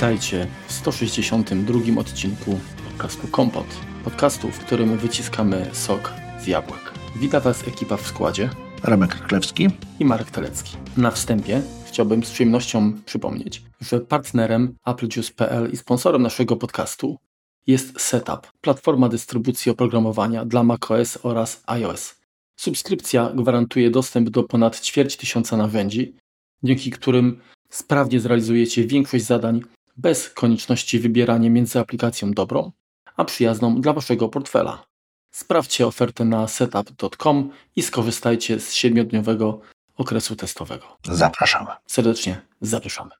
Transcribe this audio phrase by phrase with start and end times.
[0.00, 3.66] Witajcie w 162 odcinku podcastu Kompot.
[4.04, 6.92] Podcastu, w którym wyciskamy sok z jabłek.
[7.16, 8.50] Wita Was ekipa w składzie
[8.82, 10.76] Remek Krklewski i Marek Telecki.
[10.96, 17.18] Na wstępie chciałbym z przyjemnością przypomnieć, że partnerem AppleJuice.pl i sponsorem naszego podcastu
[17.66, 22.20] jest Setup, platforma dystrybucji oprogramowania dla macOS oraz iOS.
[22.56, 26.14] Subskrypcja gwarantuje dostęp do ponad ćwierć tysiąca narzędzi,
[26.62, 29.62] dzięki którym sprawnie zrealizujecie większość zadań
[30.02, 32.72] bez konieczności wybierania między aplikacją dobrą,
[33.16, 34.86] a przyjazną dla Waszego portfela.
[35.30, 39.60] Sprawdźcie ofertę na setup.com i skorzystajcie z siedmiodniowego
[39.96, 40.96] okresu testowego.
[41.04, 41.70] Zapraszamy.
[41.86, 43.10] Serdecznie zapraszamy.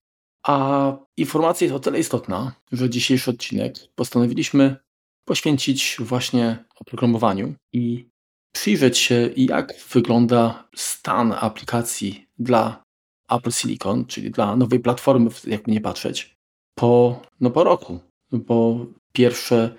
[0.43, 4.77] A informacja jest o tyle istotna, że dzisiejszy odcinek postanowiliśmy
[5.25, 8.09] poświęcić właśnie oprogramowaniu i
[8.53, 12.83] przyjrzeć się, jak wygląda stan aplikacji dla
[13.31, 16.39] Apple Silicon, czyli dla nowej platformy, jakby nie patrzeć,
[16.74, 18.00] po, no po roku.
[18.32, 19.74] Bo pierwsze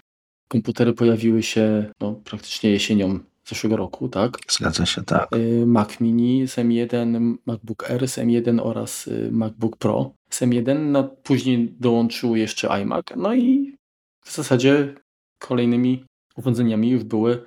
[0.48, 4.38] komputery pojawiły się no, praktycznie jesienią zeszłego roku, tak?
[4.50, 5.30] Zgadza się, tak.
[5.66, 10.80] Mac Mini z M1, MacBook Air z M1 oraz y, MacBook Pro z M1.
[10.80, 13.06] No, później dołączył jeszcze iMac.
[13.16, 13.76] No i
[14.26, 14.96] w zasadzie
[15.40, 16.06] kolejnymi
[16.38, 17.46] urządzeniami już były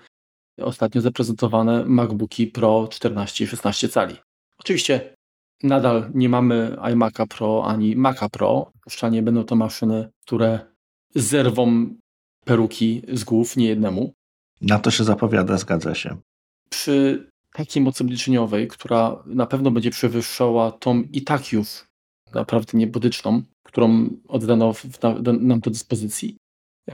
[0.60, 4.16] ostatnio zaprezentowane MacBooki Pro 14 i 16 cali.
[4.58, 5.13] Oczywiście
[5.64, 8.72] nadal nie mamy iMac'a Pro ani Maca Pro.
[8.80, 10.60] Puszczanie będą to maszyny, które
[11.14, 11.86] zerwą
[12.44, 14.12] peruki z głów niejednemu.
[14.60, 16.16] Na to się zapowiada, zgadza się.
[16.70, 21.84] Przy takiej mocy obliczeniowej, która na pewno będzie przewyższała tą i tak już
[22.34, 26.36] naprawdę niebotyczną, którą oddano w, na, nam do dyspozycji,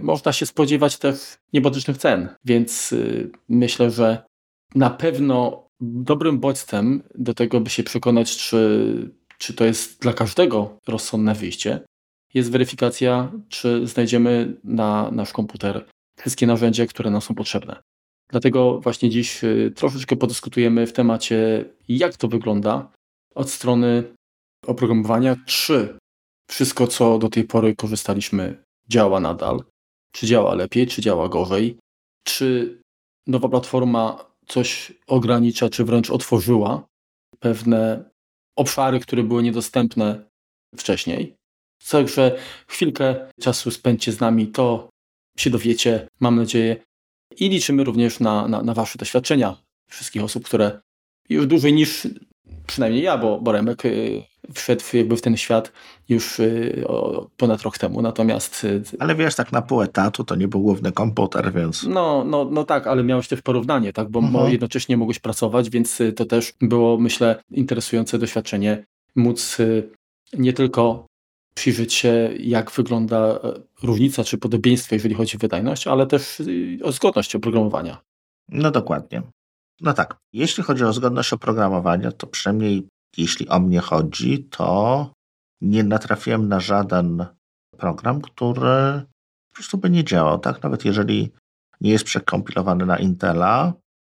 [0.00, 4.24] można się spodziewać też niebotycznych cen, więc y, myślę, że
[4.74, 10.79] na pewno dobrym bodźcem do tego, by się przekonać, czy, czy to jest dla każdego
[10.89, 11.80] rozsądne wyjście,
[12.35, 15.86] jest weryfikacja, czy znajdziemy na nasz komputer
[16.19, 17.80] wszystkie narzędzia, które nam są potrzebne.
[18.30, 22.92] Dlatego właśnie dziś y, troszeczkę podyskutujemy w temacie, jak to wygląda
[23.35, 24.05] od strony
[24.67, 25.98] oprogramowania, czy
[26.51, 29.64] wszystko, co do tej pory korzystaliśmy, działa nadal,
[30.13, 31.79] czy działa lepiej, czy działa gorzej,
[32.24, 32.79] czy
[33.27, 36.86] nowa platforma coś ogranicza, czy wręcz otworzyła
[37.38, 38.11] pewne
[38.56, 40.30] obszary, które były niedostępne
[40.77, 41.36] wcześniej.
[41.90, 42.38] Także
[42.68, 44.90] chwilkę czasu spędźcie z nami, to
[45.39, 46.77] się dowiecie, mam nadzieję.
[47.36, 49.56] I liczymy również na, na, na Wasze doświadczenia
[49.90, 50.80] wszystkich osób, które
[51.28, 52.08] już dłużej niż
[52.66, 54.22] przynajmniej ja, bo, bo Remek y,
[54.55, 55.72] wszedł jakby w ten świat
[56.08, 56.84] już y,
[57.36, 58.64] ponad rok temu, natomiast...
[58.64, 61.83] Y, ale wiesz, tak na pół etatu to nie był główny komputer, więc...
[61.83, 64.52] No, no, no tak, ale miałeś też porównanie, tak, bo mhm.
[64.52, 68.84] jednocześnie mogłeś pracować, więc to też było, myślę, interesujące doświadczenie
[69.16, 69.58] móc
[70.33, 71.06] nie tylko
[71.55, 73.39] przyjrzeć się, jak wygląda e,
[73.83, 76.42] różnica czy podobieństwo, jeżeli chodzi o wydajność, ale też
[76.83, 77.98] o zgodność oprogramowania.
[78.48, 79.22] No dokładnie.
[79.80, 85.10] No tak, jeśli chodzi o zgodność oprogramowania, to przynajmniej jeśli o mnie chodzi, to
[85.60, 87.26] nie natrafiłem na żaden
[87.78, 89.02] program, który
[89.50, 90.38] po prostu by nie działał.
[90.38, 90.62] Tak?
[90.62, 91.30] Nawet jeżeli
[91.80, 93.72] nie jest przekompilowany na Intela,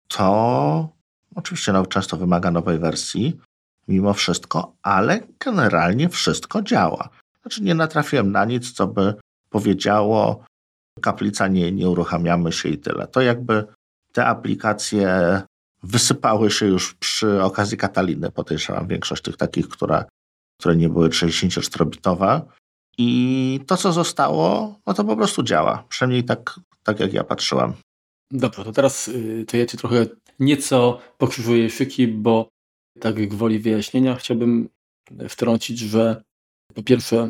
[0.08, 0.88] to
[1.34, 3.40] oczywiście no, często wymaga nowej wersji,
[3.88, 7.08] mimo wszystko, ale generalnie wszystko działa.
[7.42, 9.14] Znaczy nie natrafiłem na nic, co by
[9.50, 10.44] powiedziało,
[11.00, 13.06] kaplica nie, nie uruchamiamy się i tyle.
[13.06, 13.64] To jakby
[14.12, 15.42] te aplikacje
[15.84, 20.04] wysypały się już przy okazji Kataliny, podejrzewam większość tych takich, które,
[20.60, 22.40] które nie były 64-bitowe.
[22.98, 25.84] I to, co zostało, no to po prostu działa.
[25.88, 27.74] Przynajmniej tak, tak jak ja patrzyłam.
[28.30, 30.06] Dobrze, to teraz y, to ja Ci trochę
[30.38, 32.48] nieco pokrzyżuję szyki, bo
[33.00, 34.68] tak jak woli wyjaśnienia chciałbym
[35.28, 36.22] wtrącić, że
[36.74, 37.28] po pierwsze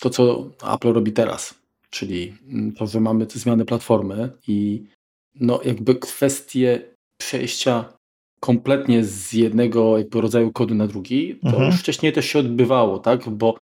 [0.00, 1.54] to, co Apple robi teraz,
[1.90, 2.34] czyli
[2.76, 4.86] to, że mamy te zmiany platformy i
[5.34, 7.98] no jakby kwestie przejścia
[8.40, 11.66] kompletnie z jednego jakby rodzaju kodu na drugi, to mhm.
[11.66, 13.28] już wcześniej też się odbywało, tak?
[13.28, 13.58] Bo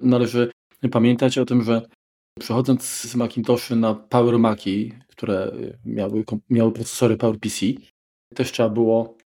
[0.00, 0.50] należy
[0.90, 1.82] pamiętać o tym, że
[2.40, 5.52] przechodząc z Macintoshy na Power Maci, które
[5.84, 7.66] miały, miały procesory PowerPC,
[8.34, 9.16] też trzeba było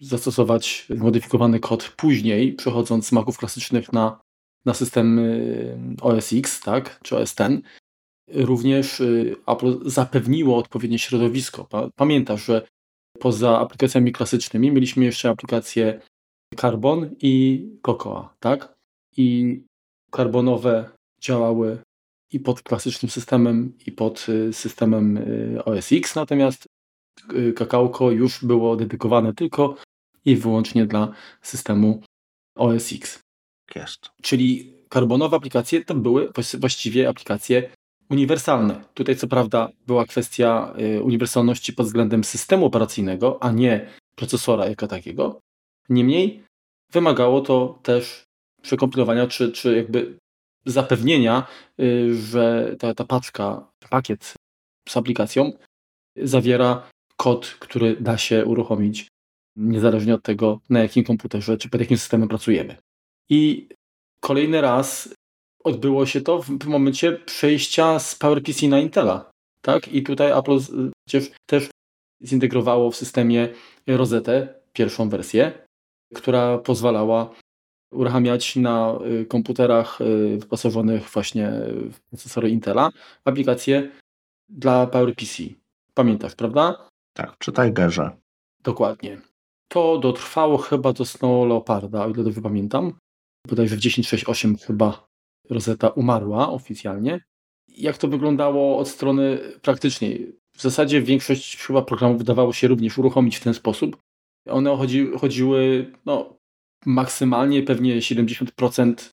[0.00, 4.20] zastosować zmodyfikowany kod później, przechodząc z Maców klasycznych na,
[4.64, 7.60] na system y, OS X, tak, czy OS X.
[8.34, 11.68] Również y, Apple zapewniło odpowiednie środowisko.
[11.96, 12.66] Pamiętasz, że
[13.18, 16.00] poza aplikacjami klasycznymi mieliśmy jeszcze aplikacje
[16.56, 18.74] Carbon i Cocoa, tak?
[19.16, 19.60] I
[20.10, 20.90] karbonowe
[21.20, 21.78] działały
[22.32, 26.66] i pod klasycznym systemem, i pod y, systemem y, OS X, natomiast
[27.32, 29.76] y, Kakałko już było dedykowane tylko
[30.24, 31.12] i wyłącznie dla
[31.42, 32.02] systemu
[32.56, 33.22] OS X.
[33.74, 34.10] Jest.
[34.22, 37.70] Czyli karbonowe aplikacje to były właściwie aplikacje
[38.10, 38.84] uniwersalne.
[38.94, 44.88] Tutaj co prawda była kwestia y, uniwersalności pod względem systemu operacyjnego, a nie procesora jako
[44.88, 45.40] takiego.
[45.88, 46.42] Niemniej
[46.92, 48.24] wymagało to też
[48.62, 50.18] przekompilowania czy, czy jakby
[50.66, 51.46] zapewnienia,
[51.80, 54.34] y, że ta, ta paczka, pakiet
[54.88, 55.52] z aplikacją
[56.16, 59.08] zawiera kod, który da się uruchomić
[59.56, 62.76] niezależnie od tego, na jakim komputerze czy pod jakim systemem pracujemy.
[63.28, 63.68] I
[64.20, 65.14] kolejny raz
[65.64, 69.30] odbyło się to w momencie przejścia z PowerPC na Intela.
[69.62, 69.88] Tak?
[69.88, 70.58] I tutaj Apple
[71.46, 71.68] też
[72.24, 73.48] zintegrowało w systemie
[73.86, 74.32] Rosetta
[74.72, 75.52] pierwszą wersję,
[76.14, 77.30] która pozwalała
[77.92, 81.52] uruchamiać na y, komputerach y, wyposażonych właśnie
[81.92, 82.90] w procesory Intela
[83.24, 83.90] aplikacje
[84.48, 85.42] dla PowerPC.
[85.94, 86.88] Pamiętasz, prawda?
[87.14, 88.10] Tak, przy Tigerze.
[88.62, 89.20] Dokładnie.
[89.68, 92.92] To dotrwało chyba do Snow Leoparda, o ile dobrze pamiętam.
[93.48, 95.09] Bodajże w 10.6.8 chyba
[95.50, 97.20] Rosetta umarła oficjalnie.
[97.68, 100.36] Jak to wyglądało od strony praktycznej?
[100.56, 103.96] W zasadzie większość chyba programów wydawało się również uruchomić w ten sposób.
[104.48, 106.36] One chodzi, chodziły no,
[106.86, 109.10] maksymalnie pewnie 70%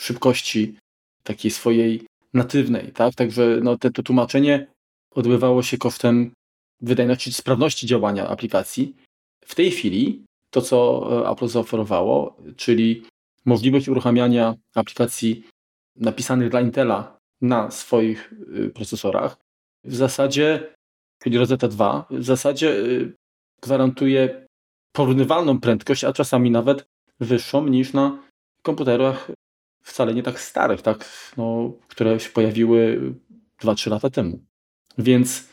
[0.00, 0.76] szybkości
[1.22, 3.14] takiej swojej natywnej, tak?
[3.14, 4.66] Także no, te, to tłumaczenie
[5.14, 6.30] odbywało się kosztem
[6.80, 8.96] wydajności, sprawności działania aplikacji.
[9.44, 13.02] W tej chwili to, co e, Apple zaoferowało, czyli
[13.44, 15.44] możliwość uruchamiania aplikacji
[16.00, 19.36] napisanych dla Intela na swoich y, procesorach,
[19.84, 20.74] w zasadzie,
[21.22, 23.12] czyli Rosetta 2, w zasadzie y,
[23.62, 24.46] gwarantuje
[24.92, 26.88] porównywalną prędkość, a czasami nawet
[27.20, 28.22] wyższą niż na
[28.62, 29.30] komputerach
[29.82, 33.00] wcale nie tak starych, tak, no, które się pojawiły
[33.60, 34.38] 2-3 lata temu.
[34.98, 35.48] Więc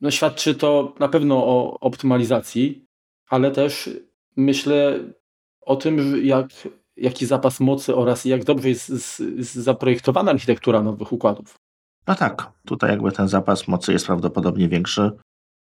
[0.00, 2.84] no, świadczy to na pewno o optymalizacji,
[3.28, 3.90] ale też
[4.36, 4.98] myślę
[5.60, 6.48] o tym, jak,
[6.98, 9.16] jaki zapas mocy oraz jak dobrze jest z,
[9.46, 11.54] z zaprojektowana architektura nowych układów.
[12.06, 15.10] No tak, tutaj jakby ten zapas mocy jest prawdopodobnie większy,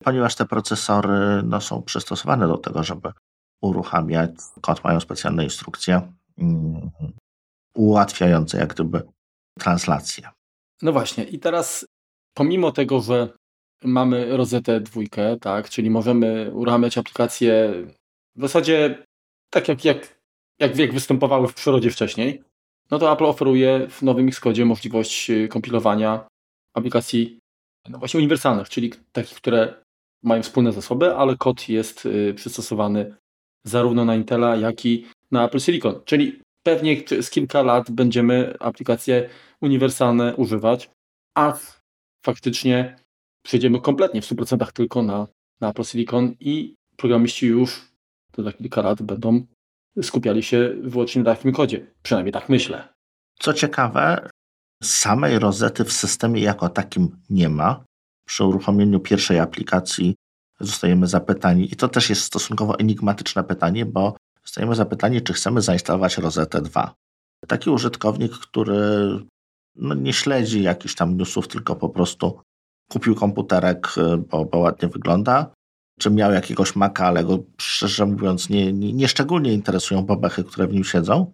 [0.03, 3.11] ponieważ te procesory no, są przystosowane do tego, żeby
[3.61, 4.31] uruchamiać
[4.61, 6.91] kod, mają specjalne instrukcje um,
[7.75, 9.01] ułatwiające jak gdyby
[9.59, 10.29] translację.
[10.81, 11.85] No właśnie i teraz
[12.33, 13.29] pomimo tego, że
[13.83, 17.73] mamy rozetę dwójkę, tak, czyli możemy uruchamiać aplikacje
[18.35, 19.05] w zasadzie
[19.49, 20.20] tak jak, jak,
[20.61, 22.43] jak, jak występowały w przyrodzie wcześniej,
[22.91, 26.27] no to Apple oferuje w nowym Xcode możliwość y, kompilowania
[26.73, 27.39] aplikacji
[27.89, 29.83] no właśnie uniwersalnych, czyli takich, które
[30.23, 33.15] mają wspólne zasoby, ale kod jest y, przystosowany
[33.65, 36.01] zarówno na Intela, jak i na Apple Silicon.
[36.05, 39.29] Czyli pewnie z kilka lat będziemy aplikacje
[39.61, 40.89] uniwersalne używać,
[41.37, 41.57] a
[42.25, 42.99] faktycznie
[43.45, 45.27] przejdziemy kompletnie w 100% tylko na,
[45.61, 47.91] na Apple Silicon i programiści już
[48.31, 49.45] to za kilka lat będą
[50.01, 51.87] skupiali się wyłącznie na takim kodzie.
[52.03, 52.87] Przynajmniej tak myślę.
[53.39, 54.29] Co ciekawe,
[54.83, 57.83] samej rozety w systemie jako takim nie ma.
[58.27, 60.15] Przy uruchomieniu pierwszej aplikacji
[60.59, 66.17] zostajemy zapytani, i to też jest stosunkowo enigmatyczne pytanie, bo zostajemy zapytani, czy chcemy zainstalować
[66.17, 66.95] Rozetę 2.
[67.47, 68.79] Taki użytkownik, który
[69.75, 72.41] no, nie śledzi jakichś tam newsów, tylko po prostu
[72.91, 73.87] kupił komputerek,
[74.29, 75.53] bo, bo ładnie wygląda,
[76.01, 80.67] czy miał jakiegoś Maca, ale go szczerze mówiąc nie, nie, nie szczególnie interesują bobechy, które
[80.67, 81.31] w nim siedzą,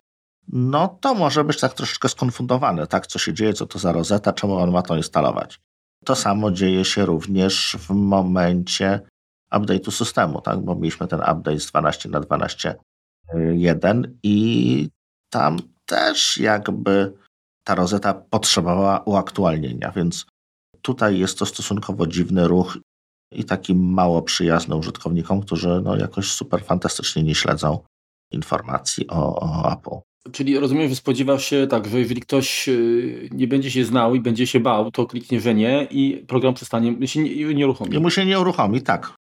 [0.48, 4.34] no to może być tak troszeczkę skonfundowane, tak, co się dzieje, co to za rozeta,
[4.34, 5.60] czemu on ma to instalować.
[6.06, 9.01] To samo dzieje się również w momencie
[9.53, 14.89] update'u systemu, tak, bo mieliśmy ten update z 12 na 12.1 i
[15.30, 17.13] tam też jakby
[17.63, 20.25] ta rozeta potrzebowała uaktualnienia, więc
[20.82, 22.77] tutaj jest to stosunkowo dziwny ruch
[23.31, 27.79] i taki mało przyjazny użytkownikom, którzy no jakoś super fantastycznie nie śledzą
[28.31, 30.07] informacji o, o Apple.
[30.31, 34.19] Czyli rozumiem, że spodziewasz się tak, że jeżeli ktoś y, nie będzie się znał i
[34.19, 37.96] będzie się bał, to kliknie, że nie i program przestanie, się nie, nie uruchomi.
[37.96, 39.13] I mu się nie uruchomi, tak.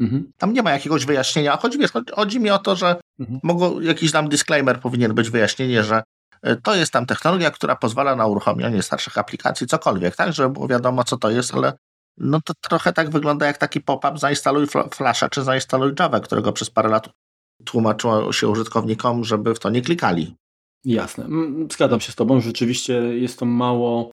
[0.00, 0.32] Mhm.
[0.38, 1.56] Tam nie ma jakiegoś wyjaśnienia.
[1.56, 3.82] Chodzi, wiesz, chodzi, chodzi mi o to, że mhm.
[3.82, 6.02] jakiś tam disclaimer powinien być, wyjaśnienie, że
[6.46, 10.68] y, to jest tam technologia, która pozwala na uruchomienie starszych aplikacji, cokolwiek, tak, żeby było
[10.68, 11.72] wiadomo, co to jest, ale
[12.18, 16.70] no to trochę tak wygląda jak taki pop-up zainstaluj Flasha czy zainstaluj Java, którego przez
[16.70, 17.08] parę lat
[17.64, 20.34] tłumaczyło się użytkownikom, żeby w to nie klikali.
[20.84, 21.28] Jasne.
[21.72, 22.40] Zgadzam się z Tobą.
[22.40, 24.10] Rzeczywiście jest to mało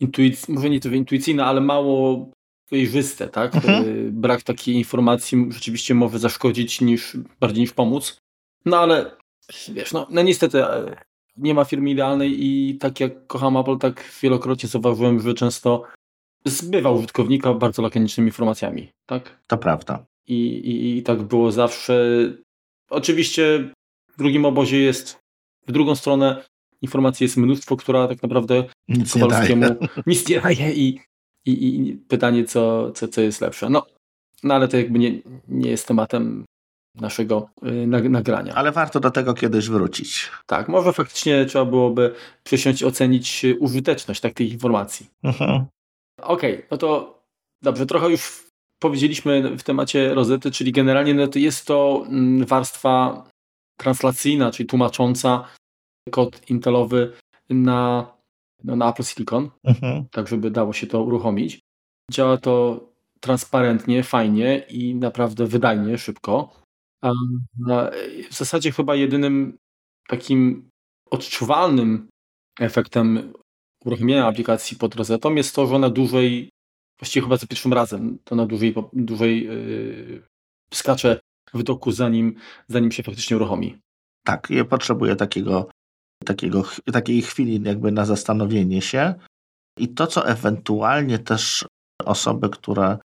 [0.00, 2.30] intuicyjne, może nie to intuicyjne, ale mało
[2.66, 3.54] przejrzyste, tak?
[3.54, 3.84] Mhm.
[4.12, 8.16] Brak takiej informacji rzeczywiście może zaszkodzić niż, bardziej niż pomóc.
[8.64, 9.16] No ale
[9.68, 10.96] wiesz, no, no niestety e,
[11.36, 15.82] nie ma firmy idealnej i tak jak kocham Apple, tak wielokrotnie zauważyłem, że często
[16.44, 19.40] zbywa użytkownika bardzo lakonicznymi informacjami, tak?
[19.46, 20.04] To prawda.
[20.26, 22.04] I, i, I tak było zawsze.
[22.90, 23.70] Oczywiście
[24.08, 25.18] w drugim obozie jest
[25.66, 26.44] w drugą stronę
[26.82, 29.76] informacji jest mnóstwo, która tak naprawdę nic nie daje.
[30.06, 31.00] nic nie daje i,
[31.46, 33.70] i, i pytanie, co, co, co jest lepsze.
[33.70, 33.86] No,
[34.42, 35.12] no ale to jakby nie,
[35.48, 36.44] nie jest tematem
[36.94, 38.54] naszego y, nagrania.
[38.54, 40.30] Ale warto do tego kiedyś wrócić.
[40.46, 45.06] Tak, może faktycznie trzeba byłoby przysiąść i ocenić użyteczność tak, tych informacji.
[45.22, 45.66] Mhm.
[46.22, 47.22] Okej, okay, no to
[47.62, 48.52] dobrze, trochę już
[48.82, 53.24] powiedzieliśmy w temacie rozety, czyli generalnie no to jest to mm, warstwa
[53.78, 55.48] translacyjna, czyli tłumacząca
[56.10, 57.12] kod intelowy
[57.50, 58.12] na,
[58.64, 60.04] no, na Apple Silicon, mhm.
[60.10, 61.60] tak żeby dało się to uruchomić.
[62.12, 62.80] Działa to
[63.20, 66.60] transparentnie, fajnie i naprawdę wydajnie, szybko.
[67.02, 67.12] A
[68.30, 69.58] w zasadzie chyba jedynym
[70.08, 70.68] takim
[71.10, 72.08] odczuwalnym
[72.60, 73.32] efektem
[73.84, 76.50] uruchomienia aplikacji pod rozetą jest to, że ona dłużej,
[77.00, 80.22] właściwie chyba za pierwszym razem, to na dłużej, dłużej yy,
[80.74, 81.20] skacze
[81.54, 82.34] w doku, zanim,
[82.68, 83.78] zanim się faktycznie uruchomi.
[84.24, 85.68] Tak, ja potrzebuję takiego,
[86.24, 89.14] takiego, takiej chwili jakby na zastanowienie się.
[89.78, 91.64] I to, co ewentualnie też
[92.04, 92.98] osoby, które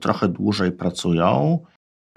[0.00, 1.58] trochę dłużej pracują,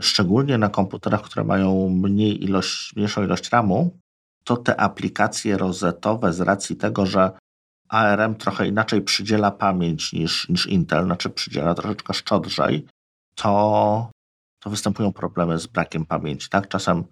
[0.01, 3.97] szczególnie na komputerach, które mają mniej ilość, mniejszą ilość RAMu,
[4.43, 7.31] to te aplikacje rozetowe z racji tego, że
[7.89, 12.85] ARM trochę inaczej przydziela pamięć niż, niż Intel, znaczy przydziela troszeczkę szczodrzej,
[13.35, 14.11] to,
[14.59, 16.49] to występują problemy z brakiem pamięci.
[16.49, 16.67] Tak?
[16.67, 17.03] Czasem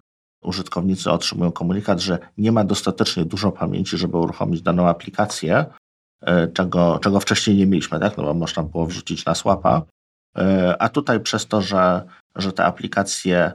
[0.43, 5.65] użytkownicy otrzymują komunikat, że nie ma dostatecznie dużo pamięci, żeby uruchomić daną aplikację,
[6.21, 8.17] e, czego, czego wcześniej nie mieliśmy, tak?
[8.17, 9.81] no bo można było wrzucić na słapa.
[10.37, 12.03] E, a tutaj przez to, że,
[12.35, 13.51] że te aplikacje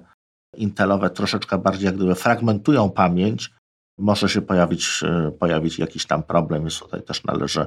[0.57, 3.51] intelowe troszeczkę bardziej jak gdyby fragmentują pamięć,
[4.03, 7.67] może się pojawić, e, pojawić jakiś tam problem, więc tutaj też należy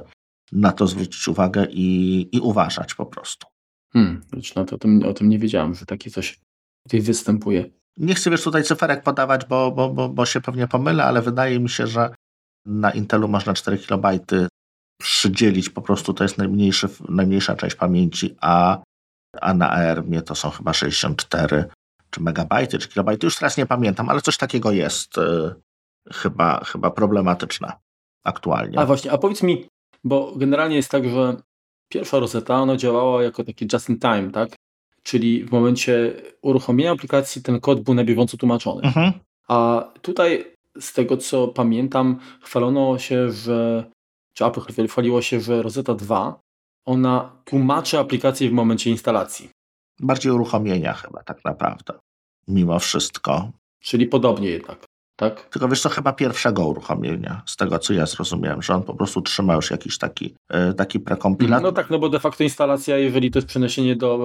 [0.52, 3.46] na to zwrócić uwagę i, i uważać po prostu.
[3.92, 4.22] Hmm,
[4.56, 6.40] no to o tym, o tym nie wiedziałem, że takie coś
[6.82, 7.70] tutaj występuje.
[7.96, 11.60] Nie chcę wiesz tutaj cyferek podawać, bo, bo, bo, bo się pewnie pomylę, ale wydaje
[11.60, 12.10] mi się, że
[12.66, 14.06] na Intelu można 4 KB
[15.02, 18.82] przydzielić, po prostu to jest najmniejszy, najmniejsza część pamięci, a,
[19.40, 21.64] a na ARM to są chyba 64
[22.10, 25.54] czy megabajty, czy kilobajty, już teraz nie pamiętam, ale coś takiego jest y,
[26.12, 27.72] chyba, chyba problematyczne
[28.24, 28.78] aktualnie.
[28.78, 29.66] A właśnie, a powiedz mi,
[30.04, 31.36] bo generalnie jest tak, że
[31.88, 34.56] pierwsza rozeta, ona działała jako taki just in time, tak?
[35.02, 38.82] Czyli w momencie uruchomienia aplikacji ten kod był na bieżąco tłumaczony.
[38.82, 39.12] Mhm.
[39.48, 43.84] A tutaj z tego co pamiętam, chwalono się, że
[44.34, 46.40] czy Apple chwaliło się, że Rosetta 2
[46.84, 49.50] ona tłumaczy aplikację w momencie instalacji.
[50.00, 51.94] Bardziej uruchomienia chyba tak naprawdę.
[52.48, 53.50] Mimo wszystko.
[53.80, 54.84] Czyli podobnie jednak
[55.16, 55.48] tak?
[55.48, 59.20] Tylko wiesz co, chyba pierwszego uruchomienia, z tego co ja zrozumiałem, że on po prostu
[59.20, 61.62] trzyma już jakiś taki, e, taki prekompilat.
[61.62, 64.18] No tak, no bo de facto instalacja, jeżeli to jest przeniesienie do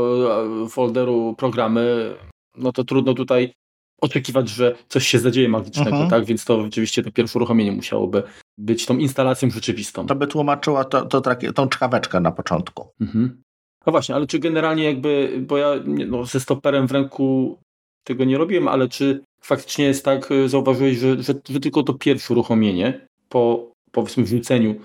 [0.65, 2.15] e, folderu programy,
[2.57, 3.53] no to trudno tutaj
[4.01, 6.09] oczekiwać, że coś się zadzieje magicznego, mhm.
[6.09, 6.25] tak?
[6.25, 8.23] Więc to oczywiście to pierwsze uruchomienie musiałoby
[8.57, 10.05] być tą instalacją rzeczywistą.
[10.05, 12.87] To by tłumaczyło to, to takie, tą czkaweczkę na początku.
[13.01, 13.41] Mhm.
[13.85, 17.57] No właśnie, ale czy generalnie jakby, bo ja no, ze stoperem w ręku
[18.03, 21.93] tego nie robiłem, ale czy faktycznie jest tak, e, zauważyłeś, że, że, że tylko to
[21.93, 24.75] pierwsze uruchomienie po powiedzmy wrzuceniu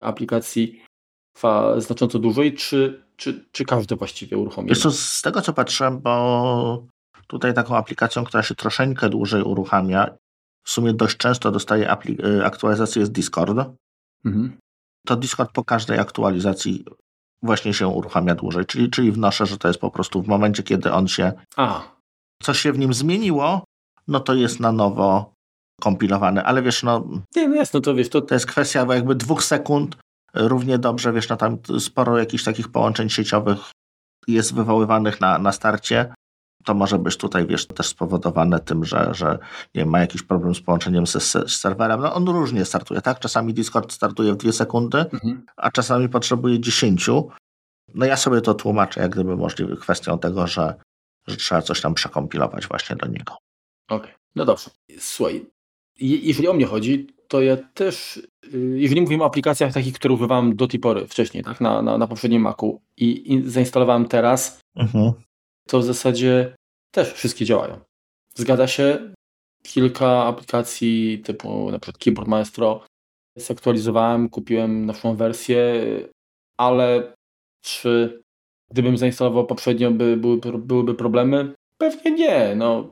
[0.00, 0.82] aplikacji
[1.36, 4.68] trwa znacząco dłużej, czy, czy, czy każde właściwie uruchomienie?
[4.68, 6.86] Wiesz co, z tego co patrzyłem, bo
[7.26, 10.16] tutaj taką aplikacją, która się troszeczkę dłużej uruchamia,
[10.66, 13.58] w sumie dość często dostaje e, aktualizację jest Discord.
[14.24, 14.58] Mhm.
[15.06, 16.84] To Discord po każdej aktualizacji
[17.42, 20.92] właśnie się uruchamia dłużej, czyli, czyli wnoszę, że to jest po prostu w momencie, kiedy
[20.92, 21.96] on się A
[22.42, 23.64] coś się w nim zmieniło,
[24.08, 25.32] no to jest na nowo
[25.80, 26.44] kompilowany.
[26.44, 27.08] Ale wiesz, no.
[27.36, 28.20] Nie, no jest, no to wiesz, to...
[28.20, 29.96] to jest kwestia jakby dwóch sekund.
[30.34, 33.58] Równie dobrze, wiesz, no tam sporo jakichś takich połączeń sieciowych
[34.28, 36.14] jest wywoływanych na, na starcie.
[36.64, 39.38] To może być tutaj, wiesz, też spowodowane tym, że, że
[39.74, 42.00] nie ma jakiś problem z połączeniem z, z serwerem.
[42.00, 43.18] No on różnie startuje, tak?
[43.18, 45.46] Czasami Discord startuje w dwie sekundy, mhm.
[45.56, 47.28] a czasami potrzebuje dziesięciu.
[47.94, 50.74] No ja sobie to tłumaczę jak gdyby możliwe kwestią tego, że
[51.26, 53.36] że trzeba coś tam przekompilować właśnie do niego.
[53.88, 54.18] Okej, okay.
[54.34, 54.70] no dobrze.
[54.98, 55.46] Słuchaj,
[56.00, 58.16] jeżeli o mnie chodzi, to ja też,
[58.54, 61.98] y, jeżeli mówimy o aplikacjach takich, które używałem do tej pory, wcześniej, tak, na, na,
[61.98, 65.12] na poprzednim Macu i, i zainstalowałem teraz, mhm.
[65.68, 66.56] to w zasadzie
[66.90, 67.80] też wszystkie działają.
[68.34, 69.12] Zgadza się,
[69.62, 72.84] kilka aplikacji typu na przykład Keyboard Maestro
[73.36, 75.82] zaktualizowałem, kupiłem nowszą wersję,
[76.58, 77.12] ale
[77.64, 78.22] czy
[78.70, 81.54] Gdybym zainstalował poprzednio, by, były, byłyby problemy?
[81.78, 82.54] Pewnie nie.
[82.56, 82.90] No,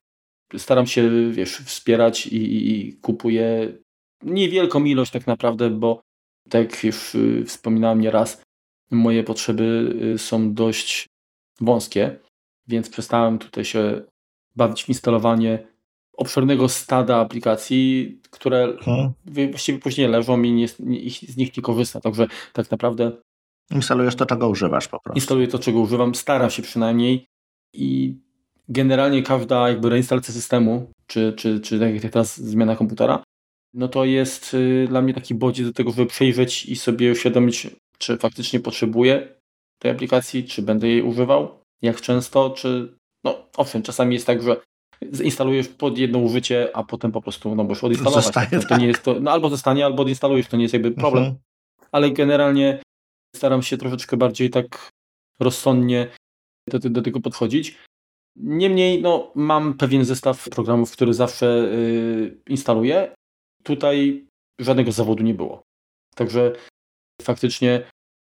[0.58, 3.72] staram się, wiesz, wspierać i, i, i kupuję
[4.22, 6.00] niewielką ilość tak naprawdę, bo
[6.50, 8.42] tak jak już y, wspominałem nieraz,
[8.90, 11.06] moje potrzeby y, są dość
[11.60, 12.18] wąskie,
[12.68, 14.02] więc przestałem tutaj się
[14.56, 15.66] bawić w instalowanie
[16.16, 19.12] obszernego stada aplikacji, które hmm.
[19.50, 22.00] właściwie później leżą i nie, nie, z nich nie korzysta.
[22.00, 23.12] Także tak naprawdę.
[23.70, 25.18] Instalujesz to, czego używasz po prostu.
[25.18, 27.26] Instaluję to, czego używam, staram się przynajmniej
[27.72, 28.16] i
[28.68, 33.22] generalnie każda jakby reinstalacja systemu, czy, czy, czy tak jak teraz zmiana komputera,
[33.74, 37.66] no to jest y, dla mnie taki bodziec do tego, żeby przejrzeć i sobie uświadomić,
[37.98, 39.28] czy faktycznie potrzebuję
[39.78, 42.94] tej aplikacji, czy będę jej używał, jak często, czy
[43.24, 44.56] no owszem, czasami jest tak, że
[45.12, 48.24] zainstalujesz pod jedno użycie, a potem po prostu no możesz odinstalować.
[48.24, 48.68] Zostanie, tak?
[48.68, 51.24] to nie jest to, no albo zostanie, albo odinstalujesz, to nie jest jakby problem.
[51.24, 51.42] Mhm.
[51.92, 52.82] Ale generalnie
[53.36, 54.90] staram się troszeczkę bardziej tak
[55.40, 56.08] rozsądnie
[56.70, 57.78] do, do tego podchodzić.
[58.36, 63.14] Niemniej no, mam pewien zestaw programów, który zawsze yy, instaluję.
[63.62, 64.26] Tutaj
[64.60, 65.62] żadnego zawodu nie było.
[66.14, 66.52] Także
[67.22, 67.90] faktycznie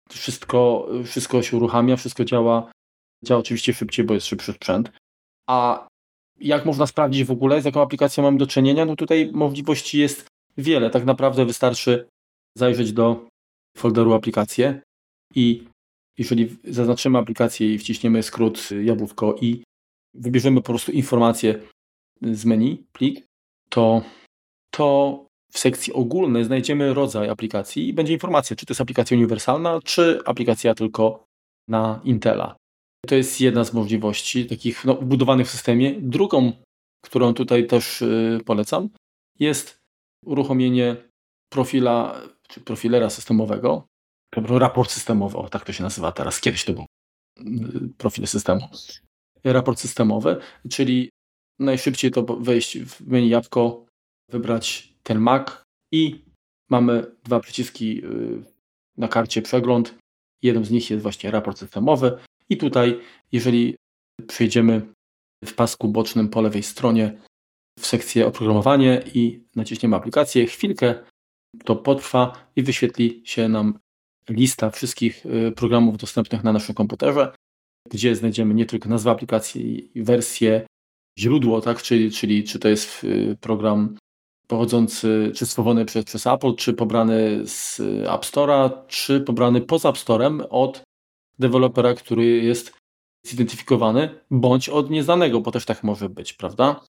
[0.09, 2.71] wszystko, wszystko się uruchamia, wszystko działa.
[3.23, 4.91] Działa oczywiście szybciej, bo jest szybszy sprzęt.
[5.49, 5.87] A
[6.39, 8.85] jak można sprawdzić w ogóle, z jaką aplikacją mamy do czynienia?
[8.85, 10.89] No tutaj możliwości jest wiele.
[10.89, 12.07] Tak naprawdę wystarczy
[12.57, 13.27] zajrzeć do
[13.77, 14.81] folderu aplikacje
[15.35, 15.67] i
[16.17, 19.62] jeżeli zaznaczymy aplikację i wciśniemy skrót jabłko i
[20.13, 21.59] wybierzemy po prostu informację
[22.21, 23.27] z menu, plik,
[23.69, 24.01] to,
[24.73, 29.79] to w sekcji ogólnej znajdziemy rodzaj aplikacji i będzie informacja, czy to jest aplikacja uniwersalna,
[29.83, 31.23] czy aplikacja tylko
[31.67, 32.55] na Intela.
[33.07, 35.95] To jest jedna z możliwości takich no, budowanych w systemie.
[36.01, 36.51] Drugą,
[37.05, 38.89] którą tutaj też yy, polecam,
[39.39, 39.77] jest
[40.25, 40.95] uruchomienie
[41.49, 43.85] profila czy profilera systemowego.
[44.35, 46.41] Raport systemowy, o tak to się nazywa teraz.
[46.41, 46.85] Kiedyś to był
[47.39, 48.61] yy, profil systemu.
[49.43, 50.37] Raport systemowy,
[50.69, 51.09] czyli
[51.59, 53.85] najszybciej to wejść w menu jabłko,
[54.29, 55.47] wybrać ten Mac
[55.91, 56.25] i
[56.69, 58.43] mamy dwa przyciski yy,
[58.97, 59.95] na karcie przegląd.
[60.41, 62.17] Jeden z nich jest właśnie raport systemowy.
[62.49, 62.99] I tutaj,
[63.31, 63.75] jeżeli
[64.27, 64.93] przejdziemy
[65.45, 67.21] w pasku bocznym po lewej stronie
[67.79, 70.95] w sekcję oprogramowanie i naciśniemy aplikację, chwilkę
[71.65, 73.79] to potrwa i wyświetli się nam
[74.29, 77.35] lista wszystkich y, programów dostępnych na naszym komputerze,
[77.89, 80.65] gdzie znajdziemy nie tylko nazwę aplikacji, wersję,
[81.19, 81.81] źródło, tak?
[81.81, 83.97] czyli, czyli czy to jest y, program
[84.47, 89.97] pochodzący, czy stworzony przez, przez Apple, czy pobrany z App Store'a, czy pobrany poza App
[89.97, 90.81] Store'em od
[91.39, 92.73] dewelopera, który jest
[93.25, 96.81] zidentyfikowany, bądź od nieznanego, bo też tak może być, prawda?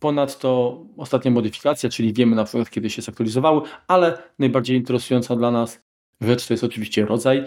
[0.00, 5.80] Ponadto ostatnia modyfikacja, czyli wiemy na przykład, kiedy się zaktualizowały, ale najbardziej interesująca dla nas
[6.20, 7.44] rzecz to jest oczywiście rodzaj,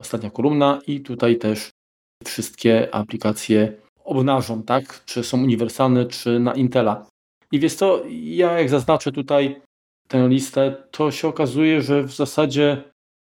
[0.00, 1.70] ostatnia kolumna i tutaj też
[2.24, 3.72] wszystkie aplikacje
[4.04, 5.04] obnażą, tak?
[5.04, 7.06] Czy są uniwersalne, czy na Intela.
[7.52, 9.62] I wiesz co, ja jak zaznaczę tutaj
[10.08, 12.84] tę listę, to się okazuje, że w zasadzie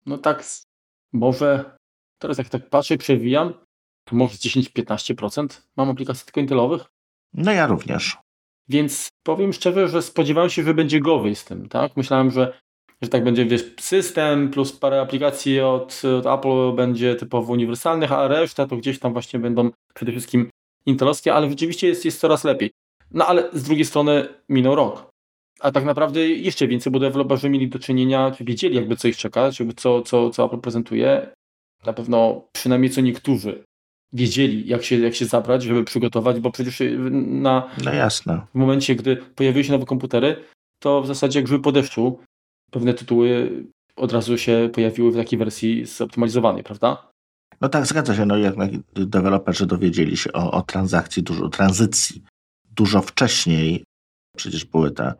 [0.07, 0.45] no tak
[1.13, 1.77] może
[2.19, 3.55] Teraz jak tak patrzę i przewijam,
[4.09, 6.85] to może 10-15% mam aplikacji tylko intelowych.
[7.35, 8.17] No ja również.
[8.69, 11.97] Więc powiem szczerze, że spodziewałem się, że będzie gorzej z tym, tak?
[11.97, 12.59] Myślałem, że,
[13.03, 18.29] że tak będzie, wiesz, system plus parę aplikacji od, od Apple będzie typowo uniwersalnych, a
[18.29, 20.51] reszta to gdzieś tam właśnie będą przede wszystkim
[20.87, 22.71] intelowskie, ale rzeczywiście jest, jest coraz lepiej.
[23.11, 25.11] No ale z drugiej strony minął rok.
[25.61, 29.17] A tak naprawdę jeszcze więcej, bo deweloperzy mieli do czynienia, czy wiedzieli jakby co ich
[29.17, 31.33] czeka, jakby co, co, co Apple prezentuje
[31.87, 33.65] na pewno przynajmniej co niektórzy
[34.13, 36.83] wiedzieli, jak się, jak się zabrać, żeby przygotować, bo przecież
[37.21, 38.47] na, no jasne.
[38.55, 40.45] w momencie, gdy pojawiły się nowe komputery,
[40.79, 42.19] to w zasadzie jak grzyby po deszczu,
[42.71, 43.51] pewne tytuły
[43.97, 47.11] od razu się pojawiły w takiej wersji zoptymalizowanej, prawda?
[47.61, 48.27] No tak, zgadza się.
[48.27, 52.23] No jednak deweloperzy dowiedzieli się o, o transakcji, dużo, tranzycji
[52.71, 53.85] dużo wcześniej.
[54.37, 55.15] Przecież były te,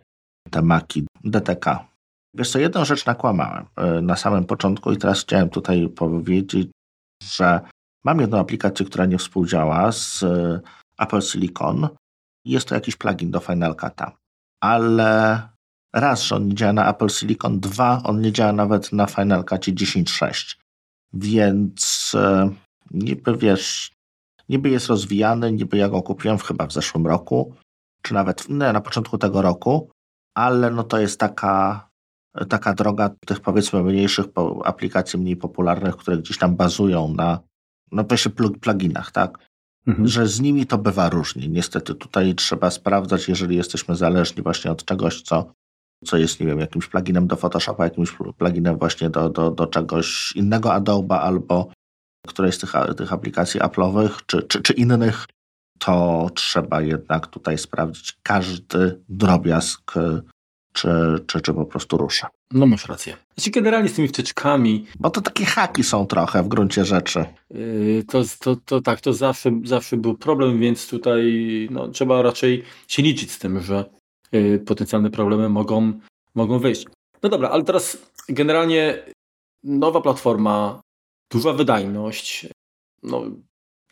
[0.51, 1.89] te maki DTK,
[2.37, 6.69] Wiesz co, jedną rzecz nakłamałem e, na samym początku i teraz chciałem tutaj powiedzieć,
[7.23, 7.61] że
[8.05, 10.61] mam jedną aplikację, która nie współdziała z e,
[10.99, 11.89] Apple Silicon.
[12.45, 14.11] Jest to jakiś plugin do Final Cut'a.
[14.63, 15.43] Ale
[15.97, 19.43] raz, że on nie działa na Apple Silicon, dwa, on nie działa nawet na Final
[19.43, 20.57] Cut'ie 10.6.
[21.13, 22.51] Więc e,
[22.91, 23.93] niby wiesz,
[24.49, 27.55] niby jest rozwijany, niby ja go kupiłem chyba w zeszłym roku,
[28.03, 29.91] czy nawet nie, na początku tego roku,
[30.35, 31.87] ale no to jest taka
[32.49, 34.27] taka droga tych powiedzmy mniejszych
[34.65, 37.41] aplikacji, mniej popularnych, które gdzieś tam bazują na
[37.93, 39.39] no właśnie pluginach, tak?
[39.87, 40.09] Mhm.
[40.09, 41.49] Że z nimi to bywa różnie.
[41.49, 45.53] Niestety tutaj trzeba sprawdzać, jeżeli jesteśmy zależni właśnie od czegoś, co,
[46.05, 50.33] co jest, nie wiem, jakimś pluginem do Photoshopa, jakimś pluginem właśnie do, do, do czegoś
[50.37, 51.71] innego Adobe albo
[52.27, 55.27] którejś z tych, tych aplikacji Apple'owych czy, czy, czy innych,
[55.79, 59.93] to trzeba jednak tutaj sprawdzić każdy drobiazg
[60.73, 62.27] czy, czy, czy po prostu ruszę.
[62.51, 63.17] No masz rację.
[63.37, 64.87] Znaczy generalnie z tymi wtyczkami...
[65.01, 67.25] Bo to takie haki są trochę w gruncie rzeczy.
[67.51, 71.25] Yy, to, to, to tak, to zawsze, zawsze był problem, więc tutaj
[71.71, 73.85] no, trzeba raczej się liczyć z tym, że
[74.67, 75.93] potencjalne problemy mogą,
[76.35, 76.87] mogą wyjść.
[77.23, 79.05] No dobra, ale teraz generalnie
[79.65, 80.81] nowa platforma,
[81.33, 82.47] duża wydajność.
[83.03, 83.23] No,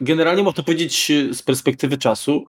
[0.01, 2.47] generalnie można powiedzieć z perspektywy czasu,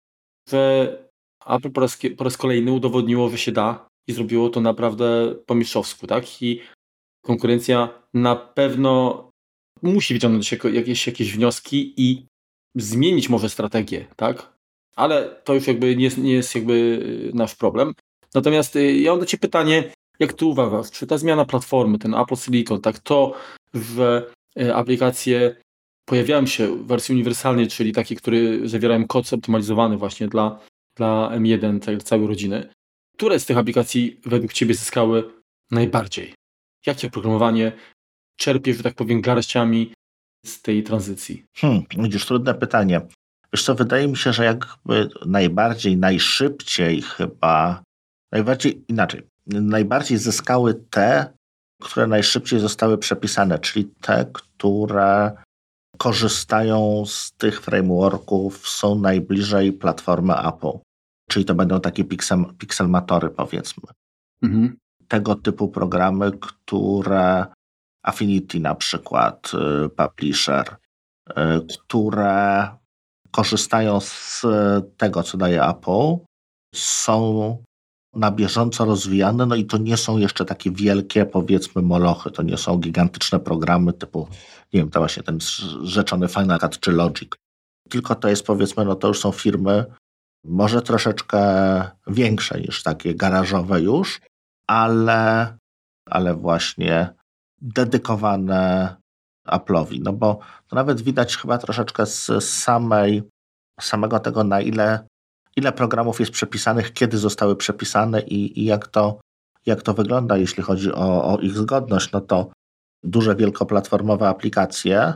[0.51, 0.99] że
[1.47, 5.55] Apple po raz, po raz kolejny udowodniło, że się da i zrobiło to naprawdę po
[5.55, 6.43] mistrzowsku, tak?
[6.43, 6.61] I
[7.25, 9.31] konkurencja na pewno
[9.83, 12.27] musi wyciągnąć jakieś, jakieś wnioski i
[12.75, 14.54] zmienić może strategię, tak?
[14.97, 17.01] Ale to już jakby nie nie jest jakby
[17.35, 17.95] nasz problem.
[18.35, 22.15] Natomiast y, ja mam do Ciebie pytanie, jak Ty uważasz, czy ta zmiana platformy, ten
[22.15, 23.35] Apple Silicon, tak, to,
[23.75, 24.31] że
[24.61, 25.57] y, aplikacje
[26.05, 30.61] pojawiają się w wersji uniwersalnej, czyli takie, które zawierają kod zoptymalizowany właśnie dla,
[30.97, 32.69] dla M1, tej całej rodziny,
[33.17, 35.31] które z tych aplikacji według Ciebie zyskały
[35.71, 36.35] najbardziej?
[36.87, 37.73] Jakie oprogramowanie
[38.37, 39.93] czerpie, że tak powiem, garściami
[40.47, 41.45] z tej tranzycji?
[41.57, 43.01] Hmm, widzisz, trudne pytanie.
[43.55, 47.83] Wiesz co, wydaje mi się, że jakby najbardziej, najszybciej chyba,
[48.33, 51.33] najbardziej inaczej, najbardziej zyskały te,
[51.83, 55.33] które najszybciej zostały przepisane, czyli te, które
[55.99, 60.79] korzystają z tych frameworków, są najbliżej platformy Apple.
[61.31, 63.85] Czyli to będą takie pixel, pixelmatory, powiedzmy.
[64.43, 64.77] Mhm.
[65.09, 67.47] Tego typu programy, które
[68.03, 69.53] Affinity na przykład,
[69.85, 70.77] y, Publisher,
[71.31, 71.35] y,
[71.67, 72.69] które
[73.35, 74.43] korzystają z
[74.97, 76.17] tego, co daje Apple,
[76.75, 77.57] są
[78.15, 82.59] na bieżąco rozwijane, no i to nie są jeszcze takie wielkie, powiedzmy, molochy, to nie
[82.59, 84.29] są gigantyczne programy typu,
[84.73, 85.39] nie wiem, to właśnie ten
[85.83, 87.33] rzeczony Final Cut czy Logic.
[87.91, 89.85] Tylko to jest, powiedzmy, no to już są firmy,
[90.45, 91.41] może troszeczkę
[92.07, 94.21] większe niż takie garażowe już,
[94.69, 95.57] ale,
[96.11, 97.15] ale właśnie
[97.61, 98.97] dedykowane
[99.49, 100.01] Apple'owi.
[100.03, 103.23] No bo to nawet widać chyba troszeczkę z samej,
[103.81, 105.07] samego tego, na ile,
[105.57, 109.21] ile programów jest przepisanych, kiedy zostały przepisane i, i jak, to,
[109.67, 112.13] jak to wygląda, jeśli chodzi o, o ich zgodność.
[112.13, 112.51] No to
[113.03, 115.15] duże wielkoplatformowe aplikacje,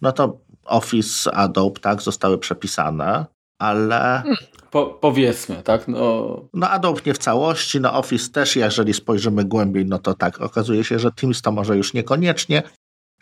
[0.00, 3.26] no to Office, Adobe, tak, zostały przepisane,
[3.58, 3.96] ale...
[3.96, 4.36] Hmm.
[4.70, 5.88] Po, powiedzmy, tak?
[5.88, 6.40] No...
[6.54, 10.84] no Adobe nie w całości, no Office też, jeżeli spojrzymy głębiej, no to tak, okazuje
[10.84, 12.62] się, że Teams to może już niekoniecznie,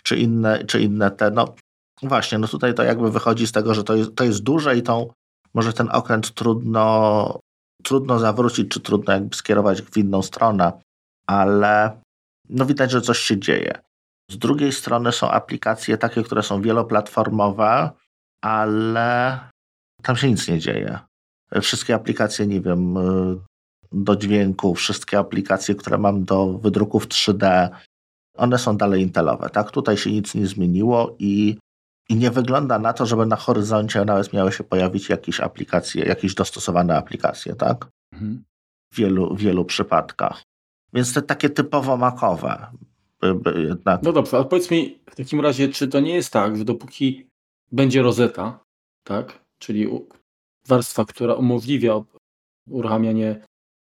[0.03, 1.55] czy inne, czy inne te, no
[2.03, 4.83] właśnie, no tutaj to jakby wychodzi z tego, że to jest, to jest duże i
[4.83, 5.13] tą,
[5.55, 7.39] może ten okręt trudno,
[7.83, 10.73] trudno zawrócić, czy trudno jakby skierować w inną stronę,
[11.27, 12.01] ale
[12.49, 13.79] no widać, że coś się dzieje.
[14.31, 17.91] Z drugiej strony są aplikacje takie, które są wieloplatformowe,
[18.45, 19.39] ale
[20.03, 20.99] tam się nic nie dzieje.
[21.63, 23.37] Wszystkie aplikacje, nie wiem, y,
[23.93, 27.69] do dźwięku, wszystkie aplikacje, które mam do wydruków 3D,
[28.35, 29.51] one są dalej intelowe.
[29.51, 31.59] Tak, tutaj się nic nie zmieniło i,
[32.09, 36.35] i nie wygląda na to, żeby na horyzoncie nawet miały się pojawić jakieś aplikacje, jakieś
[36.35, 37.89] dostosowane aplikacje, tak?
[38.13, 38.45] Mhm.
[38.93, 40.43] W wielu, wielu przypadkach.
[40.93, 42.67] Więc te takie typowo makowe.
[43.57, 44.03] Jednak.
[44.03, 47.27] No dobrze, ale powiedz mi w takim razie, czy to nie jest tak, że dopóki
[47.73, 48.61] będzie rozeta,
[49.05, 49.89] tak, czyli
[50.69, 52.01] warstwa, która umożliwia
[52.71, 53.45] uruchamianie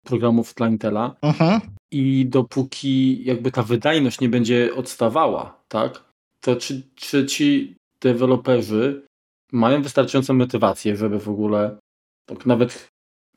[0.06, 1.60] programów dla Intela uh-huh.
[1.94, 6.04] I dopóki jakby ta wydajność nie będzie odstawała, tak,
[6.42, 9.06] to czy, czy ci deweloperzy
[9.52, 11.78] mają wystarczającą motywację, żeby w ogóle
[12.26, 12.88] tak nawet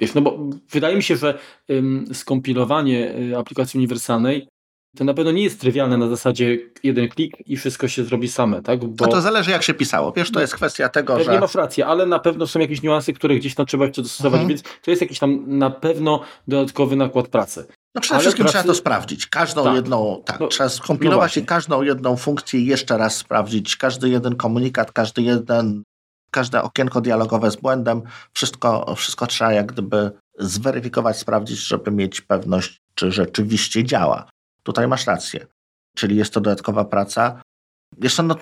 [0.01, 0.39] wiesz, no bo
[0.71, 1.39] wydaje mi się, że
[1.71, 4.49] ym, skompilowanie y, aplikacji uniwersalnej
[4.97, 8.63] to na pewno nie jest trywialne na zasadzie jeden klik i wszystko się zrobi same,
[8.63, 8.85] tak?
[8.85, 9.07] Bo...
[9.07, 10.13] No to zależy jak się pisało.
[10.13, 11.33] Wiesz, to jest kwestia tego, że...
[11.33, 14.41] Nie masz racji, ale na pewno są jakieś niuanse, które gdzieś tam trzeba jeszcze dostosować,
[14.41, 14.49] mhm.
[14.49, 17.67] więc to jest jakiś tam na pewno dodatkowy nakład pracy.
[17.97, 18.59] No przede ale wszystkim pracy...
[18.59, 19.27] trzeba to sprawdzić.
[19.27, 19.75] Każdą tak.
[19.75, 23.77] jedną, tak, no, trzeba skompilować no i każdą jedną funkcję jeszcze raz sprawdzić.
[23.77, 25.83] Każdy jeden komunikat, każdy jeden,
[26.31, 32.81] każde okienko dialogowe z błędem, wszystko, wszystko trzeba jak gdyby zweryfikować, sprawdzić, żeby mieć pewność,
[32.95, 34.31] czy rzeczywiście działa.
[34.63, 35.47] Tutaj masz rację.
[35.97, 37.43] Czyli jest to dodatkowa praca.
[38.01, 38.37] Jeszcze no,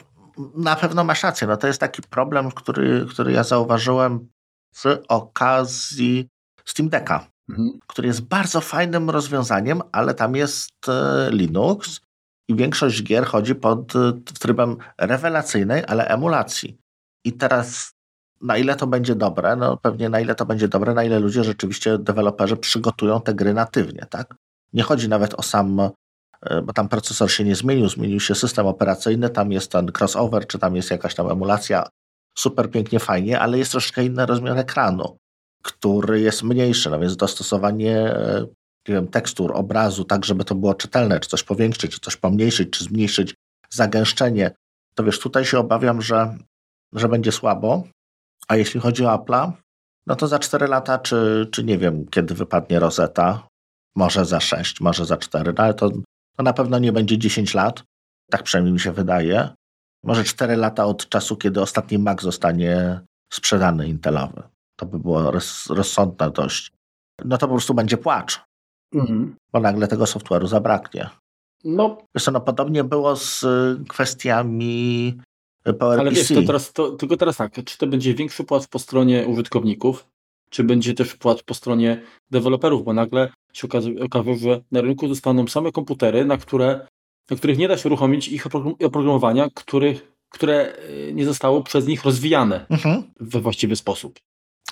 [0.57, 1.47] na pewno masz rację.
[1.47, 4.29] No to jest taki problem, który, który ja zauważyłem
[4.75, 6.29] przy okazji
[6.65, 7.79] Steam Decka, mhm.
[7.87, 12.01] który jest bardzo fajnym rozwiązaniem, ale tam jest e, Linux
[12.49, 16.79] i większość gier chodzi pod e, trybem rewelacyjnej, ale emulacji.
[17.25, 17.93] I teraz
[18.41, 21.45] na ile to będzie dobre, no pewnie na ile to będzie dobre, na ile ludzie
[21.45, 24.35] rzeczywiście, deweloperzy przygotują te gry natywnie, tak?
[24.73, 25.91] Nie chodzi nawet o sam
[26.45, 30.47] E, bo tam procesor się nie zmienił, zmienił się system operacyjny, tam jest ten crossover,
[30.47, 31.89] czy tam jest jakaś tam emulacja,
[32.39, 35.17] super pięknie, fajnie, ale jest troszkę inny rozmiar ekranu,
[35.65, 38.47] który jest mniejszy, no więc dostosowanie e,
[38.89, 42.71] nie wiem, tekstur, obrazu, tak żeby to było czytelne, czy coś powiększyć, czy coś pomniejszyć,
[42.71, 43.35] czy zmniejszyć
[43.71, 44.51] zagęszczenie,
[44.95, 46.39] to wiesz, tutaj się obawiam, że,
[46.93, 47.85] że będzie słabo.
[48.49, 49.53] A jeśli chodzi o Apple'a,
[50.07, 53.49] no to za 4 lata, czy, czy nie wiem, kiedy wypadnie Rosetta,
[53.97, 55.91] może za 6, może za 4, no ale to,
[56.37, 57.83] to na pewno nie będzie 10 lat,
[58.31, 59.49] tak przynajmniej mi się wydaje.
[60.03, 63.01] Może 4 lata od czasu, kiedy ostatni Mac zostanie
[63.33, 64.43] sprzedany Intelowy.
[64.77, 66.73] To by było roz, rozsądne dość.
[67.25, 68.41] No to po prostu będzie płacz,
[68.95, 69.37] mhm.
[69.53, 71.11] bo nagle tego software'u zabraknie.
[71.65, 71.99] No.
[72.15, 75.15] Wiesz no podobnie było z y, kwestiami
[75.65, 76.01] PowerPC.
[76.01, 79.27] Ale wiesz, to teraz, to, tylko teraz tak, czy to będzie większy płat po stronie
[79.27, 80.07] użytkowników,
[80.51, 85.09] czy będzie też płat po stronie deweloperów, bo nagle się okaże, okaże że na rynku
[85.09, 86.87] zostaną same komputery, na, które,
[87.31, 88.47] na których nie da się uruchomić ich
[88.85, 93.03] oprogramowania, których, które y, nie zostało przez nich rozwijane mhm.
[93.21, 94.19] we właściwy sposób.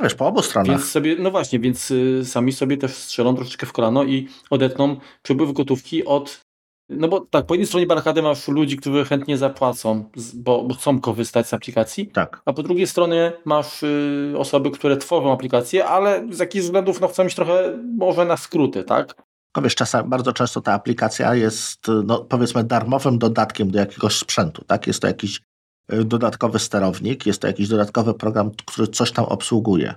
[0.00, 0.68] Wiesz, po obu stronach.
[0.68, 4.96] Więc sobie, no właśnie, więc y, sami sobie też strzelą troszeczkę w kolano i odetną
[5.22, 6.44] przepływ gotówki od
[6.88, 11.00] no bo tak, po jednej stronie barykady masz ludzi, którzy chętnie zapłacą, bo, bo chcą
[11.00, 12.42] korzystać z aplikacji, tak.
[12.44, 17.08] a po drugiej stronie masz y, osoby, które tworzą aplikacje, ale z jakichś względów no,
[17.08, 19.22] chcą mieć trochę może na skróty, tak?
[19.56, 24.64] No wiesz, czasem, bardzo często ta aplikacja jest, no, powiedzmy, darmowym dodatkiem do jakiegoś sprzętu,
[24.64, 24.86] tak?
[24.86, 25.40] Jest to jakiś y,
[25.88, 29.94] dodatkowy sterownik, jest to jakiś dodatkowy program, który coś tam obsługuje.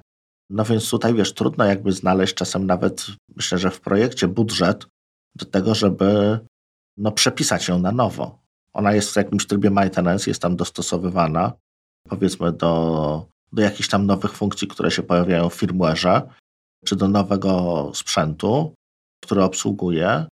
[0.49, 4.85] No więc tutaj, wiesz, trudno jakby znaleźć czasem nawet, myślę, że w projekcie budżet
[5.35, 6.39] do tego, żeby
[6.97, 8.39] no, przepisać ją na nowo.
[8.73, 11.53] Ona jest w jakimś trybie maintenance, jest tam dostosowywana,
[12.09, 16.21] powiedzmy, do, do jakichś tam nowych funkcji, które się pojawiają w firmware'ze,
[16.85, 18.73] czy do nowego sprzętu,
[19.23, 20.25] który obsługuje,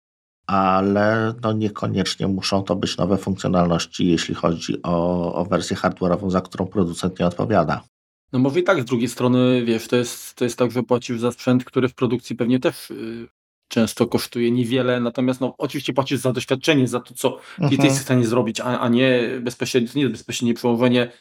[0.46, 6.40] ale no niekoniecznie muszą to być nowe funkcjonalności, jeśli chodzi o, o wersję hardware'ową, za
[6.40, 7.84] którą producent nie odpowiada.
[8.32, 11.20] No może i tak, z drugiej strony, wiesz, to jest, to jest tak, że płacisz
[11.20, 13.28] za sprzęt, który w produkcji pewnie też yy,
[13.68, 17.72] często kosztuje niewiele, natomiast no, oczywiście płacisz za doświadczenie, za to, co mhm.
[17.72, 21.12] jesteś w stanie zrobić, a, a nie bezpośrednio, nie bezpośrednie przełożenie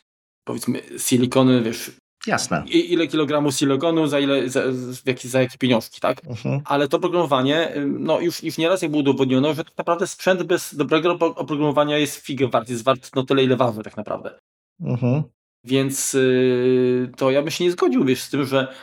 [0.43, 1.91] powiedzmy silikony, wiesz,
[2.27, 2.63] Jasne.
[2.67, 6.21] ile kilogramów silikonu, za ile, za, za, za jakie pieniążki, tak?
[6.25, 6.62] Mhm.
[6.65, 11.12] Ale to programowanie, no już, już nieraz jakby udowodniono, że tak naprawdę sprzęt bez dobrego
[11.19, 14.39] oprogramowania jest figę wart, jest wart no tyle, ile waży tak naprawdę.
[14.81, 15.23] Mhm.
[15.63, 18.73] Więc y, to ja bym się nie zgodził, wiesz, z tym, że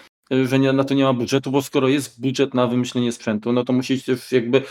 [0.44, 3.64] że nie, na to nie ma budżetu, bo skoro jest budżet na wymyślenie sprzętu, no
[3.64, 4.62] to musi też jakby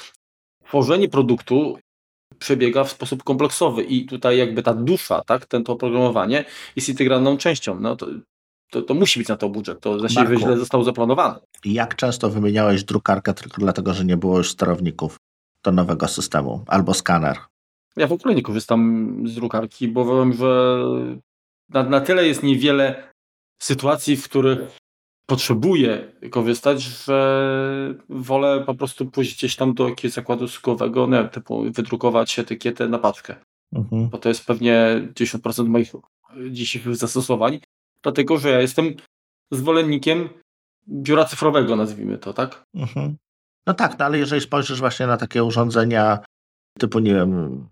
[0.65, 1.79] tworzenie produktu
[2.39, 7.38] przebiega w sposób kompleksowy i tutaj jakby ta dusza, tak, ten, to oprogramowanie jest integralną
[7.38, 7.79] częścią.
[7.79, 8.08] No to,
[8.69, 11.39] to, to musi być na to budżet, to za siebie źle zostało zaplanowane.
[11.65, 15.17] Jak często wymieniałeś drukarkę tylko dlatego, że nie było już sterowników
[15.63, 17.38] do nowego systemu albo skaner?
[17.97, 20.79] Ja w ogóle nie korzystam z drukarki, bo wiem, że
[21.69, 23.03] na, na tyle jest niewiele
[23.62, 24.60] sytuacji, w których
[25.25, 31.63] potrzebuję korzystać, że wolę po prostu pójść gdzieś tam do jakiegoś zakładu usługowego, nie typu
[31.71, 33.36] wydrukować etykietę na paczkę.
[33.73, 34.10] Mhm.
[34.10, 35.91] Bo to jest pewnie 10% moich
[36.51, 37.60] dzisiejszych zastosowań,
[38.03, 38.93] dlatego że ja jestem
[39.51, 40.29] zwolennikiem
[40.88, 42.63] biura cyfrowego, nazwijmy to, tak?
[42.75, 43.17] Mhm.
[43.67, 46.19] No tak, no ale jeżeli spojrzysz właśnie na takie urządzenia
[46.79, 47.67] typu, nie wiem,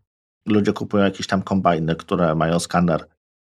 [0.46, 3.08] ludzie kupują jakieś tam kombajny, które mają skaner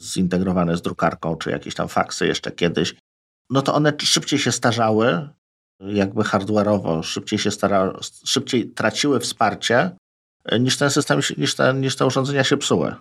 [0.03, 2.95] zintegrowany z drukarką, czy jakieś tam faksy jeszcze kiedyś,
[3.51, 5.29] no to one szybciej się starzały,
[5.81, 7.93] jakby hardware'owo, szybciej się stara,
[8.25, 9.97] szybciej traciły wsparcie,
[10.45, 12.95] e, niż ten system, niż te, niż te urządzenia się psuły.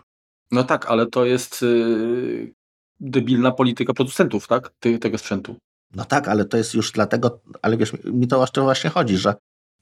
[0.52, 2.54] No tak, ale to jest yy,
[3.02, 4.72] debilna polityka producentów, tak?
[4.80, 5.56] Ty, tego sprzętu.
[5.96, 9.36] No tak, ale to jest już dlatego, ale wiesz, mi to właśnie chodzi, że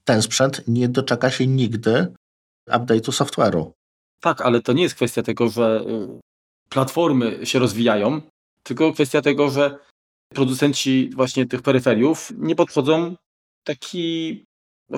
[0.04, 2.14] ten sprzęt nie doczeka się nigdy
[2.68, 3.70] update'u software'u.
[4.20, 6.20] Tak, ale to nie jest kwestia tego, że y,
[6.68, 8.20] platformy się rozwijają,
[8.62, 9.78] tylko kwestia tego, że
[10.34, 13.16] producenci właśnie tych peryferiów nie podchodzą
[13.64, 14.44] taki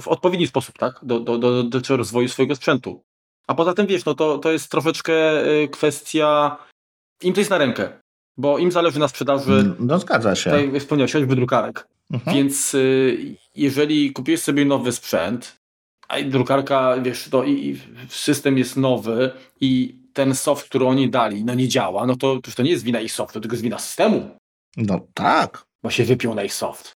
[0.00, 3.02] w odpowiedni sposób, tak, do, do, do, do rozwoju swojego sprzętu.
[3.46, 6.56] A poza tym, wiesz, no to, to jest troszeczkę y, kwestia,
[7.22, 8.01] im to jest na rękę,
[8.36, 9.74] bo im zależy na sprzedaży.
[9.78, 10.50] No zgadza się.
[10.50, 11.86] Tak jak wspomniałeś, choćby drukarek.
[12.10, 12.36] Mhm.
[12.36, 15.56] Więc y, jeżeli kupisz sobie nowy sprzęt,
[16.08, 21.54] a drukarka, wiesz, to i system jest nowy i ten soft, który oni dali, no
[21.54, 24.36] nie działa, no to, to nie jest wina ich softu, tylko jest wina systemu.
[24.76, 25.64] No tak.
[25.82, 26.92] Bo się wypiął na ich soft.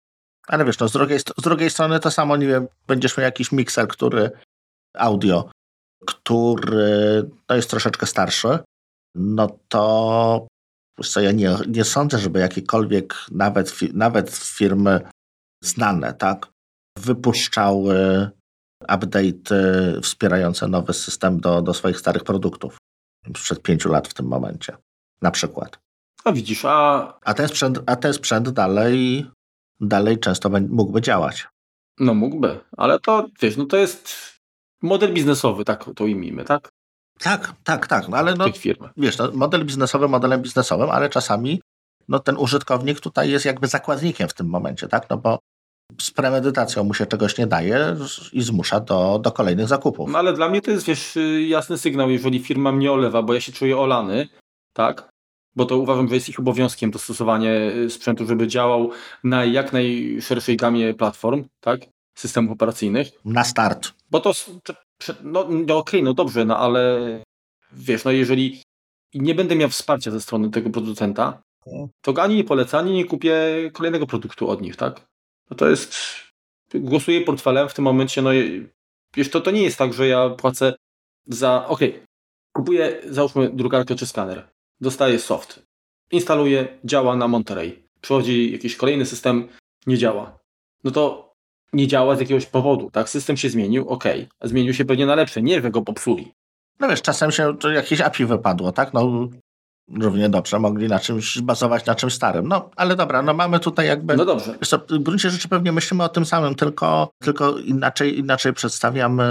[0.47, 3.53] Ale wiesz, no z drugiej, z drugiej strony to samo, nie wiem, będziesz miał jakiś
[3.53, 4.31] mikser, który
[4.95, 5.51] audio,
[6.07, 8.59] który no jest troszeczkę starszy,
[9.15, 10.47] no to
[11.01, 15.01] co, ja nie, nie sądzę, żeby jakiekolwiek nawet, nawet firmy
[15.65, 16.53] znane, tak,
[16.99, 18.31] wypuszczały
[18.83, 19.55] update
[20.03, 22.77] wspierające nowy system do, do swoich starych produktów.
[23.33, 24.77] Przed pięciu lat w tym momencie,
[25.23, 25.79] na przykład.
[26.25, 27.19] A widzisz, a...
[27.25, 29.27] A ten sprzęt, a ten sprzęt dalej,
[29.81, 31.49] dalej często mógłby działać.
[31.99, 34.15] No mógłby, ale to wiesz, no to jest
[34.83, 36.72] model biznesowy, tak to ujmijmy, tak?
[37.23, 38.89] Tak, tak, tak, no ale no, Tych firm.
[38.97, 41.63] wiesz, no, model biznesowy modelem biznesowym, ale czasami
[42.09, 45.11] no, ten użytkownik tutaj jest jakby zakładnikiem w tym momencie, tak?
[45.11, 45.39] No bo
[46.01, 47.97] z premedytacją mu się czegoś nie daje
[48.33, 50.11] i zmusza do, do kolejnych zakupów.
[50.11, 53.41] No ale dla mnie to jest, wiesz, jasny sygnał, jeżeli firma mnie olewa, bo ja
[53.41, 54.29] się czuję olany,
[54.73, 55.09] tak?
[55.57, 58.91] Bo to uważam, że jest ich obowiązkiem dostosowanie sprzętu, żeby działał
[59.25, 61.81] na jak najszerszej gamie platform, tak?
[62.19, 63.09] Systemów operacyjnych.
[63.25, 63.93] Na start.
[64.11, 64.33] Bo to,
[64.65, 64.75] to
[65.23, 67.01] no, no okej, okay, no dobrze, no ale
[67.73, 68.63] wiesz, no jeżeli
[69.15, 71.43] nie będę miał wsparcia ze strony tego producenta,
[72.01, 73.37] to ani nie polecę, ani nie kupię
[73.73, 75.07] kolejnego produktu od nich, tak?
[75.51, 75.95] No to jest,
[76.75, 78.31] głosuję portfelem w tym momencie, no
[79.15, 80.75] wiesz, to, to nie jest tak, że ja płacę
[81.27, 82.05] za, okej, okay,
[82.53, 84.49] kupuję, załóżmy drukarkę czy skaner,
[84.81, 85.63] dostaję soft,
[86.11, 89.49] instaluję, działa na Monterey, przychodzi jakiś kolejny system,
[89.87, 90.39] nie działa.
[90.85, 91.32] No to
[91.73, 93.09] nie działa z jakiegoś powodu, tak?
[93.09, 94.05] System się zmienił, ok,
[94.43, 96.33] zmienił się pewnie na lepsze, nie, że go popsuli.
[96.81, 98.95] No wiesz, czasem się jakieś API wypadło, tak?
[98.95, 99.29] No
[99.89, 102.49] równie dobrze mogli na czymś bazować, na czymś starym.
[102.49, 104.17] No, ale dobra, no mamy tutaj jakby...
[104.17, 104.59] No dobrze.
[104.89, 109.25] W gruncie rzeczy pewnie myślimy o tym samym, tylko, tylko inaczej, inaczej przedstawiamy,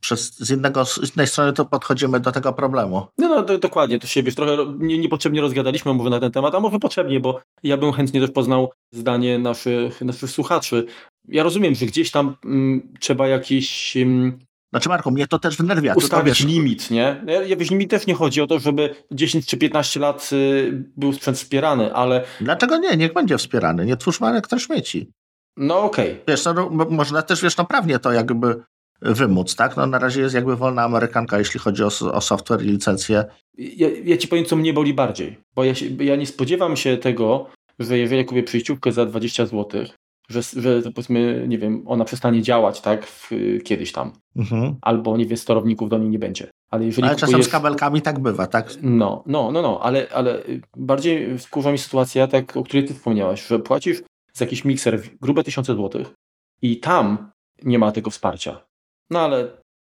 [0.00, 3.06] przez, z, innego, z innej strony to podchodzimy do tego problemu.
[3.18, 6.54] No, no to, dokładnie, to się wiesz, trochę nie, niepotrzebnie rozgadaliśmy, mówię na ten temat,
[6.54, 10.86] a może potrzebnie, bo ja bym chętnie też poznał zdanie naszych, naszych słuchaczy.
[11.28, 14.38] Ja rozumiem, że gdzieś tam mm, trzeba jakiś mm,
[14.70, 15.94] znaczy Marku, mnie to też wnerwia.
[15.94, 17.24] Ustawić limit, nie?
[17.46, 21.12] Ja, wiesz, mi też nie chodzi o to, żeby 10 czy 15 lat y, był
[21.12, 22.24] sprzęt wspierany, ale...
[22.40, 22.96] Dlaczego nie?
[22.96, 23.86] Niech będzie wspierany.
[23.86, 25.10] Nie twórz marek, to śmieci.
[25.56, 26.12] No okej.
[26.12, 26.24] Okay.
[26.28, 28.62] Wiesz, no, można też, wiesz, no prawnie to jakby
[29.02, 29.76] wymóc, tak?
[29.76, 33.24] No na razie jest jakby wolna amerykanka, jeśli chodzi o, o software i licencję.
[33.58, 36.96] Ja, ja ci powiem, co mnie boli bardziej, bo ja, się, ja nie spodziewam się
[36.96, 39.86] tego, że jeżeli kupię przyjściówkę za 20 zł,
[40.28, 43.30] że, że powiedzmy, nie wiem, ona przestanie działać, tak, w,
[43.64, 44.12] kiedyś tam.
[44.36, 44.76] Mhm.
[44.82, 46.50] Albo, nie wiem, sterowników do niej nie będzie.
[46.70, 48.74] Ale, jeżeli ale czasem z kabelkami tak bywa, tak?
[48.82, 50.42] No, no, no, no, ale, ale
[50.76, 55.44] bardziej wkurza mi sytuacja, tak, o której ty wspomniałaś, że płacisz za jakiś mikser grube
[55.44, 56.14] tysiące złotych
[56.62, 57.30] i tam
[57.62, 58.66] nie ma tego wsparcia.
[59.10, 59.48] No ale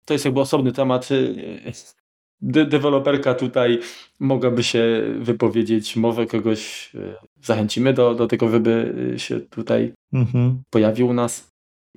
[0.04, 1.08] to jest jakby osobny temat.
[2.40, 3.80] De deweloperka tutaj
[4.18, 6.92] mogłaby się wypowiedzieć, może kogoś
[7.42, 10.62] zachęcimy do, do tego, żeby się tutaj mhm.
[10.70, 11.48] pojawił u nas.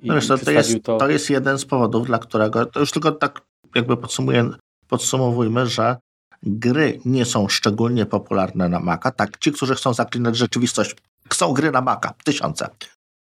[0.02, 0.96] I no wiesz, to, to, jest, to...
[0.96, 3.42] to jest jeden z powodów, dla którego, to już tylko tak
[3.74, 4.50] jakby podsumuję,
[4.88, 5.96] podsumowujmy, że
[6.42, 9.10] gry nie są szczególnie popularne na Maca.
[9.10, 10.96] Tak, ci, którzy chcą zaklinać rzeczywistość,
[11.30, 12.68] chcą gry na Maca, tysiące.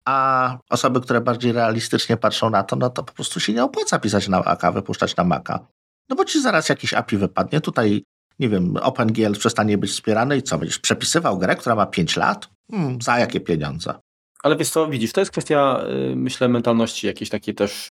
[0.05, 3.99] A osoby, które bardziej realistycznie patrzą na to, no to po prostu się nie opłaca
[3.99, 5.67] pisać na Maca, wypuszczać na Maca.
[6.09, 8.05] No bo ci zaraz jakiś API wypadnie, tutaj,
[8.39, 12.49] nie wiem, OpenGL przestanie być wspierany i co, będziesz przepisywał grę, która ma 5 lat?
[12.71, 13.95] Hmm, za jakie pieniądze?
[14.43, 17.89] Ale wiesz co, widzisz, to jest kwestia, y, myślę, mentalności jakiejś takiej też,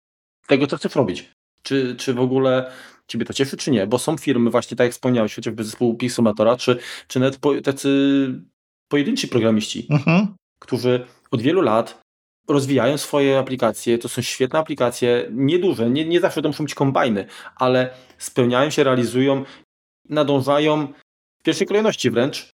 [0.46, 1.30] tego, co chcesz robić.
[1.62, 2.70] Czy, czy w ogóle
[3.06, 3.86] ciebie to cieszy, czy nie?
[3.86, 6.78] Bo są firmy, właśnie tak jak wspomniałeś, chociażby zespół Pixomatora, czy,
[7.08, 7.88] czy nawet po, tacy
[8.88, 10.34] pojedynczy programiści, mhm.
[10.58, 12.02] którzy od wielu lat
[12.48, 17.26] rozwijają swoje aplikacje, to są świetne aplikacje, nieduże, nie, nie zawsze to muszą być kombajny,
[17.56, 19.44] ale spełniają się, realizują,
[20.12, 20.86] nadążają
[21.40, 22.50] w pierwszej kolejności wręcz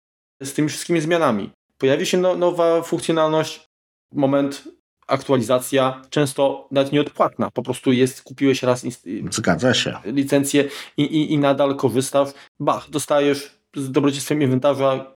[0.44, 1.50] z tymi wszystkimi zmianami.
[1.78, 3.66] Pojawi się no, nowa funkcjonalność,
[4.13, 4.63] moment,
[5.08, 8.86] aktualizacja, często nawet nieodpłatna, po prostu jest, kupiłeś raz
[9.30, 9.94] Zgadza się.
[10.06, 15.16] licencję i, i, i nadal korzystasz, bach, dostajesz z dobrodziejstwem inwentarza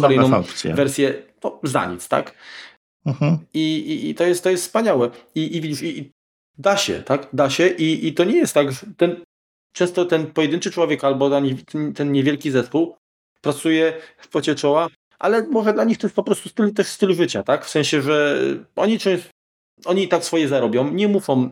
[0.00, 2.34] kolejną wersję, to za nic, tak?
[3.06, 3.38] Mhm.
[3.54, 5.10] I, i, I, to, jest, to jest wspaniałe.
[5.34, 6.10] I, i widzisz, i, i,
[6.58, 7.28] da się, tak?
[7.32, 9.24] Da się i, i to nie jest tak, że ten,
[9.74, 11.30] często ten pojedynczy człowiek albo
[11.94, 12.96] ten, niewielki zespół
[13.40, 17.14] pracuje w pocie czoła, ale może dla nich to jest po prostu styl, też styl
[17.14, 17.64] życia, tak?
[17.64, 18.38] W sensie, że
[18.76, 18.98] oni
[19.84, 21.50] oni i tak swoje zarobią, nie muszą,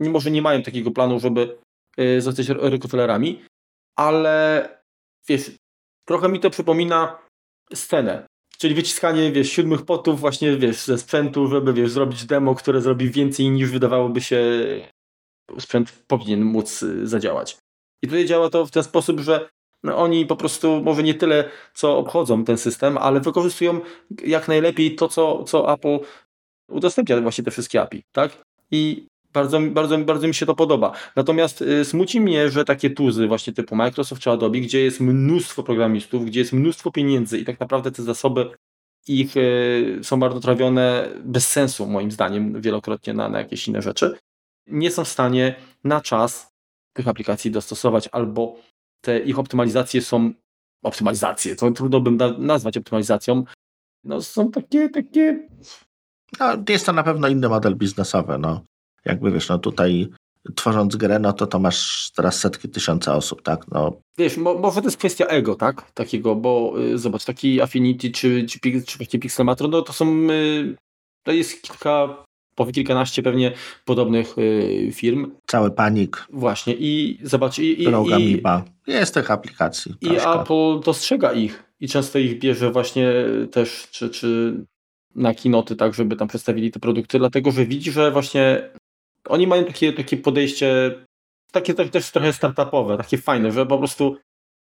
[0.00, 1.58] mimo że nie mają takiego planu, żeby
[1.98, 3.44] y, zostać Rockefellerami,
[3.96, 4.68] ale
[5.28, 5.50] wiesz,
[6.04, 7.18] trochę mi to przypomina
[7.74, 8.26] scenę
[8.62, 13.10] Czyli wyciskanie, wiesz, siódmych potów właśnie, wiesz, ze sprzętu, żeby, wiesz, zrobić demo, które zrobi
[13.10, 14.40] więcej niż wydawałoby się
[15.58, 17.56] sprzęt powinien móc y, zadziałać.
[18.02, 19.48] I tutaj działa to w ten sposób, że
[19.82, 23.80] no, oni po prostu może nie tyle, co obchodzą ten system, ale wykorzystują
[24.24, 25.98] jak najlepiej to, co, co Apple
[26.68, 28.32] udostępnia właśnie te wszystkie API, tak?
[28.70, 30.92] I bardzo, bardzo, bardzo mi się to podoba.
[31.16, 35.62] Natomiast y, smuci mnie, że takie tuzy właśnie typu Microsoft czy Adobe, gdzie jest mnóstwo
[35.62, 38.50] programistów, gdzie jest mnóstwo pieniędzy i tak naprawdę te zasoby
[39.08, 44.16] ich y, są marnotrawione bez sensu, moim zdaniem, wielokrotnie na, na jakieś inne rzeczy,
[44.72, 45.54] nie są w stanie
[45.84, 46.52] na czas
[46.92, 48.56] tych aplikacji dostosować albo
[49.00, 50.32] te ich optymalizacje są
[50.82, 53.44] optymalizacje, to trudno bym nazwać optymalizacją,
[54.04, 55.48] no są takie, takie
[56.40, 58.38] No, jest to na pewno inny model biznesowy.
[58.38, 58.64] No.
[59.04, 60.08] Jakby wiesz, no tutaj
[60.54, 63.68] tworząc grę, no to to masz teraz setki tysiąca osób, tak?
[63.68, 63.92] No.
[64.18, 65.92] Wiesz, mo, może to jest kwestia ego, tak?
[65.92, 68.58] Takiego, bo y, zobacz, taki Affinity czy, czy,
[69.08, 70.76] czy Pixelmatron, no to są, y,
[71.22, 72.24] to jest kilka,
[72.54, 73.52] powie kilkanaście pewnie
[73.84, 75.30] podobnych y, firm.
[75.46, 76.26] Cały panik.
[76.30, 77.88] Właśnie i zobacz, i, i,
[78.18, 78.42] i
[78.86, 79.94] jest tych aplikacji.
[80.00, 80.40] I troszkę.
[80.40, 83.12] Apple dostrzega ich i często ich bierze właśnie
[83.50, 84.54] też, czy, czy
[85.14, 88.70] na kinoty, tak, żeby tam przedstawili te produkty, dlatego że widzi, że właśnie
[89.28, 90.94] oni mają takie, takie podejście,
[91.52, 94.16] takie też trochę startupowe, takie fajne, że po prostu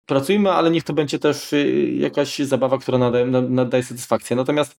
[0.06, 4.36] pracujmy, ale niech to będzie też y, jakaś zabawa, która nadaje, nadaje satysfakcję.
[4.36, 4.76] Natomiast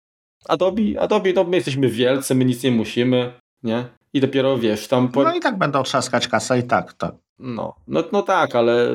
[0.48, 3.88] Adobe, Adobe, no my jesteśmy wielcy, my nic nie musimy, nie?
[4.12, 5.08] I dopiero wiesz, tam...
[5.08, 5.22] Po...
[5.22, 7.14] No i tak będą trzaskać kasę i tak, tak.
[7.38, 8.88] No, no, no tak, ale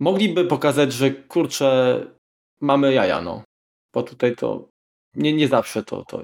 [0.00, 2.00] mogliby pokazać, że kurczę,
[2.60, 3.42] mamy jaja, no.
[3.94, 4.68] Bo tutaj to
[5.14, 6.22] nie, nie zawsze to, to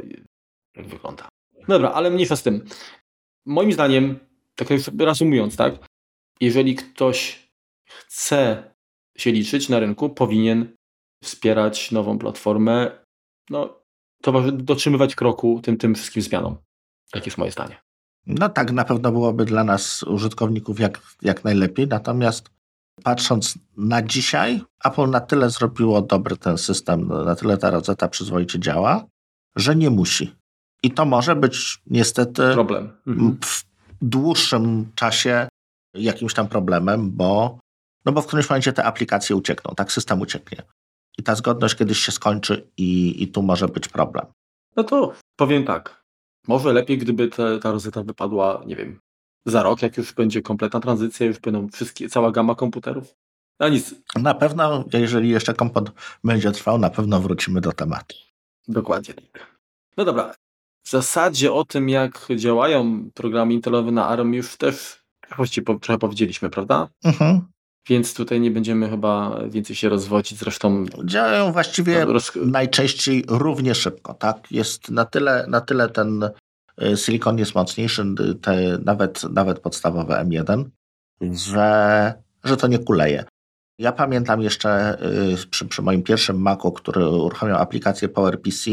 [0.76, 1.28] wygląda.
[1.68, 2.64] Dobra, ale mniejsza z tym
[3.46, 4.18] moim zdaniem,
[4.54, 5.74] tak już reasumując, tak,
[6.40, 7.48] jeżeli ktoś
[7.88, 8.72] chce
[9.18, 10.76] się liczyć na rynku, powinien
[11.24, 13.04] wspierać nową platformę,
[13.50, 13.80] no,
[14.52, 16.56] dotrzymywać kroku tym, tym wszystkim zmianom.
[17.10, 17.76] Tak jest moje zdanie.
[18.26, 21.88] No tak, na pewno byłoby dla nas, użytkowników, jak, jak najlepiej.
[21.88, 22.50] Natomiast
[23.02, 28.60] patrząc na dzisiaj, Apple na tyle zrobiło dobry ten system, na tyle ta rozeta przyzwoicie
[28.60, 29.04] działa,
[29.56, 30.34] że nie musi.
[30.82, 32.90] I to może być niestety problem.
[33.06, 33.38] Mhm.
[33.44, 33.64] w
[34.02, 35.48] dłuższym czasie
[35.94, 37.58] jakimś tam problemem, bo,
[38.04, 40.62] no bo w którymś momencie te aplikacje uciekną, tak system ucieknie.
[41.18, 44.26] I ta zgodność kiedyś się skończy i, i tu może być problem.
[44.76, 46.04] No to powiem tak.
[46.48, 49.00] Może lepiej, gdyby te, ta rozeta wypadła, nie wiem,
[49.46, 53.14] za rok, jak już będzie kompletna tranzycja, już będą wszystkie, cała gama komputerów.
[53.58, 53.94] A nic.
[54.16, 55.94] Na pewno, jeżeli jeszcze komputer
[56.24, 58.16] będzie trwał, na pewno wrócimy do tematu.
[58.68, 59.58] Dokładnie tak.
[59.96, 60.34] No dobra,
[60.84, 65.04] w zasadzie o tym, jak działają programy intelowe na ARM już też
[65.36, 66.88] właściwie trochę powiedzieliśmy, prawda?
[67.04, 67.48] Mhm.
[67.88, 70.38] Więc tutaj nie będziemy chyba więcej się rozwodzić.
[70.38, 72.32] Zresztą działają właściwie roz...
[72.46, 74.14] najczęściej równie szybko.
[74.14, 74.52] Tak?
[74.52, 76.30] Jest na tyle, na tyle ten
[76.82, 78.04] y, silikon jest mocniejszy,
[78.42, 80.64] te, nawet, nawet podstawowe M1,
[81.20, 82.14] że,
[82.44, 83.24] że to nie kuleje.
[83.78, 85.02] Ja pamiętam jeszcze
[85.42, 88.70] y, przy, przy moim pierwszym Macu, który uruchamiał aplikację PowerPC,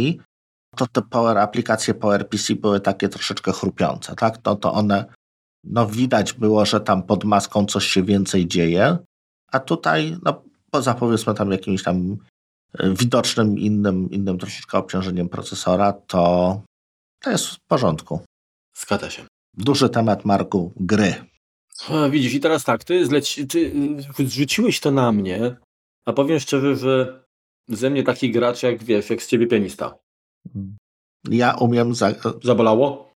[0.76, 4.40] to te Power aplikacje PowerPC były takie troszeczkę chrupiące, tak?
[4.46, 5.06] No to one,
[5.66, 8.98] no widać było, że tam pod maską coś się więcej dzieje,
[9.52, 12.18] a tutaj, no poza powiedzmy tam jakimś tam
[12.74, 16.62] e, widocznym innym, innym troszeczkę obciążeniem procesora, to
[17.24, 18.20] to jest w porządku.
[18.78, 19.26] Zgadza się.
[19.58, 21.16] Duży temat, Marku, gry.
[21.90, 23.72] A, widzisz, i teraz tak, ty, zleci, ty
[24.20, 25.56] zrzuciłeś to na mnie,
[26.06, 27.24] a powiem szczerze, że
[27.68, 29.98] ze mnie taki gracz jak wiesz, jak z ciebie pianista.
[31.30, 31.96] Ja umiem.
[31.96, 32.14] Za...
[32.44, 33.14] Zabolało?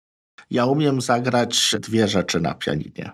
[0.49, 3.11] Ja umiem zagrać dwie rzeczy na pianinie.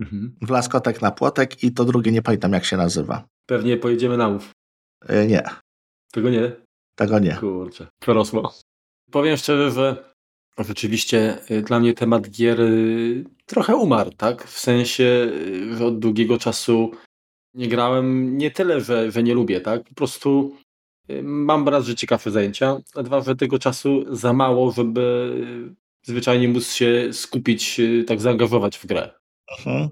[0.00, 0.36] Mhm.
[0.42, 3.24] Wlaskotek na płotek i to drugie nie pamiętam jak się nazywa.
[3.46, 4.50] Pewnie pojedziemy na mów.
[5.08, 5.42] E, nie.
[6.12, 6.52] Tego nie?
[6.94, 7.36] Tego nie.
[7.36, 8.54] Kurczę, przerosło.
[9.10, 10.14] Powiem szczerze, że
[10.58, 14.44] rzeczywiście y, dla mnie temat gier y, trochę umarł, tak?
[14.44, 16.90] W sensie, y, że od długiego czasu
[17.54, 19.84] nie grałem, nie tyle, że, że nie lubię, tak?
[19.84, 20.56] Po prostu
[21.22, 25.32] Mam raz, że ciekawsze zajęcia, a dwa, że tego czasu za mało, żeby
[26.04, 29.10] zwyczajnie móc się skupić, tak zaangażować w grę.
[29.58, 29.88] Mhm.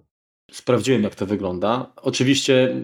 [0.50, 1.92] Sprawdziłem, jak to wygląda.
[1.96, 2.74] Oczywiście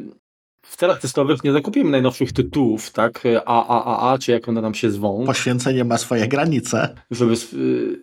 [0.62, 3.22] w celach testowych nie zakupimy najnowszych tytułów, tak?
[3.46, 5.26] AAAA, czy jak one nam się zwą.
[5.26, 6.94] Poświęcenie ma swoje granice.
[7.10, 7.34] Żeby,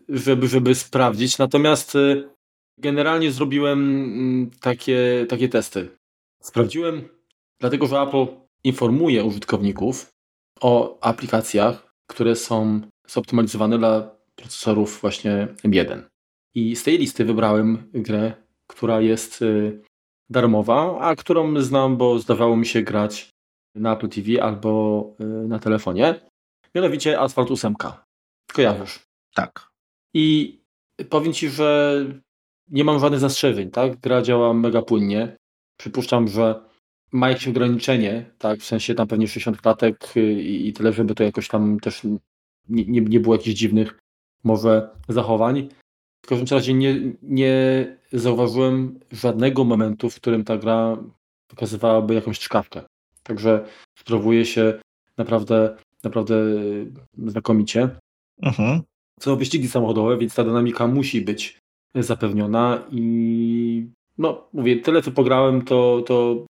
[0.09, 1.37] żeby, żeby sprawdzić.
[1.37, 2.29] Natomiast y,
[2.77, 5.89] generalnie zrobiłem mm, takie, takie testy.
[6.41, 7.09] Sprawdziłem,
[7.59, 8.25] dlatego że Apple
[8.63, 10.09] informuje użytkowników,
[10.61, 16.01] o aplikacjach, które są zoptymalizowane dla procesorów właśnie M1.
[16.55, 18.33] I z tej listy wybrałem grę,
[18.67, 19.81] która jest y,
[20.29, 23.29] darmowa, a którą znam, bo zdawało mi się grać
[23.75, 26.19] na Apple TV albo y, na telefonie.
[26.75, 27.75] Mianowicie Asphalt 8.
[28.53, 28.99] Kojarzysz?
[29.33, 29.69] Tak.
[30.13, 30.57] I
[31.09, 31.99] powiem Ci, że
[32.67, 33.99] nie mam żadnych zastrzeżeń, tak?
[33.99, 35.37] Gra działa mega płynnie.
[35.79, 36.61] Przypuszczam, że
[37.11, 41.15] ma jakieś ograniczenie, tak, w sensie tam pewnie 60 klatek y, i, i tyle, żeby
[41.15, 42.03] to jakoś tam też
[42.69, 43.99] nie, nie, nie było jakichś dziwnych
[44.45, 45.69] może zachowań.
[46.25, 50.97] W każdym razie nie, nie zauważyłem żadnego momentu, w którym ta gra
[51.47, 52.81] pokazywałaby jakąś czkawkę.
[53.23, 53.65] Także
[53.99, 54.79] sprawuje się
[55.17, 56.35] naprawdę, naprawdę
[57.17, 57.89] znakomicie.
[58.41, 58.81] Mhm.
[59.19, 61.59] Są wyścigi samochodowe, więc ta dynamika musi być
[61.95, 63.87] zapewniona i
[64.17, 66.45] no mówię, tyle co pograłem, to, to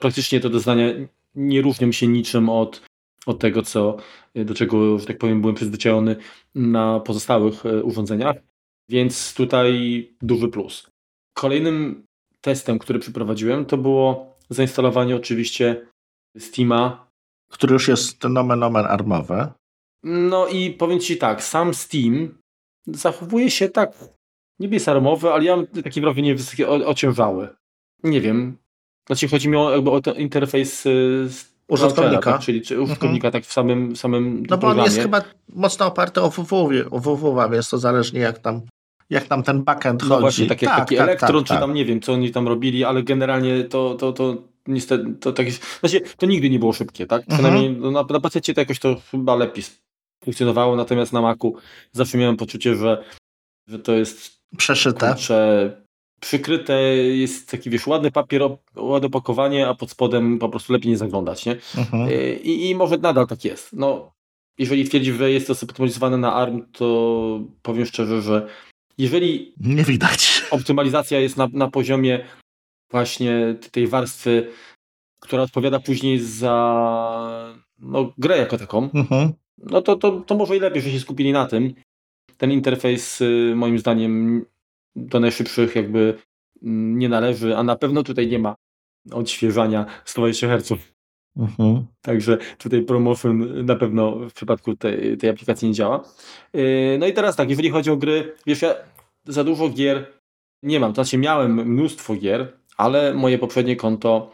[0.00, 0.86] praktycznie te doznania
[1.34, 2.82] nie różnią się niczym od,
[3.26, 3.96] od tego, co,
[4.44, 6.16] do czego, że tak powiem, byłem przyzwyczajony
[6.54, 8.36] na pozostałych urządzeniach,
[8.88, 9.72] więc tutaj
[10.22, 10.90] duży plus.
[11.36, 12.04] Kolejnym
[12.40, 15.86] testem, który przeprowadziłem, to było zainstalowanie oczywiście
[16.38, 17.08] Steama.
[17.50, 19.46] Który już jest nomen omen armowy.
[20.02, 22.38] No i powiem Ci tak, sam Steam
[22.86, 23.98] zachowuje się tak,
[24.60, 27.48] niby jest armowy, ale ja mam takie wrażenie wysokie, ociężały.
[28.02, 28.56] Nie wiem.
[29.06, 31.28] Znaczy chodzi mi o, jakby o ten interfejs y,
[31.68, 32.40] użytkownika, tak?
[32.40, 32.84] czyli czy mhm.
[32.84, 37.00] użytkownika tak w samym, samym No bo on jest chyba mocno oparty o WWW, o
[37.00, 38.60] WWW, więc to zależnie jak tam
[39.10, 40.20] jak tam ten backend no chodzi.
[40.20, 41.60] Właśnie, tak jak tak, taki tak, elektron, tak, czy tak.
[41.60, 45.46] tam nie wiem, co oni tam robili, ale generalnie to, to, to niestety to tak
[45.46, 47.22] jest, znaczy, to nigdy nie było szybkie, tak?
[47.22, 47.38] Mhm.
[47.38, 47.92] Przynajmniej mhm.
[47.92, 49.64] na, na PC to jakoś to chyba lepiej
[50.24, 51.54] funkcjonowało, natomiast na Macu
[51.92, 53.04] zawsze miałem poczucie, że,
[53.68, 55.08] że to jest przeszyte.
[55.08, 55.70] Kurczę,
[56.20, 58.42] przykryte, jest taki wiesz, ładny papier,
[58.76, 61.56] ładne opakowanie, a pod spodem po prostu lepiej nie zaglądać, nie?
[61.76, 62.10] Mhm.
[62.42, 63.72] I, I może nadal tak jest.
[63.72, 64.12] No,
[64.58, 68.48] jeżeli twierdzisz, że jest to zoptymalizowane na ARM, to powiem szczerze, że
[68.98, 70.42] jeżeli nie widać.
[70.50, 72.24] Optymalizacja jest na, na poziomie
[72.90, 74.50] właśnie tej warstwy,
[75.20, 79.32] która odpowiada później za no, grę jako taką, mhm.
[79.58, 81.74] no to, to, to może i lepiej, że się skupili na tym.
[82.36, 84.44] Ten interfejs y, moim zdaniem
[85.06, 86.18] do najszybszych jakby
[86.62, 88.54] mm, nie należy, a na pewno tutaj nie ma
[89.12, 90.72] odświeżania 120 Hz.
[91.36, 91.86] Mhm.
[92.02, 96.04] Także tutaj promotion na pewno w przypadku tej, tej aplikacji nie działa.
[96.56, 98.74] Y, no i teraz tak, jeżeli chodzi o gry, wiesz, ja
[99.26, 100.06] za dużo gier
[100.62, 100.92] nie mam.
[100.92, 104.32] To znaczy miałem mnóstwo gier, ale moje poprzednie konto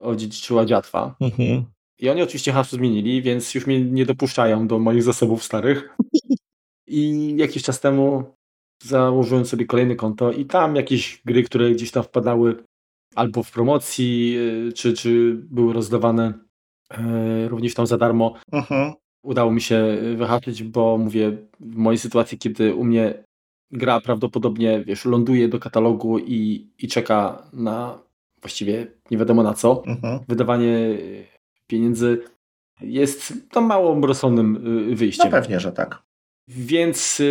[0.00, 1.14] odziedziczyła dziatwa.
[1.20, 1.64] Mhm.
[1.98, 5.96] I oni oczywiście hasło zmienili, więc już mnie nie dopuszczają do moich zasobów starych.
[6.86, 8.34] I jakiś czas temu
[8.82, 12.56] założyłem sobie kolejne konto i tam jakieś gry, które gdzieś tam wpadały
[13.14, 14.36] albo w promocji,
[14.68, 16.32] y, czy, czy były rozdawane
[16.90, 18.34] e, również tam za darmo.
[18.52, 18.92] Mhm.
[19.22, 23.24] Udało mi się wyhaczyć, bo mówię, w mojej sytuacji, kiedy u mnie
[23.70, 27.98] gra prawdopodobnie, wiesz, ląduje do katalogu i, i czeka na
[28.40, 29.82] właściwie nie wiadomo na co.
[29.86, 30.20] Mhm.
[30.28, 30.98] Wydawanie
[31.66, 32.22] pieniędzy
[32.80, 34.64] jest tam mało rozsądnym
[34.96, 35.26] wyjściem.
[35.26, 36.02] No pewnie, że tak.
[36.48, 37.22] Więc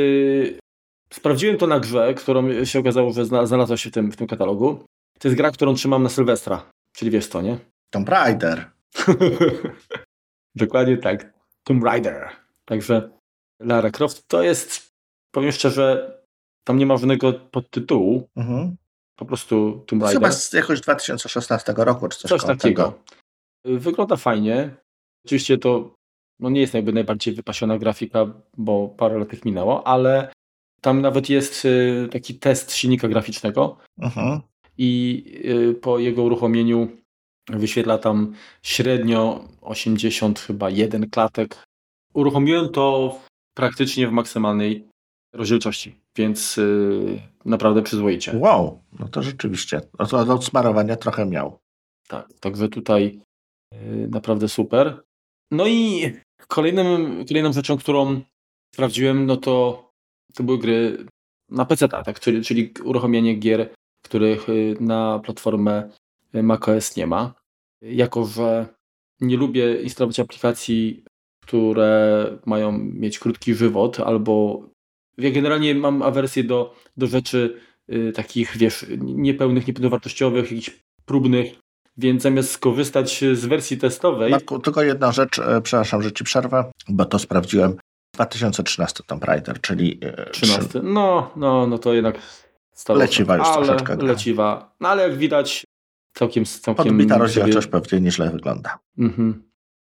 [1.13, 4.83] sprawdziłem to na grze, którą się okazało, że znalazła się w tym, w tym katalogu.
[5.19, 7.57] To jest gra, którą trzymam na Sylwestra, czyli wiesz to, nie?
[7.89, 8.71] Tomb Raider.
[10.55, 11.33] Dokładnie tak.
[11.63, 12.29] Tomb Raider.
[12.65, 13.09] Także
[13.59, 14.93] Lara Croft to jest,
[15.31, 16.17] powiem szczerze,
[16.63, 18.29] tam nie ma żadnego podtytułu.
[18.35, 18.75] Mhm.
[19.15, 20.21] Po prostu Tomb Raider.
[20.21, 23.03] Chyba z jakoś 2016 roku, czy coś, coś takiego.
[23.65, 24.75] Wygląda fajnie.
[25.25, 25.95] Oczywiście to
[26.39, 28.25] no nie jest jakby najbardziej wypasiona grafika,
[28.57, 30.31] bo parę lat minęło, ale
[30.81, 34.41] tam nawet jest y, taki test silnika graficznego mhm.
[34.77, 36.87] i y, po jego uruchomieniu
[37.49, 41.63] wyświetla tam średnio 80 chyba jeden klatek.
[42.13, 43.15] Uruchomiłem to
[43.57, 44.87] praktycznie w maksymalnej
[45.33, 48.37] rozdzielczości, więc yy, naprawdę przyzwoicie.
[48.37, 49.81] Wow, no to rzeczywiście.
[49.99, 51.59] No to od smarowania trochę miał.
[52.07, 53.19] Tak, także tutaj
[53.71, 55.03] yy, naprawdę super.
[55.51, 56.11] No i
[56.47, 58.21] kolejnym, kolejną rzeczą, którą
[58.75, 59.88] sprawdziłem, no to,
[60.33, 61.05] to były gry
[61.49, 63.69] na PC, tak, czyli, czyli uruchomienie gier,
[64.05, 65.89] których y, na platformę
[66.33, 67.33] macOS nie ma.
[67.81, 68.67] Jako, że
[69.21, 71.03] nie lubię instalować aplikacji,
[71.43, 74.63] które mają mieć krótki żywot albo
[75.17, 77.61] ja generalnie mam awersję do, do rzeczy
[77.93, 81.59] y, takich, wiesz, niepełnych, niepełnowartościowych, jakichś próbnych,
[81.97, 84.31] więc zamiast skorzystać z wersji testowej...
[84.31, 87.77] Marku, tylko jedna rzecz, e, przepraszam, że ci przerwę, bo to sprawdziłem.
[88.25, 89.99] 2013 Tomb Raider, czyli...
[90.01, 90.79] E, 13.
[90.83, 92.19] No, no, no to jednak...
[92.71, 93.95] Stało leciwa już ale, troszeczkę.
[93.95, 94.75] Leciwa.
[94.79, 95.63] No ale jak widać,
[96.13, 96.45] całkiem...
[96.45, 97.81] całkiem Podbita rozdzielczość sobie...
[97.81, 98.79] pewnie nieźle wygląda.
[98.97, 99.43] Mhm.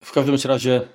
[0.04, 0.88] W każdym razie,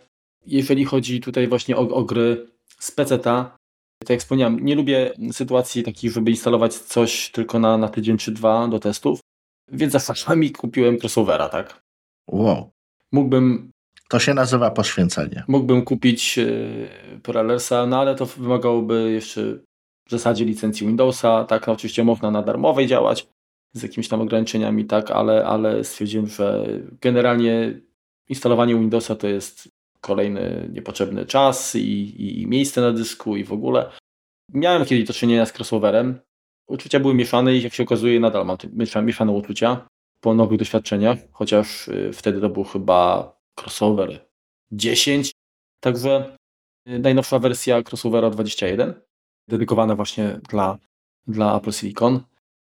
[0.45, 2.47] jeżeli chodzi tutaj właśnie o, o gry
[2.79, 3.57] z PC-ta,
[3.99, 8.31] tak jak wspomniałem, nie lubię sytuacji takich, żeby instalować coś tylko na, na tydzień czy
[8.31, 9.19] dwa do testów,
[9.71, 11.83] więc za czasami kupiłem crossovera, tak?
[12.27, 12.71] Wow.
[13.11, 13.71] Mógłbym...
[14.09, 15.43] To się nazywa poświęcenie.
[15.47, 16.89] Mógłbym kupić yy,
[17.23, 19.41] Paralelsa, no ale to wymagałoby jeszcze
[20.07, 23.27] w zasadzie licencji Windowsa, tak, no, oczywiście można na darmowej działać
[23.73, 26.65] z jakimiś tam ograniczeniami, tak, ale, ale stwierdziłem, że
[27.01, 27.79] generalnie
[28.29, 29.69] instalowanie Windowsa to jest
[30.01, 33.91] kolejny niepotrzebny czas i, i miejsce na dysku i w ogóle.
[34.53, 36.19] Miałem kiedyś do czynienia z crossoverem.
[36.67, 38.57] Uczucia były mieszane i jak się okazuje nadal mam
[39.05, 39.87] mieszane uczucia
[40.21, 44.25] po nowych doświadczeniach, chociaż y, wtedy to był chyba crossover
[44.71, 45.31] 10.
[45.79, 46.37] Także
[46.89, 48.93] y, najnowsza wersja crossovera 21,
[49.47, 50.77] dedykowana właśnie dla,
[51.27, 52.19] dla Apple Silicon.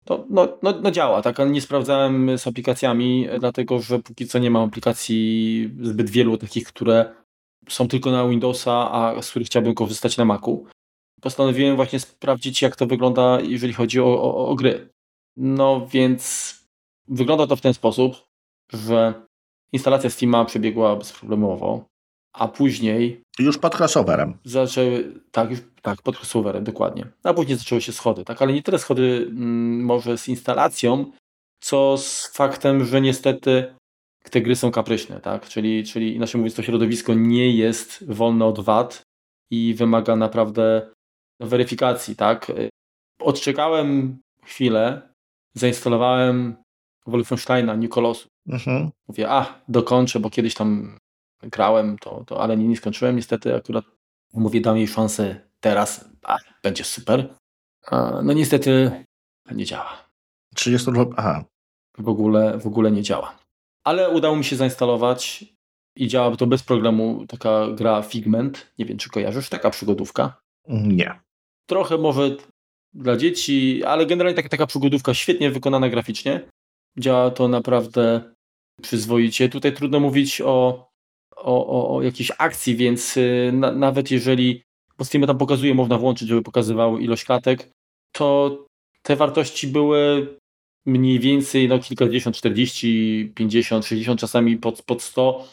[0.05, 4.39] To, no, no, no działa, tak, ale nie sprawdzałem z aplikacjami, dlatego że póki co
[4.39, 7.15] nie mam aplikacji zbyt wielu takich, które
[7.69, 10.65] są tylko na Windowsa, a z których chciałbym korzystać na Macu.
[11.21, 14.89] Postanowiłem właśnie sprawdzić, jak to wygląda, jeżeli chodzi o, o, o gry.
[15.37, 16.53] No więc
[17.07, 18.15] wygląda to w ten sposób,
[18.73, 19.27] że
[19.73, 21.85] instalacja Steama przebiegła bezproblemowo,
[22.33, 23.21] a później.
[23.39, 24.37] Już pod crossoverem.
[24.43, 27.05] Zaczęły, tak, już, tak, pod crossoverem, dokładnie.
[27.23, 31.11] A później zaczęły się schody, tak, ale nie tyle schody mm, może z instalacją,
[31.61, 33.75] co z faktem, że niestety
[34.31, 35.49] te gry są kapryśne, tak?
[35.49, 39.01] Czyli, czyli inaczej mówiąc, to środowisko nie jest wolne od wad
[39.51, 40.89] i wymaga naprawdę
[41.39, 42.51] weryfikacji, tak?
[43.21, 45.01] Odczekałem chwilę,
[45.53, 46.55] zainstalowałem
[47.07, 48.27] Wolfensteina, New Colossus.
[48.49, 48.89] Mhm.
[49.07, 50.97] Mówię, a, dokończę, bo kiedyś tam
[51.41, 53.85] grałem, to, to, ale nie, nie skończyłem niestety, akurat
[54.33, 57.35] mówię, dam jej szansę teraz, a, będzie super.
[57.87, 58.91] A, no niestety
[59.51, 60.09] nie działa.
[60.55, 61.45] 30 aha.
[61.97, 63.39] W ogóle, w ogóle nie działa.
[63.83, 65.45] Ale udało mi się zainstalować
[65.95, 68.73] i działa to bez problemu taka gra Figment.
[68.77, 70.41] Nie wiem, czy kojarzysz, taka przygodówka.
[70.67, 71.19] Nie.
[71.69, 72.35] Trochę może
[72.93, 76.49] dla dzieci, ale generalnie taka, taka przygodówka świetnie wykonana graficznie.
[76.97, 78.33] Działa to naprawdę
[78.81, 79.49] przyzwoicie.
[79.49, 80.89] Tutaj trudno mówić o,
[81.35, 84.63] o, o, o jakiejś akcji, więc y, na, nawet jeżeli,
[84.97, 87.69] bo Steam tam pokazuje, można włączyć, żeby pokazywały ilość klatek,
[88.11, 88.57] to
[89.01, 90.27] te wartości były
[90.85, 95.47] mniej więcej no, kilkadziesiąt, 40, 50, 60, czasami pod, pod 100,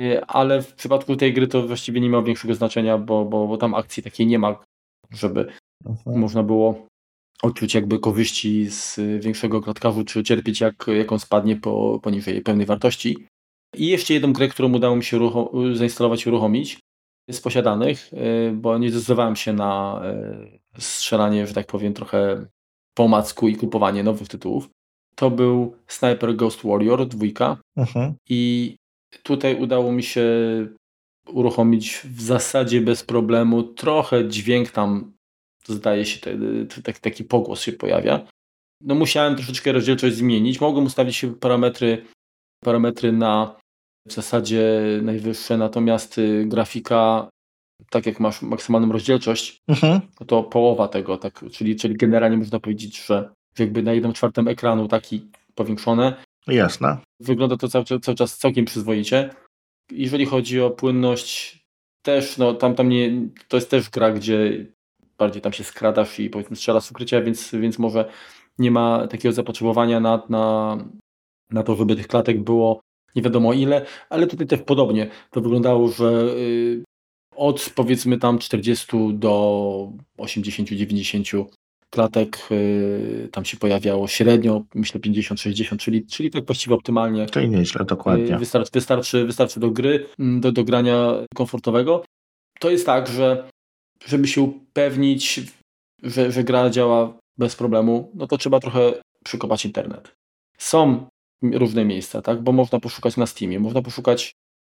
[0.00, 3.56] y, ale w przypadku tej gry to właściwie nie ma większego znaczenia, bo, bo, bo
[3.56, 4.64] tam akcji takiej nie ma,
[5.10, 5.52] żeby
[5.84, 6.02] Aha.
[6.06, 6.86] można było
[7.42, 12.66] odczuć jakby korzyści z większego klatkarzu, czy cierpieć jak, jak on spadnie po, poniżej pewnej
[12.66, 13.26] wartości.
[13.76, 16.80] I jeszcze jedną grę, którą udało mi się uruchom- zainstalować i uruchomić
[17.30, 20.02] z posiadanych, y, bo nie zdecydowałem się na
[20.76, 22.46] y, strzelanie, że tak powiem, trochę
[22.94, 24.68] po macku i kupowanie nowych tytułów.
[25.14, 28.14] To był Sniper Ghost Warrior 2 mhm.
[28.28, 28.76] i
[29.22, 30.26] tutaj udało mi się
[31.26, 33.62] uruchomić w zasadzie bez problemu.
[33.62, 35.11] Trochę dźwięk tam
[35.68, 36.20] zdaje się,
[36.84, 38.26] taki, taki pogłos się pojawia.
[38.80, 40.60] No musiałem troszeczkę rozdzielczość zmienić.
[40.60, 42.04] Mogłem ustawić parametry,
[42.64, 43.62] parametry na
[44.08, 47.28] w zasadzie najwyższe, natomiast y, grafika,
[47.90, 50.00] tak jak masz maksymalną rozdzielczość, mhm.
[50.26, 54.88] to połowa tego, tak, czyli, czyli generalnie można powiedzieć, że jakby na jedną czwartą ekranu
[54.88, 56.24] taki powiększone.
[56.46, 56.98] Jasne.
[57.20, 59.30] Wygląda to cały, cały czas całkiem przyzwoicie.
[59.92, 61.62] Jeżeli chodzi o płynność,
[62.02, 63.12] też, no tam, tam nie,
[63.48, 64.66] to jest też gra, gdzie
[65.22, 68.10] bardziej tam się skradasz i powiedzmy strzela z ukrycia, więc, więc może
[68.58, 70.76] nie ma takiego zapotrzebowania na, na,
[71.50, 72.80] na to, żeby tych klatek było
[73.16, 76.84] nie wiadomo ile, ale tutaj też podobnie to wyglądało, że y,
[77.36, 81.44] od powiedzmy tam 40 do 80-90
[81.90, 87.26] klatek y, tam się pojawiało średnio, myślę 50-60, czyli, czyli tak właściwie optymalnie.
[87.26, 88.34] To i nieźle, dokładnie.
[88.36, 92.04] Y, wystarczy, wystarczy, wystarczy do gry, mm, do, do grania komfortowego.
[92.60, 93.48] To jest tak, że
[94.06, 95.40] żeby się upewnić,
[96.02, 98.92] że, że gra działa bez problemu, no to trzeba trochę
[99.24, 100.14] przykopać internet.
[100.58, 101.06] Są
[101.42, 102.42] różne miejsca, tak?
[102.42, 104.32] Bo można poszukać na Steamie, można poszukać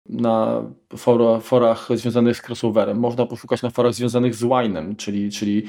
[0.09, 0.63] na
[0.97, 5.63] fora, forach związanych z crossoverem, można poszukać na forach związanych z Wine'em, czyli, czyli,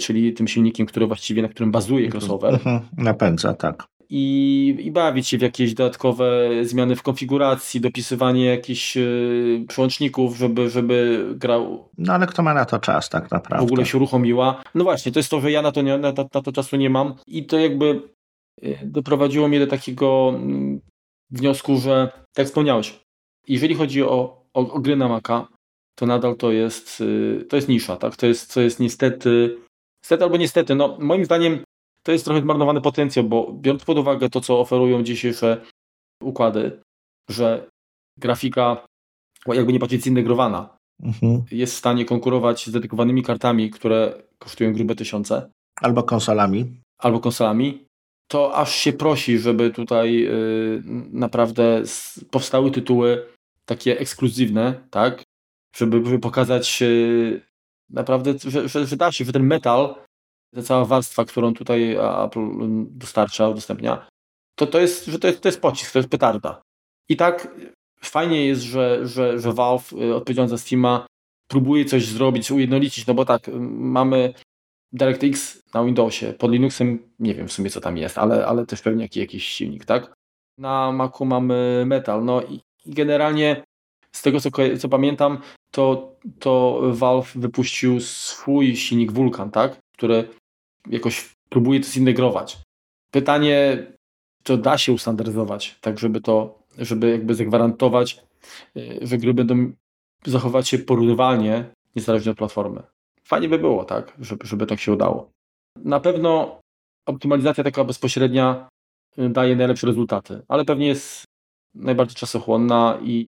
[0.00, 2.54] czyli tym silnikiem, który właściwie, na którym bazuje crossover.
[2.54, 8.96] Mhm, napędza, tak i, i bawić się w jakieś dodatkowe zmiany w konfiguracji, dopisywanie jakichś
[8.96, 11.88] yy, przełączników, żeby, żeby grał.
[11.98, 13.66] No ale kto ma na to czas tak naprawdę?
[13.66, 14.62] W ogóle się uruchomiła.
[14.74, 16.90] No właśnie, to jest to, że ja na to, nie, na, na to czasu nie
[16.90, 18.02] mam i to jakby
[18.62, 20.80] yy, doprowadziło mnie do takiego yy,
[21.30, 23.00] wniosku, że tak wspomniałeś,
[23.48, 25.48] jeżeli chodzi o, o, o gry na Maca,
[25.94, 28.16] to nadal to jest, y, to jest nisza, tak?
[28.16, 29.58] To jest, to jest niestety,
[30.02, 31.64] niestety albo niestety, no moim zdaniem
[32.02, 35.60] to jest trochę zmarnowany potencjał, bo biorąc pod uwagę to, co oferują dzisiejsze
[36.22, 36.80] układy,
[37.30, 37.70] że
[38.18, 38.86] grafika,
[39.46, 41.44] jakby nie patrzeć, zintegrowana, mhm.
[41.50, 45.50] jest w stanie konkurować z dedykowanymi kartami, które kosztują grube tysiące.
[45.80, 46.80] Albo konsolami.
[46.98, 47.84] Albo konsolami.
[48.28, 50.82] To aż się prosi, żeby tutaj yy,
[51.12, 51.82] naprawdę
[52.30, 53.26] powstały tytuły
[53.64, 55.22] takie ekskluzywne, tak?
[55.76, 57.40] Żeby, żeby pokazać yy,
[57.90, 59.94] naprawdę, że, że, że da się, że ten metal
[60.54, 62.48] ta cała warstwa, którą tutaj Apple
[62.86, 64.06] dostarcza, udostępnia,
[64.58, 66.62] to, to, jest, że to, jest, to jest pocisk, to jest petarda.
[67.08, 67.48] I tak
[68.00, 71.06] fajnie jest, że, że, że Valve, y, odpowiedzialny za Steama,
[71.48, 74.34] próbuje coś zrobić, ujednolicić, no bo tak, mamy
[74.92, 78.82] DirectX na Windowsie, pod Linuxem nie wiem w sumie co tam jest, ale, ale też
[78.82, 80.14] pewnie jakiś, jakiś silnik, tak?
[80.58, 83.64] Na Macu mamy Metal, no i, i generalnie
[84.12, 85.38] z tego co, co pamiętam,
[85.70, 89.78] to, to Valve wypuścił swój silnik Vulkan, tak?
[89.96, 90.28] Który
[90.86, 92.58] jakoś próbuje to zintegrować.
[93.10, 93.86] Pytanie,
[94.42, 98.24] czy da się ustandaryzować, tak żeby to, żeby jakby zagwarantować,
[98.76, 99.72] y, że gry będą
[100.26, 101.64] zachować się porównywalnie,
[101.96, 102.82] niezależnie od platformy.
[103.22, 105.30] Fajnie by było, tak, żeby, żeby tak się udało.
[105.76, 106.60] Na pewno
[107.06, 108.68] optymalizacja taka bezpośrednia
[109.18, 111.24] y, daje najlepsze rezultaty, ale pewnie jest
[111.74, 113.26] najbardziej czasochłonna i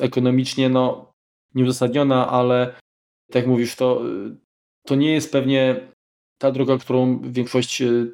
[0.00, 1.12] ekonomicznie no,
[1.54, 2.74] nieuzasadniona, ale
[3.26, 4.36] tak jak mówisz, to, y,
[4.86, 5.92] to nie jest pewnie
[6.42, 8.12] ta droga, którą większość y,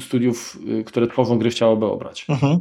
[0.00, 2.26] studiów, które tworzą gry, chciałoby obrać.
[2.28, 2.60] Mhm.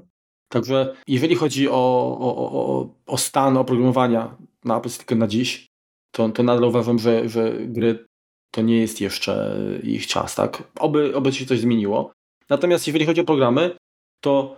[0.49, 1.73] Także jeżeli chodzi o,
[2.19, 5.67] o, o, o stan oprogramowania na Apple tylko na dziś,
[6.11, 8.05] to, to nadal uważam, że, że gry
[8.51, 10.63] to nie jest jeszcze ich czas, tak?
[10.79, 12.11] Oby, oby się coś zmieniło.
[12.49, 13.77] Natomiast jeżeli chodzi o programy,
[14.23, 14.57] to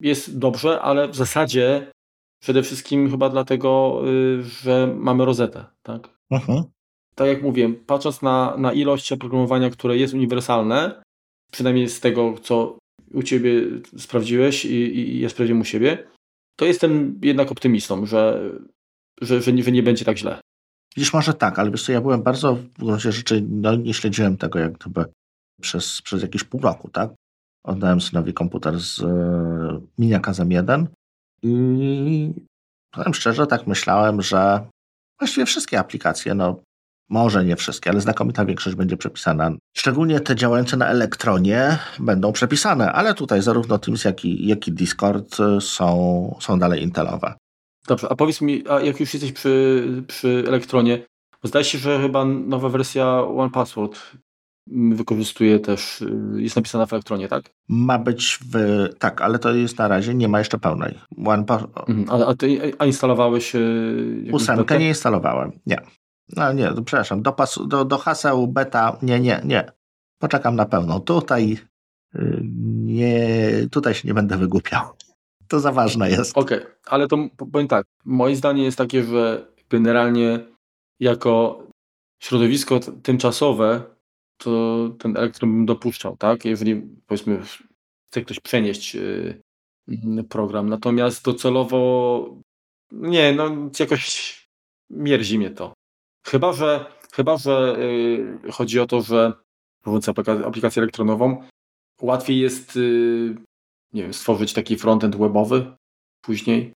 [0.00, 1.92] jest dobrze, ale w zasadzie
[2.42, 4.02] przede wszystkim chyba dlatego,
[4.62, 6.08] że mamy rozetę, tak?
[6.30, 6.64] Mhm.
[7.18, 11.02] Tak jak mówiłem, patrząc na, na ilość oprogramowania, które jest uniwersalne,
[11.52, 12.78] przynajmniej z tego, co
[13.14, 13.62] u Ciebie
[13.96, 16.08] sprawdziłeś i, i ja sprawdziłem u siebie,
[16.56, 18.50] to jestem jednak optymistą, że,
[19.20, 20.40] że, że, nie, że nie będzie tak źle.
[20.96, 24.36] Widzisz, może tak, ale wiesz co, ja byłem bardzo w gruncie rzeczy, no nie śledziłem
[24.36, 25.04] tego jak gdyby
[25.60, 27.10] przez, przez jakieś pół roku, tak?
[27.64, 30.86] Oddałem synowi komputer z e, Miniaka z M1
[31.42, 32.32] i
[32.90, 34.68] powiem szczerze, tak myślałem, że
[35.20, 36.60] właściwie wszystkie aplikacje, no
[37.08, 39.50] może nie wszystkie, ale znakomita większość będzie przepisana.
[39.76, 44.72] Szczególnie te działające na elektronie będą przepisane, ale tutaj zarówno Teams, jak i, jak i
[44.72, 47.34] Discord e, są, są dalej intelowe.
[47.86, 51.06] Dobrze, a powiedz mi, a jak już jesteś przy, przy elektronie,
[51.42, 54.00] zdaje się, że chyba nowa wersja One Password
[54.70, 57.50] wykorzystuje też, y, jest napisana w elektronie, tak?
[57.68, 60.98] Ma być w, tak, ale to jest na razie, nie ma jeszcze pełnej.
[61.24, 61.44] One
[61.88, 65.76] mhm, a, a ty a instalowałeś y, Ósemkę nie instalowałem, nie.
[66.36, 69.72] No nie, przepraszam, do, pas, do, do haseł beta, nie, nie, nie.
[70.18, 71.00] Poczekam na pełną.
[71.00, 71.58] Tutaj
[72.14, 72.40] y,
[72.84, 73.28] nie,
[73.70, 74.84] tutaj się nie będę wygłupiał.
[75.48, 76.38] To za ważne jest.
[76.38, 77.16] Okej, okay, ale to
[77.52, 80.40] powiem tak, moje zdanie jest takie, że generalnie
[81.00, 81.62] jako
[82.22, 83.82] środowisko tymczasowe
[84.38, 86.44] to ten elektron bym dopuszczał, tak?
[86.44, 87.42] Jeżeli powiedzmy
[88.10, 90.68] chce ktoś przenieść yy, program.
[90.68, 92.36] Natomiast docelowo
[92.92, 94.34] nie, no jakoś
[94.90, 95.72] mierzi mnie to.
[96.30, 97.76] Chyba, że chyba, że
[98.44, 99.32] yy, chodzi o to, że
[99.82, 101.42] prowadząc aplikację elektronową,
[102.02, 103.36] łatwiej jest yy,
[103.92, 105.76] nie wiem, stworzyć taki frontend webowy
[106.20, 106.72] później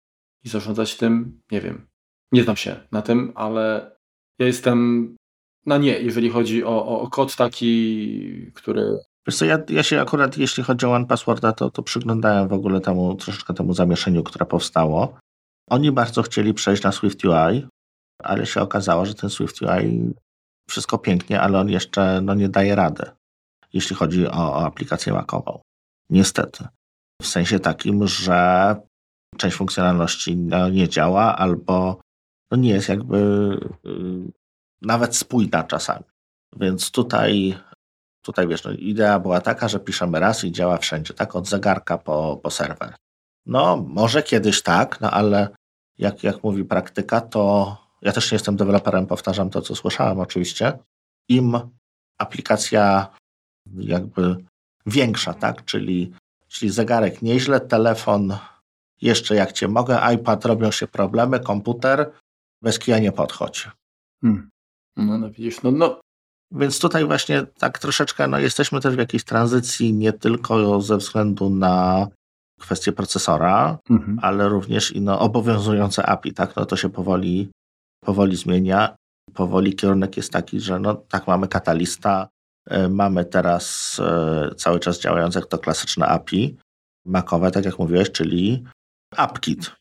[0.44, 1.86] i zarządzać tym, nie wiem.
[2.32, 3.96] Nie znam się na tym, ale
[4.38, 5.10] ja jestem
[5.66, 8.98] na nie, jeżeli chodzi o, o kod taki, który...
[9.26, 12.52] Wiesz co, ja, ja się akurat, jeśli chodzi o One Passworda, to, to przyglądałem w
[12.52, 15.18] ogóle temu, troszeczkę temu zamieszaniu, które powstało.
[15.70, 17.66] Oni bardzo chcieli przejść na Swift UI,
[18.22, 20.14] ale się okazało, że ten Swift UI
[20.70, 23.02] wszystko pięknie, ale on jeszcze no, nie daje rady,
[23.72, 25.60] jeśli chodzi o, o aplikację Macową.
[26.10, 26.68] Niestety.
[27.22, 28.76] W sensie takim, że
[29.36, 32.00] część funkcjonalności no, nie działa albo
[32.50, 33.16] no, nie jest jakby
[33.86, 34.32] y,
[34.82, 36.04] nawet spójna czasami.
[36.56, 37.58] Więc tutaj,
[38.22, 41.98] tutaj wiesz, no, idea była taka, że piszemy raz i działa wszędzie, tak od zegarka
[41.98, 42.94] po, po serwer.
[43.46, 45.48] No, może kiedyś tak, no ale
[45.98, 50.78] jak, jak mówi praktyka, to ja też nie jestem deweloperem, powtarzam to, co słyszałem oczywiście.
[51.28, 51.58] Im
[52.18, 53.08] aplikacja
[53.76, 54.36] jakby
[54.86, 56.12] większa, tak, czyli,
[56.48, 58.36] czyli zegarek nieźle, telefon
[59.02, 62.12] jeszcze jak cię mogę, iPad robią się problemy, komputer
[62.62, 63.64] bez kija nie podchodzi.
[64.22, 64.50] Hmm.
[64.96, 66.00] No, no widzisz, no, no.
[66.52, 71.50] Więc tutaj właśnie tak troszeczkę no, jesteśmy też w jakiejś tranzycji nie tylko ze względu
[71.50, 72.06] na
[72.60, 74.18] kwestię procesora, mhm.
[74.22, 76.56] ale również i no, obowiązujące API, tak?
[76.56, 77.50] No to się powoli,
[78.04, 78.96] powoli zmienia.
[79.34, 82.28] Powoli kierunek jest taki, że no tak mamy katalista,
[82.72, 83.98] y, mamy teraz
[84.52, 86.56] y, cały czas działające to klasyczne API
[87.06, 88.64] makowe, tak jak mówiłeś, czyli
[89.16, 89.72] AppKit.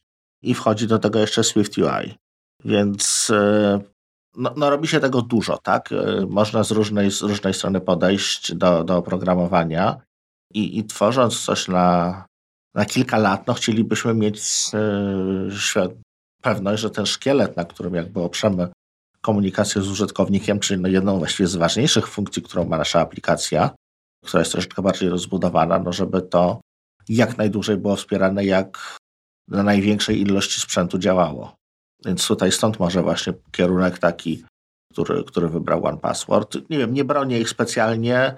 [0.43, 2.15] I wchodzi do tego jeszcze Swift UI.
[2.65, 3.79] Więc y,
[4.35, 5.91] no, no, robi się tego dużo, tak?
[5.91, 10.01] E, można z różnej, z różnej strony podejść do, do oprogramowania
[10.53, 12.25] i, i tworząc coś na,
[12.75, 14.39] na kilka lat, no chcielibyśmy mieć
[14.73, 15.51] yy,
[16.41, 18.69] pewność, że ten szkielet, na którym jakby oprzemy
[19.21, 23.71] komunikację z użytkownikiem, czyli no jedną właściwie z ważniejszych funkcji, którą ma nasza aplikacja,
[24.25, 26.61] która jest troszeczkę bardziej rozbudowana, no żeby to
[27.09, 28.97] jak najdłużej było wspierane, jak
[29.47, 31.55] na największej ilości sprzętu działało.
[32.05, 34.43] Więc tutaj stąd może właśnie kierunek taki,
[34.91, 36.57] który, który wybrał One Password.
[36.69, 38.35] Nie wiem, nie bronię ich specjalnie,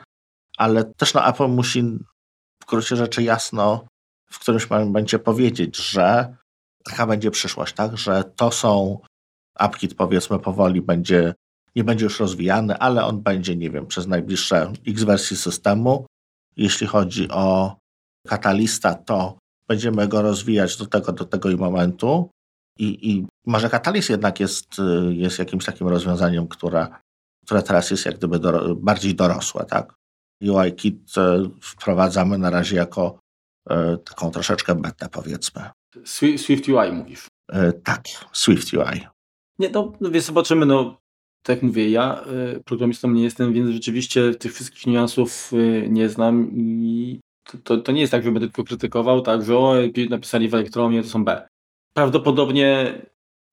[0.57, 1.81] ale też no Apple musi
[2.63, 3.85] w gruncie rzeczy jasno
[4.31, 6.35] w którymś momencie powiedzieć, że
[6.83, 7.97] taka będzie przyszłość, tak?
[7.97, 8.99] Że to są
[9.55, 11.33] AppKit powiedzmy powoli będzie,
[11.75, 16.05] nie będzie już rozwijany, ale on będzie, nie wiem, przez najbliższe X wersji systemu.
[16.57, 17.75] Jeśli chodzi o
[18.27, 22.29] katalista, to będziemy go rozwijać do tego, do tego i momentu
[22.79, 24.67] i, i Może Catalyst jednak jest,
[25.11, 26.87] jest jakimś takim rozwiązaniem, które,
[27.45, 29.93] które teraz jest jak gdyby do, bardziej dorosłe, tak?
[30.41, 33.19] UIKit y, wprowadzamy na razie jako
[33.71, 35.69] y, taką troszeczkę betę, powiedzmy.
[36.37, 37.27] Swift UI mówisz?
[37.83, 39.07] Tak, Swift UI.
[39.59, 41.01] Nie, no, no więc zobaczymy, no
[41.43, 42.25] tak jak mówię, ja
[42.65, 45.51] programistą nie jestem, więc rzeczywiście tych wszystkich niuansów
[45.89, 49.57] nie znam i to, to, to nie jest tak, że będę tylko krytykował, tak, że
[49.57, 49.75] o,
[50.09, 51.47] napisali w Elektromie, to są B.
[51.93, 53.01] Prawdopodobnie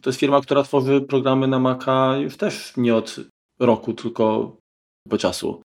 [0.03, 3.21] to jest firma, która tworzy programy na Maca już też nie od
[3.61, 4.57] roku, tylko
[5.09, 5.63] po czasu.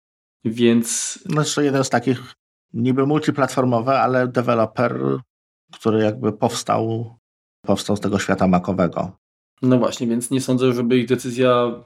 [0.45, 1.19] Więc.
[1.27, 2.35] Znaczy, jeden z takich
[2.73, 5.19] niby multiplatformowy, ale deweloper,
[5.73, 7.15] który jakby powstał,
[7.67, 9.17] powstał z tego świata makowego.
[9.63, 11.85] No właśnie, więc nie sądzę, żeby ich decyzja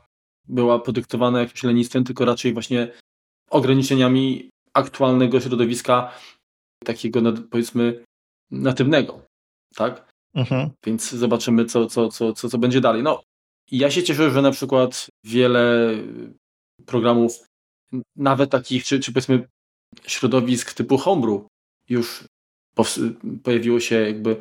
[0.48, 2.92] była podyktowana jakimś lenistwem, tylko raczej właśnie
[3.50, 6.12] ograniczeniami aktualnego środowiska
[6.84, 7.20] takiego
[7.50, 8.04] powiedzmy
[8.50, 9.22] natywnego,
[9.74, 10.12] tak?
[10.34, 10.70] Mhm.
[10.86, 13.02] Więc zobaczymy, co, co, co, co, co będzie dalej.
[13.02, 13.22] No,
[13.70, 15.94] ja się cieszę, że na przykład wiele
[16.86, 17.46] programów,
[18.16, 19.48] nawet takich, czy, czy powiedzmy
[20.06, 21.42] środowisk typu Homebrew
[21.88, 22.24] już
[23.42, 24.36] pojawiło się jakby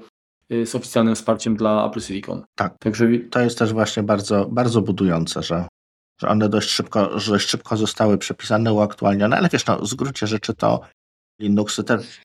[0.52, 2.44] y, z oficjalnym wsparciem dla Apple Silicon.
[2.56, 2.78] Tak.
[2.80, 5.68] Także to jest też właśnie bardzo, bardzo budujące, że,
[6.22, 10.54] że one dość szybko, dość szybko zostały przepisane, uaktualnione, ale wiesz, no, w gruncie rzeczy
[10.54, 10.82] to
[11.40, 12.22] Linuxy też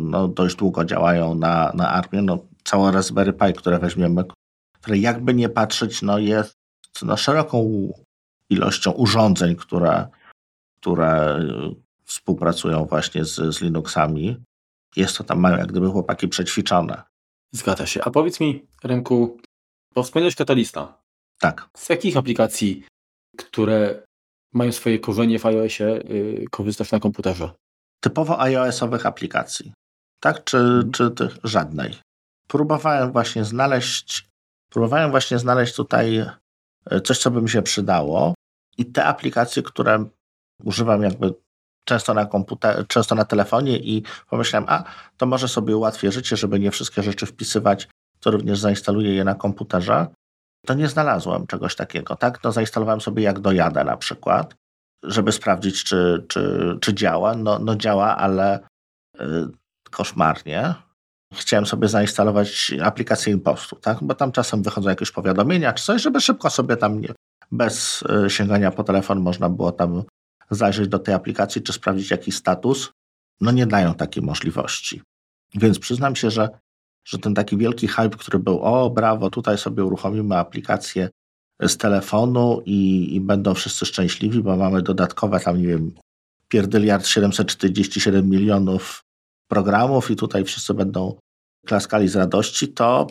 [0.00, 2.22] no, dość długo działają na, na armię.
[2.22, 4.24] No, cała Raspberry Pi, które weźmiemy,
[4.80, 6.54] które jakby nie patrzeć, no jest
[7.02, 7.88] no, szeroką
[8.50, 10.08] ilością urządzeń, które,
[10.80, 11.40] które
[12.04, 14.36] współpracują właśnie z, z Linuxami.
[14.96, 17.02] Jest to tam, mają jak gdyby chłopaki przećwiczone.
[17.52, 18.04] Zgadza się.
[18.04, 19.40] A powiedz mi, Remku,
[19.94, 21.02] bo wspomniałeś Katalista.
[21.38, 21.68] Tak.
[21.76, 22.84] Z jakich aplikacji,
[23.36, 24.02] które
[24.52, 27.50] mają swoje korzenie w iOSie, yy, korzystasz na komputerze?
[28.00, 29.72] Typowo iOS-owych aplikacji.
[30.20, 30.44] Tak?
[30.44, 30.92] Czy, mhm.
[30.92, 31.94] czy tych żadnej?
[32.52, 34.28] próbowałem właśnie znaleźć,
[34.72, 36.18] próbowałem właśnie znaleźć tutaj
[36.90, 38.34] e, coś, co by mi się przydało.
[38.78, 40.04] I te aplikacje, które
[40.64, 41.34] używam jakby
[41.84, 44.84] często na komputerze, często na telefonie i pomyślałem, a
[45.16, 47.88] to może sobie ułatwię życie, żeby nie wszystkie rzeczy wpisywać,
[48.20, 50.06] to również zainstaluję je na komputerze.
[50.66, 52.44] To nie znalazłem czegoś takiego, tak?
[52.44, 54.54] No zainstalowałem sobie jak dojadę na przykład,
[55.02, 57.34] żeby sprawdzić, czy, czy, czy działa.
[57.34, 58.60] No, no działa, ale
[59.20, 59.50] yy,
[59.90, 60.74] koszmarnie
[61.34, 63.98] chciałem sobie zainstalować aplikację impostu, tak?
[64.02, 67.08] bo tam czasem wychodzą jakieś powiadomienia czy coś, żeby szybko sobie tam nie,
[67.52, 70.02] bez e, sięgania po telefon można było tam
[70.54, 72.92] zajrzeć do tej aplikacji czy sprawdzić jakiś status.
[73.40, 75.02] No nie dają takiej możliwości.
[75.54, 76.48] Więc przyznam się, że,
[77.04, 81.08] że ten taki wielki hype, który był, o brawo, tutaj sobie uruchomimy aplikację
[81.62, 85.94] z telefonu i, i będą wszyscy szczęśliwi, bo mamy dodatkowe tam, nie wiem,
[86.48, 89.02] pierdyliard 747 milionów
[89.48, 91.18] programów i tutaj wszyscy będą
[91.66, 93.06] klaskali z radości, to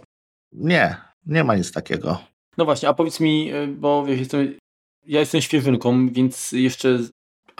[0.51, 2.19] nie, nie ma nic takiego.
[2.57, 4.57] No właśnie, a powiedz mi, y, bo wiesz, jestem,
[5.05, 6.99] ja jestem świeżynką, więc jeszcze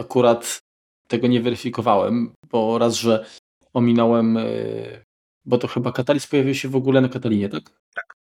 [0.02, 0.60] akurat
[1.08, 3.26] tego nie weryfikowałem, bo raz, że
[3.74, 5.06] ominąłem, y,
[5.46, 7.64] bo to chyba Katalis pojawił się w ogóle na Katalinie, tak?
[7.96, 8.16] Tak.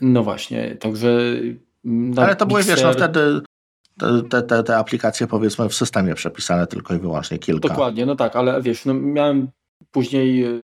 [0.00, 1.34] No właśnie, także...
[2.16, 3.40] Ale to były, wiesz, no wtedy
[4.30, 7.68] te, te, te aplikacje powiedzmy w systemie przepisane tylko i wyłącznie kilka.
[7.68, 9.48] Dokładnie, no tak, ale wiesz, no miałem
[9.94, 10.60] Później e,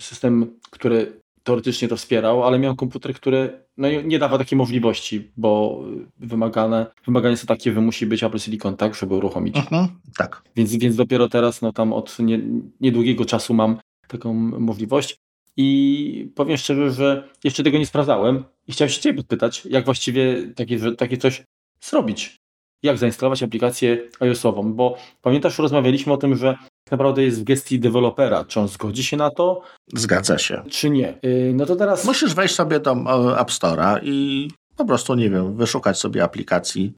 [0.00, 5.82] system, który teoretycznie to wspierał, ale miał komputer, który no, nie dawał takiej możliwości, bo
[6.18, 9.56] wymagane, wymagania są takie, że musi być Apple Silicon, tak, żeby uruchomić.
[9.56, 10.42] Mhm, tak.
[10.56, 12.40] Więc, więc dopiero teraz, no tam od nie,
[12.80, 13.76] niedługiego czasu mam
[14.08, 15.16] taką możliwość.
[15.56, 20.52] I powiem szczerze, że jeszcze tego nie sprawdzałem i chciałem się Ciebie podpytać, jak właściwie
[20.56, 21.42] takie, takie coś
[21.80, 22.36] zrobić.
[22.82, 26.56] Jak zainstalować aplikację iOS-ową, bo pamiętasz, rozmawialiśmy o tym, że
[26.92, 28.44] naprawdę jest w gestii dewelopera.
[28.44, 29.62] Czy on zgodzi się na to?
[29.94, 30.62] Zgadza się.
[30.70, 31.18] Czy nie?
[31.24, 32.04] Y, no to teraz...
[32.04, 32.92] Musisz wejść sobie do
[33.40, 36.94] App Store'a i po prostu, nie wiem, wyszukać sobie aplikacji,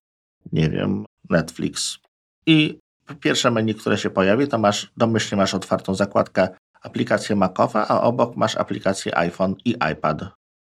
[0.52, 1.98] nie wiem, Netflix.
[2.46, 2.78] I
[3.20, 6.48] pierwsze menu, które się pojawi, to masz, domyślnie masz otwartą zakładkę
[6.82, 10.24] aplikacje Macowe, a obok masz aplikację iPhone i iPad.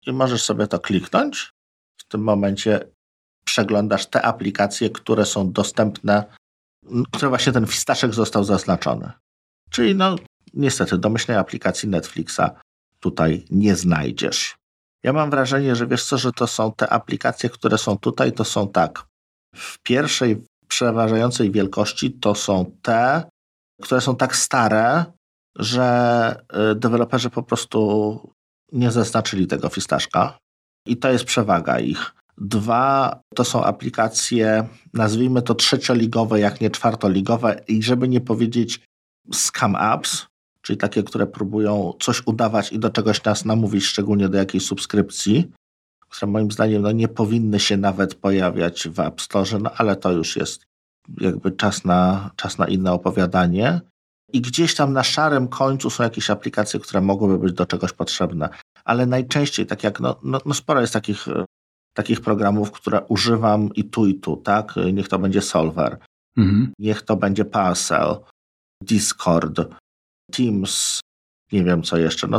[0.07, 1.51] I możesz sobie to kliknąć.
[2.01, 2.87] W tym momencie
[3.45, 6.23] przeglądasz te aplikacje, które są dostępne
[7.11, 9.11] które właśnie ten fistaszek został zaznaczony.
[9.69, 10.15] Czyli no
[10.53, 12.41] niestety domyślnej aplikacji Netflixa
[12.99, 14.55] tutaj nie znajdziesz.
[15.03, 18.45] Ja mam wrażenie, że wiesz co, że to są te aplikacje, które są tutaj, to
[18.45, 19.05] są tak.
[19.55, 23.23] W pierwszej przeważającej wielkości to są te,
[23.81, 25.05] które są tak stare,
[25.55, 26.35] że
[26.71, 28.19] y, deweloperzy po prostu
[28.71, 30.37] nie zaznaczyli tego fistaszka.
[30.87, 32.15] I to jest przewaga ich.
[32.37, 38.79] Dwa to są aplikacje, nazwijmy to trzecioligowe, jak nie czwartoligowe, i żeby nie powiedzieć
[39.33, 40.25] scam apps,
[40.61, 45.51] czyli takie, które próbują coś udawać i do czegoś nas namówić, szczególnie do jakiejś subskrypcji,
[46.09, 50.11] które moim zdaniem no, nie powinny się nawet pojawiać w App Store, no ale to
[50.11, 50.65] już jest
[51.21, 53.81] jakby czas na, czas na inne opowiadanie.
[54.33, 58.49] I gdzieś tam na szarym końcu są jakieś aplikacje, które mogłyby być do czegoś potrzebne.
[58.85, 61.25] Ale najczęściej, tak jak no, no, no sporo jest takich,
[61.95, 64.75] takich programów, które używam i tu, i tu, tak?
[64.93, 65.97] Niech to będzie Solver,
[66.37, 66.73] mhm.
[66.79, 68.15] niech to będzie Parcel,
[68.81, 69.61] Discord,
[70.31, 70.99] Teams,
[71.51, 72.27] nie wiem co jeszcze.
[72.27, 72.37] No,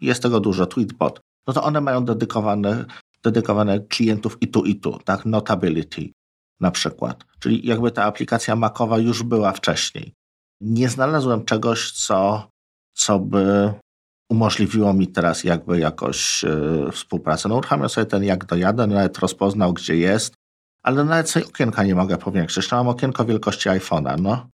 [0.00, 1.20] jest tego dużo, Tweetbot.
[1.46, 2.84] No to one mają dedykowane,
[3.24, 5.26] dedykowane klientów i tu, i tu, tak?
[5.26, 6.12] Notability
[6.60, 7.24] na przykład.
[7.38, 10.12] Czyli jakby ta aplikacja Macowa już była wcześniej.
[10.60, 12.48] Nie znalazłem czegoś, co,
[12.94, 13.74] co by
[14.32, 17.48] umożliwiło mi teraz jakby jakoś yy, współpracę.
[17.48, 20.34] No uruchamiam sobie ten jak dojadę, nawet rozpoznał, gdzie jest,
[20.82, 22.70] ale nawet sobie okienka nie mogę powiększyć.
[22.70, 24.48] No mam okienko wielkości iPhone'a, no.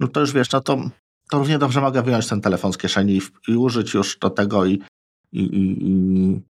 [0.00, 0.76] No to już wiesz, no to,
[1.30, 4.64] to równie dobrze mogę wyjąć ten telefon z kieszeni i, i użyć już do tego
[4.64, 4.82] i,
[5.32, 6.40] i, i,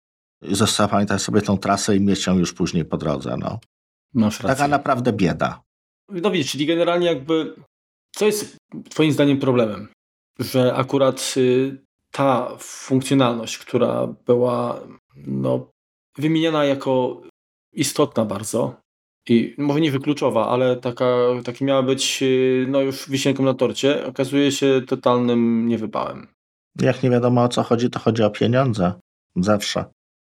[0.42, 3.58] i zapamiętać sobie tą trasę i mieć ją już później po drodze, no.
[4.14, 4.56] Masz rację.
[4.56, 5.62] Taka naprawdę bieda.
[6.10, 7.54] No widzisz, czyli generalnie jakby
[8.16, 8.56] co jest
[8.90, 9.88] twoim zdaniem problemem?
[10.38, 11.83] Że akurat y,
[12.14, 14.80] ta funkcjonalność, która była
[15.16, 15.70] no,
[16.18, 17.22] wymieniana jako
[17.72, 18.76] istotna bardzo
[19.28, 21.06] i może nie wykluczowa, ale taka,
[21.44, 26.26] taki miała być y, no już wisienką na torcie, okazuje się totalnym niewypałem.
[26.80, 28.92] Jak nie wiadomo o co chodzi, to chodzi o pieniądze.
[29.36, 29.84] Zawsze.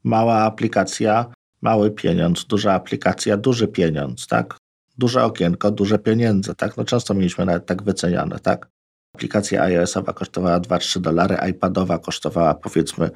[0.04, 1.26] Mała aplikacja
[1.62, 4.58] mały pieniądz, duża aplikacja, duży pieniądz, tak?
[4.98, 6.78] Duże okienko, duże pieniądze, tak?
[6.78, 8.70] No często mieliśmy nawet tak wyceniane, tak?
[9.16, 13.10] Aplikacja iOS-owa kosztowała 2-3 dolary, iPadowa kosztowała powiedzmy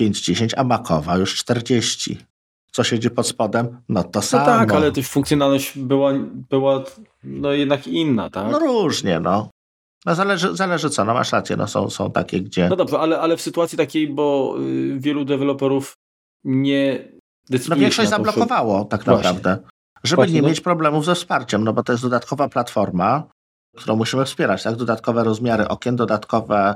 [0.00, 2.18] 5-10, a Macowa już 40.
[2.72, 3.80] Co siedzi pod spodem?
[3.88, 4.46] No to samo.
[4.46, 6.12] No tak, ale też funkcjonalność była,
[6.50, 6.84] była
[7.24, 8.52] no jednak inna, tak?
[8.52, 9.50] No różnie, no.
[10.06, 12.68] No zależy, zależy co, no masz rację, no są, są takie, gdzie...
[12.68, 15.94] No dobrze, ale, ale w sytuacji takiej, bo y, wielu deweloperów
[16.44, 17.08] nie
[17.68, 19.22] no większość zablokowało tak Właśnie.
[19.22, 19.58] naprawdę.
[20.04, 20.48] Żeby Właśnie, nie no.
[20.48, 23.28] mieć problemów ze wsparciem, no bo to jest dodatkowa platforma,
[23.76, 24.76] którą musimy wspierać, tak?
[24.76, 26.74] Dodatkowe rozmiary okien, dodatkowe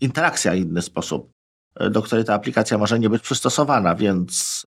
[0.00, 1.30] interakcja inny sposób,
[1.90, 4.64] do której ta aplikacja może nie być przystosowana, więc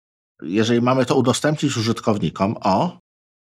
[0.43, 2.99] jeżeli mamy to udostępnić użytkownikom, o,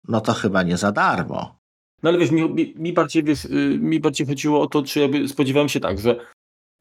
[0.08, 1.58] no to chyba nie za darmo.
[2.04, 5.00] No ale wiesz, mi, mi, mi bardziej, wiesz, y, mi bardziej chodziło o to, czy
[5.00, 6.26] jakby spodziewałem się tak, że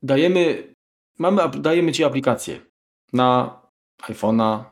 [0.03, 0.75] dajemy,
[1.19, 2.61] mamy, dajemy Ci aplikację
[3.13, 3.61] na
[4.03, 4.65] iPhone'a,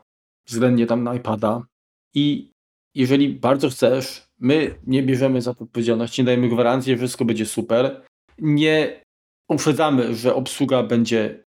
[0.47, 1.61] względnie tam na iPada
[2.13, 2.51] i
[2.95, 7.45] jeżeli bardzo chcesz, my nie bierzemy za to odpowiedzialności, nie dajemy gwarancji, że wszystko będzie
[7.45, 8.05] super,
[8.39, 9.01] nie
[9.49, 11.45] uprzedzamy, że obsługa będzie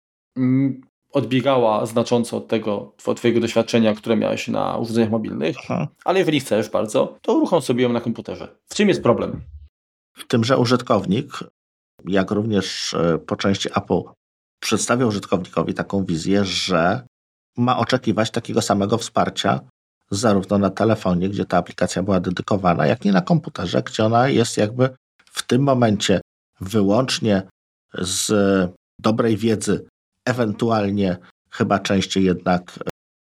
[1.13, 5.87] odbiegała znacząco od tego od twojego doświadczenia, które miałeś na urządzeniach mobilnych, Aha.
[6.05, 8.55] ale jeżeli chcesz bardzo, to uruchom sobie ją na komputerze.
[8.69, 9.41] W czym jest problem?
[10.17, 11.31] W tym, że użytkownik,
[12.07, 14.01] jak również e, po części Apple,
[14.61, 17.07] przedstawia użytkownikowi taką wizję, że
[17.57, 19.59] ma oczekiwać takiego samego wsparcia
[20.11, 24.57] zarówno na telefonie, gdzie ta aplikacja była dedykowana, jak i na komputerze, gdzie ona jest
[24.57, 24.89] jakby
[25.25, 26.21] w tym momencie
[26.61, 27.43] wyłącznie
[27.93, 28.31] z
[28.99, 29.85] dobrej wiedzy,
[30.25, 31.17] ewentualnie
[31.51, 32.79] chyba częściej jednak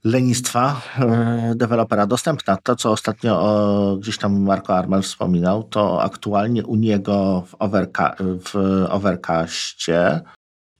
[0.04, 2.58] lenistwa e, dewelopera dostępna.
[2.64, 8.16] To, co ostatnio o, gdzieś tam Marco Armel wspominał, to aktualnie u niego w, overca
[8.20, 10.22] w Overcastie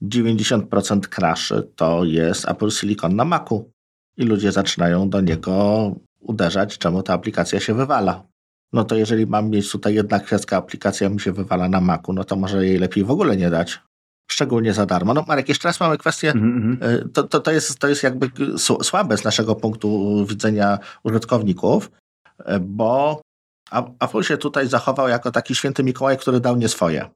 [0.02, 3.70] 90% crashy to jest Apple Silicon na Macu
[4.16, 8.22] i ludzie zaczynają do niego uderzać, czemu ta aplikacja się wywala.
[8.72, 12.24] No to jeżeli mam mieć tutaj jedna kwestia, aplikacja mi się wywala na Macu, no
[12.24, 13.80] to może jej lepiej w ogóle nie dać.
[14.30, 15.14] Szczególnie za darmo.
[15.14, 17.08] No Marek, jeszcze raz mamy kwestię, mm -hmm.
[17.12, 18.30] to, to, to, jest, to jest jakby
[18.82, 21.90] słabe z naszego punktu widzenia użytkowników,
[22.38, 23.20] e, bo
[24.00, 27.10] Apple się tutaj zachował jako taki święty Mikołaj, który dał nie swoje.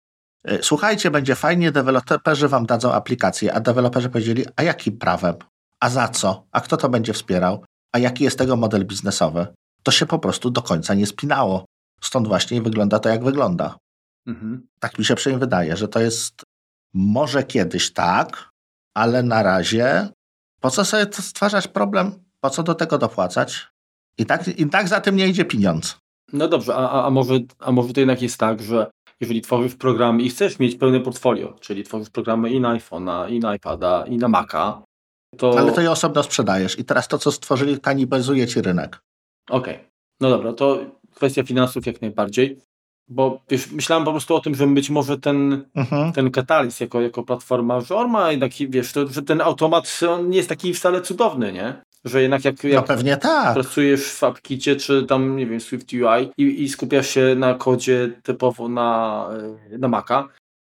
[0.45, 5.35] E, słuchajcie, będzie fajnie, deweloperzy wam dadzą aplikację, a deweloperzy powiedzieli, a jakim prawem?
[5.81, 6.47] A za co?
[6.53, 7.65] A kto to będzie wspierał?
[7.93, 9.47] A jaki jest tego model biznesowy?
[9.83, 11.65] To się po prostu do końca nie spinało.
[12.01, 13.77] Stąd właśnie wygląda to, jak wygląda.
[14.27, 14.69] Mhm.
[14.81, 16.43] Tak mi się przynajmniej wydaje, że to jest
[16.95, 18.51] może kiedyś tak,
[18.95, 20.09] ale na razie
[20.61, 22.25] po co sobie stwarzać problem?
[22.41, 23.69] Po co do tego dopłacać?
[24.19, 25.99] I tak, i tak za tym nie idzie pieniądz.
[26.33, 30.23] No dobrze, a, a, może, a może to jednak jest tak, że jeżeli tworzysz programy
[30.23, 34.17] i chcesz mieć pełne portfolio, czyli tworzysz programy i na iPhone'a, i na iPada, i
[34.17, 34.83] na Maca,
[35.37, 35.59] to...
[35.59, 39.01] Ale to je osobno sprzedajesz i teraz to, co stworzyli, kanibalizuje ci rynek.
[39.51, 39.75] Okej.
[39.75, 39.91] Okay.
[40.21, 40.79] No dobra, to
[41.15, 42.59] kwestia finansów jak najbardziej,
[43.09, 46.13] bo wiesz, myślałem po prostu o tym, że być może ten, mhm.
[46.13, 50.31] ten Catalyst jako, jako platforma, że on ma taki, wiesz, to, że ten automat on
[50.31, 51.83] nie jest taki wcale cudowny, nie?
[52.05, 53.55] Że jednak jak, jak no pewnie tak.
[53.55, 58.11] pracujesz w AppKicie czy tam, nie wiem, Swift UI i, i skupiasz się na kodzie
[58.23, 59.29] typowo na,
[59.79, 60.29] na Maca,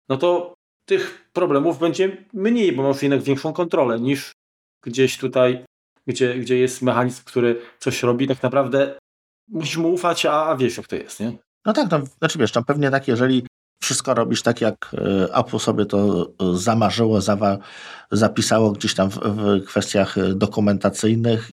[0.09, 0.53] no to
[0.85, 4.31] tych problemów będzie mniej, bo masz jednak większą kontrolę niż
[4.83, 5.65] gdzieś tutaj
[6.07, 8.99] gdzie, gdzie jest mechanizm, który coś robi, tak naprawdę
[9.47, 11.37] musisz mu ufać, a, a wiesz jak to jest, nie?
[11.65, 13.47] No tak, no, znaczy wiesz, no pewnie tak, jeżeli
[13.81, 17.57] wszystko robisz tak, jak e, Apple sobie to e, zamarzyło, zawa,
[18.11, 21.49] zapisało gdzieś tam w, w, kwestiach e, dokumentacyjnych,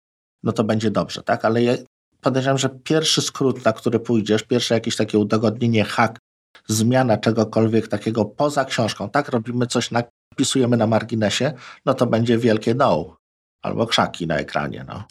[0.43, 1.45] no to będzie dobrze, tak?
[1.45, 1.73] Ale ja
[2.21, 6.17] podejrzewam, że pierwszy skrót, na który pójdziesz, pierwsze jakieś takie udogodnienie, hack,
[6.67, 9.29] zmiana czegokolwiek takiego poza książką, tak?
[9.29, 9.91] Robimy coś,
[10.33, 11.53] napisujemy na marginesie,
[11.85, 13.17] no to będzie wielkie no.
[13.61, 15.03] Albo krzaki na ekranie, no.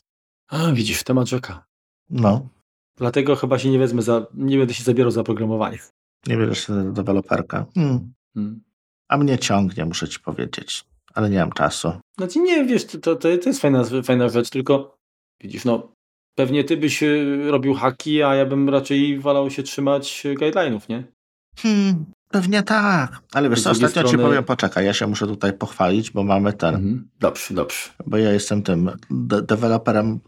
[0.49, 1.65] A, widzisz, temat rzeka.
[2.11, 2.49] No.
[2.97, 5.79] Dlatego chyba się nie wezmę za, nie będę się zabierał za programowanie.
[6.27, 7.67] Nie bierzesz się za deweloperka.
[7.75, 8.13] Hmm.
[8.35, 8.61] Hmm.
[9.09, 11.93] A mnie ciągnie, muszę ci powiedzieć, ale nie mam czasu.
[12.19, 14.97] Znaczy nie, wiesz, to, to, to jest fajna, fajna rzecz, tylko
[15.41, 15.93] widzisz, no
[16.35, 21.05] pewnie ty byś e, robił haki, a ja bym raczej wolał się trzymać guideline'ów, nie?
[21.57, 23.23] Hmm, pewnie tak.
[23.33, 24.09] Ale wiesz co, ostatnio strony...
[24.09, 26.75] ci powiem, poczekaj, ja się muszę tutaj pochwalić, bo mamy ten...
[26.75, 27.09] Mhm.
[27.21, 27.79] Dobrze, dobrze.
[28.07, 30.21] Bo ja jestem tym de deweloperem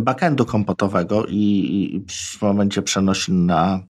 [0.00, 3.80] backendu kompotowego i, i w momencie przenosin na,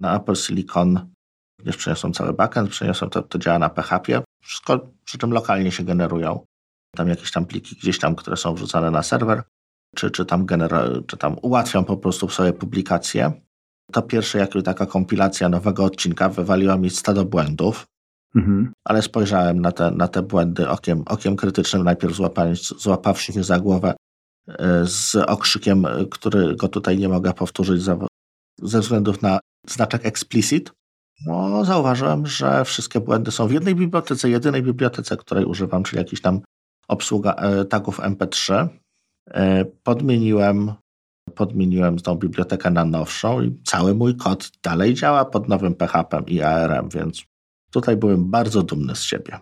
[0.00, 1.14] na Apple Silicon
[1.58, 5.84] również przeniosą cały backend, przeniosą to, to działa na PHP, wszystko przy czym lokalnie się
[5.84, 6.44] generują.
[6.96, 9.42] Tam jakieś tam pliki gdzieś tam, które są wrzucane na serwer,
[9.96, 13.32] czy, czy, tam, genera- czy tam ułatwiam po prostu sobie publikację.
[13.92, 17.86] To pierwsze, jak taka kompilacja nowego odcinka wywaliła mi stado błędów,
[18.36, 18.72] mhm.
[18.84, 22.14] ale spojrzałem na te, na te błędy okiem, okiem krytycznym, najpierw
[22.78, 23.94] złapawszy się za głowę
[24.48, 27.82] e, z okrzykiem, którego tutaj nie mogę powtórzyć
[28.62, 30.72] ze względów na znaczek explicit,
[31.26, 36.20] no, zauważyłem, że wszystkie błędy są w jednej bibliotece, jedynej bibliotece, której używam, czyli jakiś
[36.20, 36.40] tam
[36.88, 38.68] obsługa e, tagów MP3.
[39.30, 40.72] E, podmieniłem,
[41.34, 46.42] podmieniłem tą bibliotekę na nowszą i cały mój kod dalej działa pod nowym PHP i
[46.42, 47.24] ARM, więc
[47.70, 49.38] tutaj byłem bardzo dumny z siebie.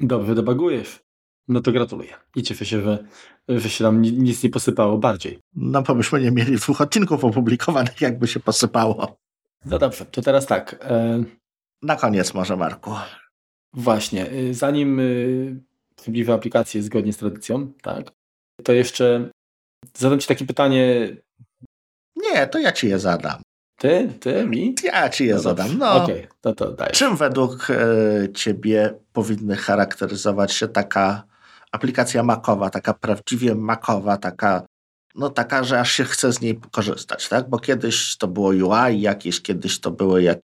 [0.00, 1.00] Dobrze debagujesz.
[1.48, 2.14] No to gratuluję.
[2.36, 3.04] I cieszę się, że,
[3.48, 5.38] że się nam nic nie posypało bardziej.
[5.54, 9.16] No bo byśmy nie mieli dwóch odcinków opublikowanych, jakby się posypało.
[9.64, 10.76] No dobrze, to teraz tak.
[10.80, 11.24] E...
[11.82, 12.90] Na koniec może, Marku.
[13.74, 15.00] Właśnie, y, zanim
[15.96, 18.12] przybliżę y, aplikację zgodnie z tradycją, tak,
[18.64, 19.30] to jeszcze
[19.94, 21.16] zadam Ci takie pytanie.
[22.34, 23.42] Nie, to ja Ci je zadam.
[23.78, 24.08] Ty?
[24.20, 24.46] Ty?
[24.46, 24.74] Mi?
[24.84, 25.78] Ja Ci je no zadam.
[25.78, 26.04] No.
[26.04, 26.90] Okay, to, to daj.
[26.92, 31.22] Czym według e, Ciebie powinny charakteryzować się taka
[31.72, 34.66] aplikacja makowa, taka prawdziwie makowa, taka
[35.14, 37.48] no taka, że aż się chce z niej korzystać, tak?
[37.48, 40.38] Bo kiedyś to było UI jakieś, kiedyś to były jak,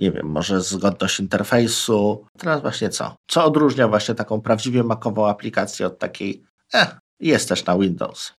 [0.00, 2.26] nie wiem, może zgodność interfejsu.
[2.38, 3.16] Teraz właśnie co?
[3.26, 8.32] Co odróżnia właśnie taką prawdziwie makową aplikację od takiej, eh, jest też na Windows.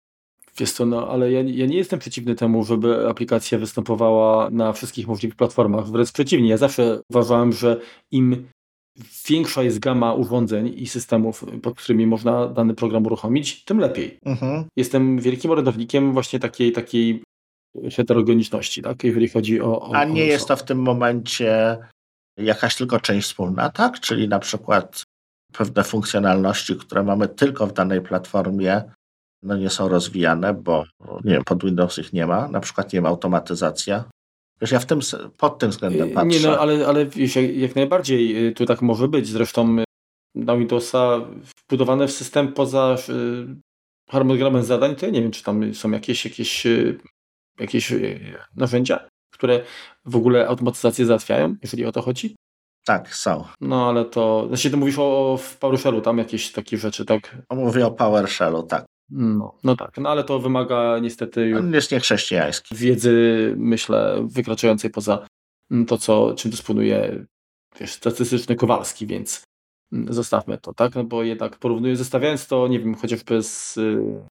[0.59, 5.07] Wiesz co, no ale ja, ja nie jestem przeciwny temu, żeby aplikacja występowała na wszystkich
[5.07, 5.87] możliwych platformach.
[5.87, 7.81] Wręcz przeciwnie, ja zawsze uważałem, że
[8.11, 8.47] im
[9.29, 14.17] większa jest gama urządzeń i systemów, pod którymi można dany program uruchomić, tym lepiej.
[14.25, 14.65] Mhm.
[14.77, 17.23] Jestem wielkim orędownikiem właśnie takiej, takiej
[17.95, 19.03] heterogeniczności, tak?
[19.03, 19.81] jeżeli chodzi o.
[19.81, 21.77] o A nie o jest to w tym momencie
[22.37, 23.99] jakaś tylko część wspólna, tak?
[23.99, 25.03] Czyli na przykład
[25.53, 28.83] pewne funkcjonalności, które mamy tylko w danej platformie,
[29.43, 30.83] no nie są rozwijane, bo
[31.23, 34.03] nie wiem, pod Windows ich nie ma, na przykład nie ma automatyzacja,
[34.61, 34.99] Wiesz, ja w tym,
[35.37, 36.39] pod tym względem patrzę.
[36.39, 39.27] Nie, no, ale, ale wiesz, jak, jak najbardziej y, tu tak może być.
[39.27, 39.83] Zresztą y,
[40.35, 45.73] na Windowsa wbudowane w system poza y, harmonogramem zadań, to ja nie wiem, czy tam
[45.73, 46.67] są jakieś, jakieś,
[47.59, 47.93] jakieś
[48.55, 49.63] narzędzia, które
[50.05, 52.35] w ogóle automatyzację załatwiają, jeżeli o to chodzi.
[52.85, 53.45] Tak, są.
[53.61, 57.37] No ale to, znaczy ty mówisz o, o w PowerShellu, tam jakieś takie rzeczy, tak?
[57.51, 58.85] Mówię o PowerShellu, tak.
[59.11, 62.75] No, no tak, no ale to wymaga niestety On jest niechrześcijański.
[62.75, 65.27] wiedzy, myślę, wykraczającej poza
[65.71, 67.25] mm, to, co, czym dysponuje
[67.79, 69.43] wiesz, statystyczny Kowalski, więc
[69.93, 70.95] mm, zostawmy to, tak?
[70.95, 74.25] No bo jednak porównuję, zestawiając to, nie wiem, chociażby z y,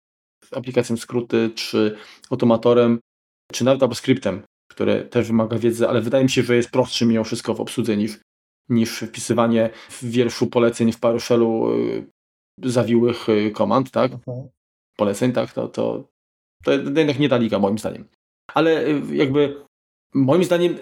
[0.53, 1.97] aplikacją skróty, czy
[2.31, 2.99] automatorem,
[3.53, 7.25] czy nawet AppScriptem, który też wymaga wiedzy, ale wydaje mi się, że jest prostszy mimo
[7.25, 8.19] wszystko w obsłudze niż,
[8.69, 12.07] niż wpisywanie w wierszu poleceń w PowerShellu y,
[12.63, 14.13] zawiłych y, komand, tak?
[14.13, 14.49] Mhm
[14.97, 16.05] poleceń, tak, to, to,
[16.65, 18.09] to jednak nie ta liga moim zdaniem.
[18.55, 19.65] Ale y, jakby
[20.15, 20.77] moim zdaniem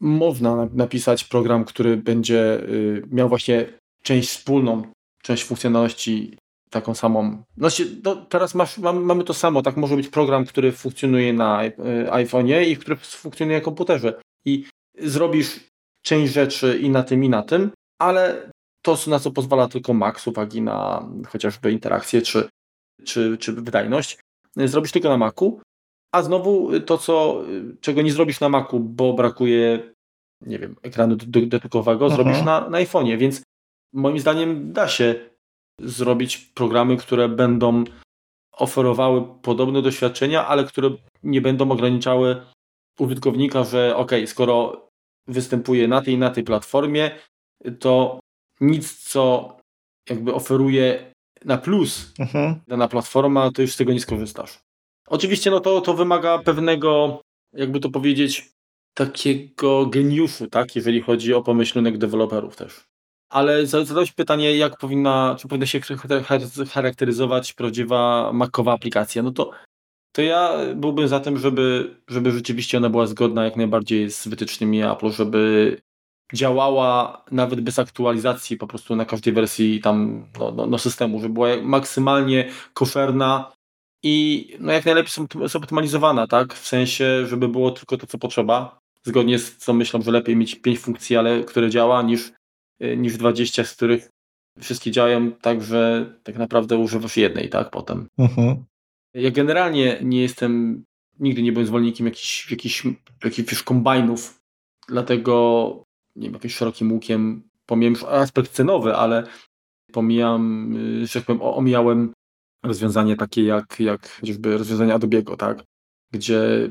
[0.00, 3.66] można napisać program, który będzie y, miał właśnie
[4.02, 4.82] część wspólną,
[5.22, 6.36] część funkcjonalności
[6.70, 7.42] taką samą.
[7.56, 7.68] No,
[8.04, 11.70] no teraz masz, mamy to samo, tak może być program, który funkcjonuje na y,
[12.10, 14.20] iPhone'ie i który funkcjonuje na komputerze.
[14.44, 14.64] I
[14.98, 15.60] zrobisz
[16.02, 18.50] część rzeczy i na tym, i na tym, ale
[18.82, 22.48] to, na co pozwala tylko Mac z uwagi na chociażby interakcję, czy
[23.04, 24.18] czy, czy wydajność,
[24.60, 25.60] y, zrobisz tylko na Macu,
[26.12, 29.94] a znowu to, co, y, czego nie zrobisz na Macu, bo brakuje,
[30.40, 32.22] nie wiem, ekranu dotykowego, mhm.
[32.22, 33.42] zrobisz na, na iPhone'ie, więc
[33.92, 35.14] moim zdaniem da się
[35.80, 37.84] zrobić programy, które będą
[38.52, 40.90] oferowały podobne doświadczenia, ale które
[41.22, 42.42] nie będą ograniczały
[42.98, 44.88] użytkownika, że ok, skoro
[45.26, 47.10] występuje na tej na tej platformie,
[47.78, 48.20] to
[48.60, 49.56] nic, co
[50.10, 51.11] jakby oferuje
[51.44, 52.54] na plus mhm.
[52.68, 54.58] dana platforma, to już z tego nie skorzystasz.
[55.06, 57.20] Oczywiście no to, to wymaga pewnego,
[57.52, 58.52] jakby to powiedzieć,
[58.94, 62.84] takiego geniuszu, tak, jeżeli chodzi o pomyślnych deweloperów też.
[63.30, 65.80] Ale zadałeś pytanie, jak powinna, czy powinna się
[66.70, 69.22] charakteryzować prawdziwa makowa aplikacja.
[69.22, 69.50] No to,
[70.12, 74.82] to ja byłbym za tym, żeby, żeby rzeczywiście ona była zgodna jak najbardziej z wytycznymi
[74.82, 75.76] Apple, żeby
[76.32, 81.34] działała nawet bez aktualizacji po prostu na każdej wersji tam no, no, no systemu, żeby
[81.34, 83.52] była maksymalnie koszerna
[84.02, 85.12] i no jak najlepiej
[85.44, 86.54] zoptymalizowana, tak?
[86.54, 88.78] W sensie, żeby było tylko to, co potrzeba.
[89.04, 92.32] Zgodnie z co myślą, że lepiej mieć 5 funkcji, ale które działa, niż,
[92.82, 94.08] y, niż 20, z których
[94.60, 97.70] wszystkie działają tak, że tak naprawdę używasz jednej, tak?
[97.70, 98.06] Potem.
[98.18, 98.64] Mhm.
[99.14, 100.84] Ja generalnie nie jestem,
[101.18, 102.86] nigdy nie byłem zwolennikiem jakichś, jakichś,
[103.24, 104.40] jakichś kombajnów,
[104.88, 105.84] dlatego
[106.16, 109.26] nie wiem, jakimś szerokim łukiem pomijam już aspekt cenowy, ale
[109.92, 112.12] pomijam, y, że tak powiem, omijałem
[112.64, 115.64] rozwiązanie takie jak, jak chociażby rozwiązanie Adobe'ego, tak?
[116.12, 116.70] Gdzie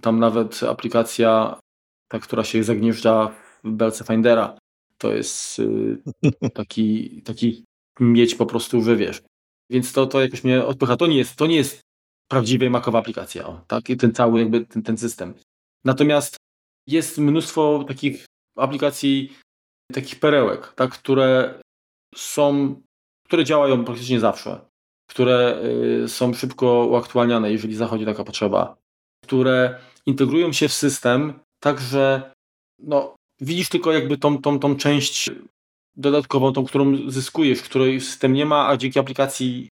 [0.00, 1.60] tam nawet aplikacja,
[2.08, 3.34] ta, która się zagnieżdża
[3.64, 4.58] w belce Findera,
[4.98, 6.02] to jest y,
[6.54, 7.64] taki, taki
[8.00, 9.22] mieć po prostu, że wiesz.
[9.70, 10.96] Więc to, to jakoś mnie odpycha.
[10.96, 11.80] To nie jest, to nie jest
[12.30, 13.90] prawdziwa makowa aplikacja, o, tak?
[13.90, 15.34] I ten cały jakby ten, ten system.
[15.84, 16.36] Natomiast
[16.86, 18.26] jest mnóstwo takich
[18.56, 19.32] aplikacji,
[19.92, 20.90] takich perełek, tak?
[20.90, 21.60] które
[22.14, 22.74] są,
[23.26, 24.60] które działają praktycznie zawsze
[25.10, 25.62] które
[26.04, 28.76] y, są szybko uaktualniane, jeżeli zachodzi taka potrzeba,
[29.24, 32.32] które integrują się w system, tak że
[32.78, 35.30] no, widzisz tylko jakby tą, tą, tą część
[35.96, 39.68] dodatkową, tą, którą zyskujesz, której system nie ma, a dzięki aplikacji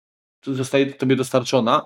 [0.47, 1.83] zostaje tobie dostarczona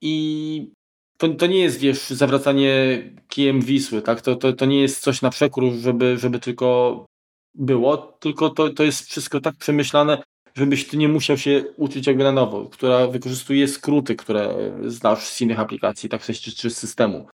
[0.00, 0.72] i
[1.22, 4.20] to, to nie jest, wiesz, zawracanie kijem Wisły, tak?
[4.20, 7.06] To, to, to nie jest coś na przekór, żeby, żeby tylko
[7.54, 10.22] było, tylko to, to jest wszystko tak przemyślane,
[10.54, 14.54] żebyś ty nie musiał się uczyć jakby na nowo, która wykorzystuje skróty, które
[14.86, 17.28] znasz z innych aplikacji, tak czy, czy z systemu.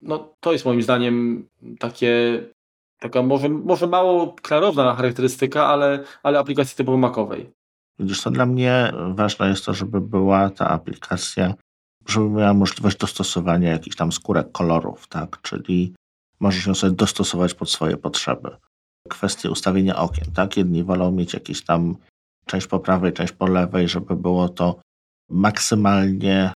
[0.00, 1.46] No to jest moim zdaniem
[1.78, 2.42] takie,
[3.00, 7.50] taka może, może mało klarowna charakterystyka, ale, ale aplikacji typowo makowej.
[7.98, 11.54] Widzisz, to dla mnie ważne jest to, żeby była ta aplikacja,
[12.06, 15.42] żeby miała możliwość dostosowania jakichś tam skórek kolorów, tak?
[15.42, 15.94] Czyli
[16.40, 18.56] możesz ją sobie dostosować pod swoje potrzeby.
[19.08, 20.56] Kwestie ustawienia okien, tak?
[20.56, 21.96] Jedni wolą mieć jakieś tam
[22.46, 24.80] część po prawej, część po lewej, żeby było to
[25.30, 26.52] maksymalnie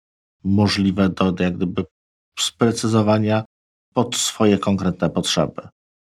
[0.44, 1.84] możliwe do, do jak gdyby
[2.38, 3.44] sprecyzowania
[3.94, 5.68] pod swoje konkretne potrzeby.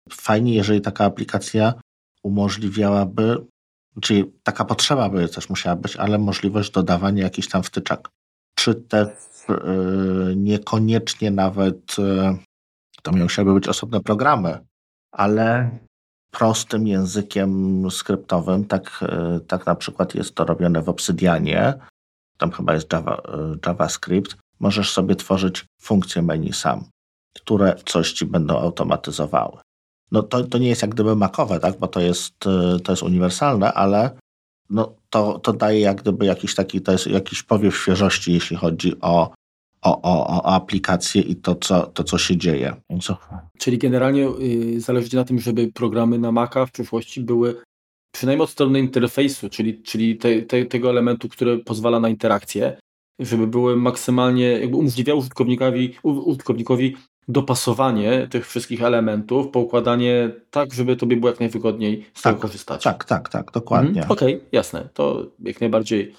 [0.09, 1.73] Fajnie, jeżeli taka aplikacja
[2.23, 3.45] umożliwiałaby,
[4.01, 8.09] czyli taka potrzeba by też musiała być, ale możliwość dodawania jakichś tam wtyczek.
[8.55, 9.15] Czy te
[9.49, 12.37] yy, niekoniecznie nawet yy,
[13.01, 14.59] to musiały być osobne programy,
[15.11, 15.71] ale
[16.31, 18.65] prostym językiem skryptowym.
[18.65, 21.73] Tak, e, tak na przykład jest to robione w Obsydianie.
[22.37, 24.37] Tam chyba jest Java, e, JavaScript.
[24.59, 26.85] Możesz sobie tworzyć funkcje menu sam,
[27.35, 29.57] które coś ci będą automatyzowały.
[30.11, 31.79] No to, to nie jest jak gdyby makowe, tak?
[31.79, 34.17] bo to jest, e, to jest uniwersalne, ale
[34.69, 38.93] no to, to daje jak gdyby jakiś taki, to jest jakiś powiew świeżości, jeśli chodzi
[39.01, 39.31] o
[39.81, 42.75] o, o, o aplikację i to co, to, co się dzieje.
[43.01, 43.17] Co?
[43.57, 47.61] Czyli generalnie yy, zależy na tym, żeby programy na Maca w przyszłości były
[48.11, 52.77] przynajmniej od strony interfejsu, czyli, czyli te, te, tego elementu, który pozwala na interakcję,
[53.19, 56.95] żeby były maksymalnie, jakby umożliwiały użytkownikowi, użytkownikowi
[57.31, 62.83] dopasowanie tych wszystkich elementów, poukładanie tak, żeby tobie było jak najwygodniej z tak, tego korzystać.
[62.83, 64.01] Tak, tak, tak, dokładnie.
[64.01, 64.89] Mhm, Okej, okay, jasne.
[64.93, 66.15] To jak najbardziej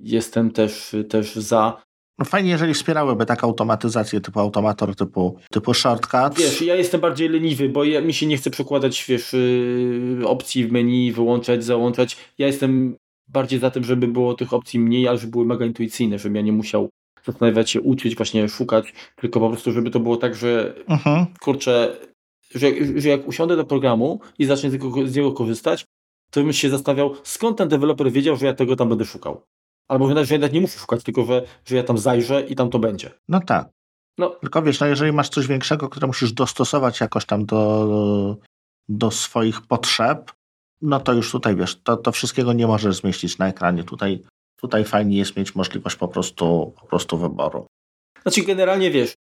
[0.00, 1.82] jestem też, też za.
[2.18, 6.38] No fajnie, jeżeli wspierałyby taką automatyzację typu automator, typu, typu shortcut.
[6.38, 10.66] Wiesz, ja jestem bardziej leniwy, bo ja, mi się nie chce przekładać wiesz, yy, opcji
[10.66, 12.16] w menu, wyłączać, załączać.
[12.38, 12.96] Ja jestem
[13.28, 16.42] bardziej za tym, żeby było tych opcji mniej, ale żeby były mega intuicyjne, żebym ja
[16.42, 16.88] nie musiał
[17.26, 21.26] zastanawiać się, uczyć, właśnie szukać, tylko po prostu, żeby to było tak, że uh-huh.
[21.40, 21.96] kurczę,
[22.54, 25.84] że, że jak usiądę do programu i zacznę z niego, z niego korzystać,
[26.30, 29.42] to bym się zastanawiał, skąd ten deweloper wiedział, że ja tego tam będę szukał.
[29.88, 32.78] Albo że jednak nie muszę szukać, tylko że, że ja tam zajrzę i tam to
[32.78, 33.10] będzie.
[33.28, 33.68] No tak.
[34.18, 34.30] No.
[34.30, 38.36] Tylko wiesz, no jeżeli masz coś większego, które musisz dostosować jakoś tam do,
[38.88, 40.32] do swoich potrzeb,
[40.82, 43.84] no to już tutaj wiesz, to, to wszystkiego nie możesz zmieścić na ekranie.
[43.84, 44.22] Tutaj,
[44.60, 47.66] tutaj fajnie jest mieć możliwość po prostu, po prostu wyboru.
[48.22, 49.14] Znaczy generalnie wiesz,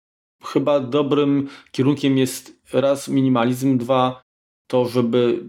[0.43, 4.21] chyba dobrym kierunkiem jest raz minimalizm, dwa
[4.67, 5.43] to, żeby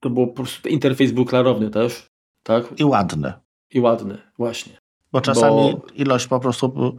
[0.00, 2.06] to było po prostu interfejs był klarowny też,
[2.42, 2.80] tak?
[2.80, 3.32] I ładny
[3.70, 4.78] i ładny, właśnie.
[5.12, 5.86] Bo czasami bo...
[5.94, 6.96] ilość po prostu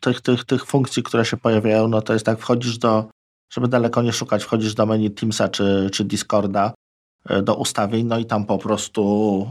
[0.00, 3.10] tych, tych, tych funkcji, które się pojawiają, no to jest tak, wchodzisz do,
[3.52, 6.74] żeby daleko nie szukać, wchodzisz do menu Teamsa czy, czy Discorda,
[7.28, 9.48] e, do ustawień, no i tam po prostu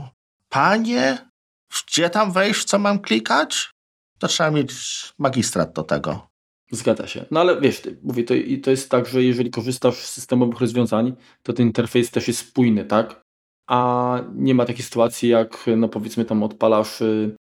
[0.50, 1.29] panie,
[1.70, 3.72] gdzie tam wejść, co mam klikać?
[4.20, 4.74] To trzeba mieć
[5.18, 6.30] magistrat do tego.
[6.72, 7.26] Zgadza się.
[7.32, 8.34] No ale wiesz, mówię, to,
[8.64, 12.86] to jest tak, że jeżeli korzystasz z systemowych rozwiązań, to ten interfejs też jest spójny,
[12.86, 13.22] tak?
[13.68, 17.36] A nie ma takiej sytuacji, jak no powiedzmy tam odpalasz y,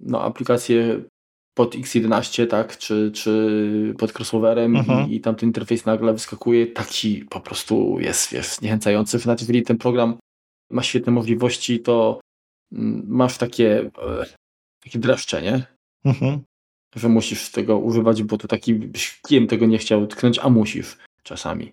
[0.00, 1.02] no, aplikację
[1.54, 5.10] pod X11, tak, czy, czy pod crossoverem mhm.
[5.10, 9.18] i, i tam ten interfejs nagle wyskakuje, taki po prostu jest, wiesz, zniechęcający.
[9.26, 10.18] Nawet jeżeli ten program
[10.70, 12.20] ma świetne możliwości, to
[13.06, 13.90] masz takie, e,
[14.84, 15.66] takie dreszcze, nie?
[16.04, 16.40] Mhm.
[16.94, 18.80] Że musisz tego używać, bo to taki
[19.26, 21.72] kijem tego nie chciał tknąć, a musisz czasami.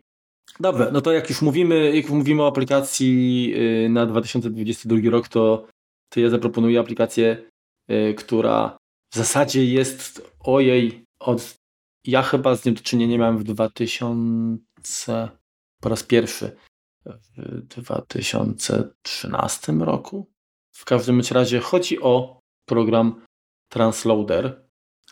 [0.59, 3.53] Dobrze, no to jak już mówimy, jak mówimy o aplikacji
[3.85, 5.67] y, na 2022 rok, to,
[6.09, 7.49] to ja zaproponuję aplikację,
[7.91, 8.77] y, która
[9.13, 11.59] w zasadzie jest ojej od
[12.05, 15.30] ja chyba z nią do czynienia miałem w 2000
[15.81, 16.55] po raz pierwszy
[17.05, 20.27] w 2013 roku.
[20.80, 23.22] W każdym razie chodzi o program
[23.69, 24.61] Transloader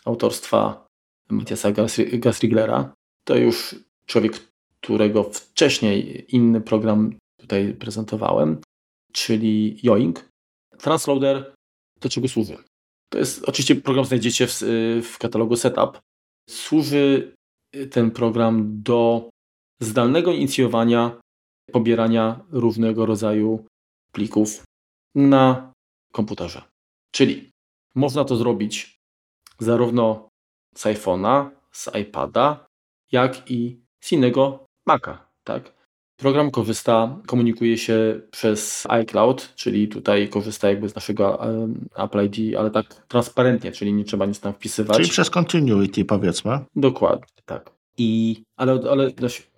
[0.04, 0.86] autorstwa
[1.30, 1.68] Matthiasa
[2.12, 2.94] Gasriglera.
[3.24, 3.74] To już
[4.06, 4.32] człowiek,
[4.80, 8.60] którego wcześniej inny program tutaj prezentowałem,
[9.12, 10.28] czyli Yoink.
[10.78, 11.54] Transloader
[12.00, 12.56] do czego służy?
[13.12, 14.60] To jest oczywiście program znajdziecie w,
[15.02, 15.98] w katalogu Setup.
[16.50, 17.34] Służy
[17.90, 19.30] ten program do
[19.80, 21.20] zdalnego inicjowania
[21.72, 23.64] pobierania różnego rodzaju
[24.12, 24.67] plików
[25.14, 25.72] na
[26.12, 26.62] komputerze.
[27.10, 27.50] Czyli
[27.94, 28.98] można to zrobić
[29.58, 30.28] zarówno
[30.74, 32.66] z iPhone'a, z iPada,
[33.12, 35.28] jak i z innego Maca.
[35.44, 35.78] Tak?
[36.16, 41.40] Program korzysta, komunikuje się przez iCloud, czyli tutaj korzysta jakby z naszego
[41.96, 44.96] Apple ID, ale tak transparentnie, czyli nie trzeba nic tam wpisywać.
[44.96, 46.58] Czyli przez continuity powiedzmy.
[46.76, 47.70] Dokładnie, tak.
[47.98, 49.12] I, ale, ale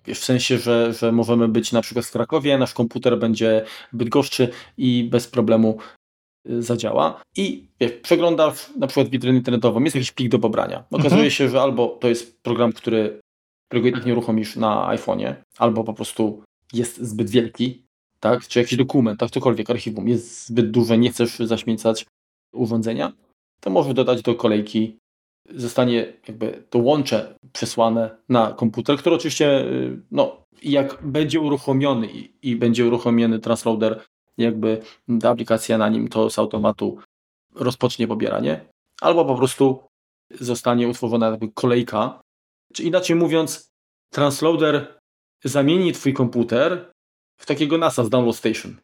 [0.07, 5.07] w sensie, że, że możemy być na przykład w Krakowie, nasz komputer będzie Bydgoszczy i
[5.11, 5.77] bez problemu
[6.49, 7.21] y, zadziała.
[7.37, 10.83] I wiesz, przeglądasz na przykład witrynę internetową, jest jakiś plik do pobrania.
[10.91, 11.31] Okazuje mhm.
[11.31, 13.19] się, że albo to jest program, który,
[13.69, 17.83] którego tak nie uruchomisz na iPhone'ie, albo po prostu jest zbyt wielki,
[18.19, 18.47] tak?
[18.47, 22.05] czy jakiś dokument, tak, cokolwiek, archiwum jest zbyt duże, nie chcesz zaśmiecać
[22.53, 23.11] urządzenia,
[23.61, 24.97] to możesz dodać do kolejki,
[25.49, 32.33] zostanie jakby to łącze przesłane na komputer, który oczywiście, y, no, jak będzie uruchomiony i,
[32.41, 34.03] i będzie uruchomiony transloader,
[34.37, 34.81] jakby
[35.21, 36.97] ta aplikacja na nim, to z automatu
[37.55, 38.65] rozpocznie pobieranie,
[39.01, 39.83] albo po prostu
[40.39, 42.21] zostanie utworzona jakby kolejka,
[42.73, 43.71] czy inaczej mówiąc,
[44.13, 44.99] transloader
[45.43, 46.91] zamieni twój komputer
[47.37, 48.77] w takiego NASA z Download Station.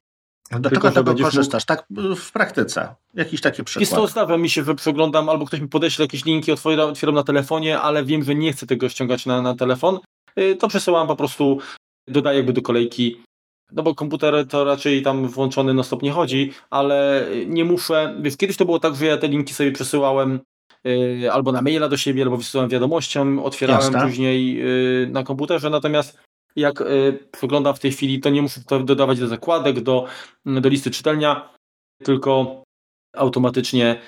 [0.51, 2.11] Do Tylko, tego korzystasz, mógł...
[2.11, 2.95] tak w praktyce.
[3.13, 3.81] Jakiś taki przykład.
[3.81, 7.15] Jest to zdarza mi się, że przeglądam albo ktoś mi podeśle jakieś linki, otwieram, otwieram
[7.15, 9.99] na telefonie, ale wiem, że nie chcę tego ściągać na, na telefon.
[10.39, 11.59] Y, to przesyłam po prostu,
[12.07, 13.21] dodaję jakby do kolejki.
[13.71, 18.15] No bo komputer to raczej tam włączony na stop nie chodzi, ale nie muszę.
[18.21, 20.39] Wiesz, kiedyś to było tak, że ja te linki sobie przesyłałem
[20.83, 24.07] yy, albo na maila do siebie, albo wysyłałem wiadomością, otwierałem Jasne.
[24.07, 26.19] później yy, na komputerze, natomiast
[26.57, 30.05] jak y, wygląda w tej chwili, to nie muszę to dodawać do zakładek, do,
[30.45, 31.53] do listy czytelnia,
[32.03, 32.63] tylko
[33.15, 34.01] automatycznie,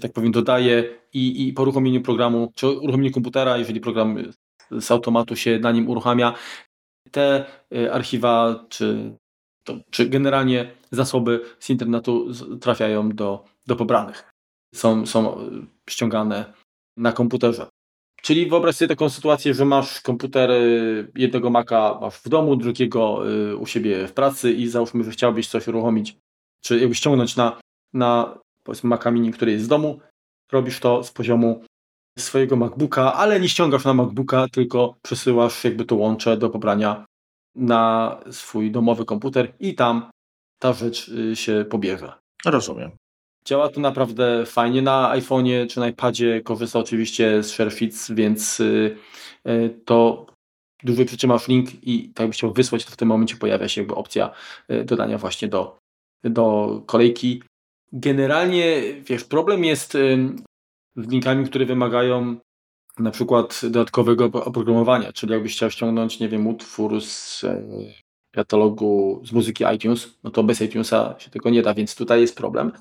[0.00, 4.18] tak powiem, dodaję i, i po uruchomieniu programu, czy uruchomieniu komputera, jeżeli program
[4.70, 6.34] z automatu się na nim uruchamia,
[7.10, 7.44] te
[7.74, 9.16] y, archiwa, czy,
[9.66, 12.28] to, czy generalnie zasoby z internetu
[12.60, 14.30] trafiają do, do pobranych.
[14.74, 15.48] Są, są
[15.90, 16.52] ściągane
[16.96, 17.66] na komputerze.
[18.22, 20.50] Czyli wyobraź sobie taką sytuację, że masz komputer,
[21.16, 25.48] jednego Maca masz w domu, drugiego y, u siebie w pracy i załóżmy, że chciałbyś
[25.48, 26.16] coś uruchomić,
[26.60, 27.60] czy jakby ściągnąć na,
[27.92, 30.00] na powiedzmy Maca Mini, który jest z domu,
[30.52, 31.64] robisz to z poziomu
[32.18, 37.04] swojego MacBooka, ale nie ściągasz na MacBooka, tylko przesyłasz jakby to łącze do pobrania
[37.54, 40.10] na swój domowy komputer i tam
[40.58, 42.12] ta rzecz y, się pobierze.
[42.44, 43.01] Rozumiem.
[43.44, 46.40] Działa to naprawdę fajnie na iPhone'ie czy na iPadzie.
[46.40, 48.96] Korzysta oczywiście z ShareFits, więc y,
[49.48, 50.26] y, to
[50.82, 53.94] dłużej przytrzymasz link i tak byś chciał wysłać, to w tym momencie pojawia się jakby
[53.94, 54.30] opcja
[54.70, 55.78] y, dodania właśnie do,
[56.24, 57.42] do kolejki.
[57.92, 59.92] Generalnie, wiesz, problem jest
[60.96, 62.36] z linkami, które wymagają
[62.98, 67.46] na przykład dodatkowego oprogramowania, czyli jakbyś chciał ściągnąć, nie wiem, utwór z
[68.34, 72.36] katalogu z muzyki iTunes, no to bez iTunesa się tego nie da, więc tutaj jest
[72.36, 72.72] problem.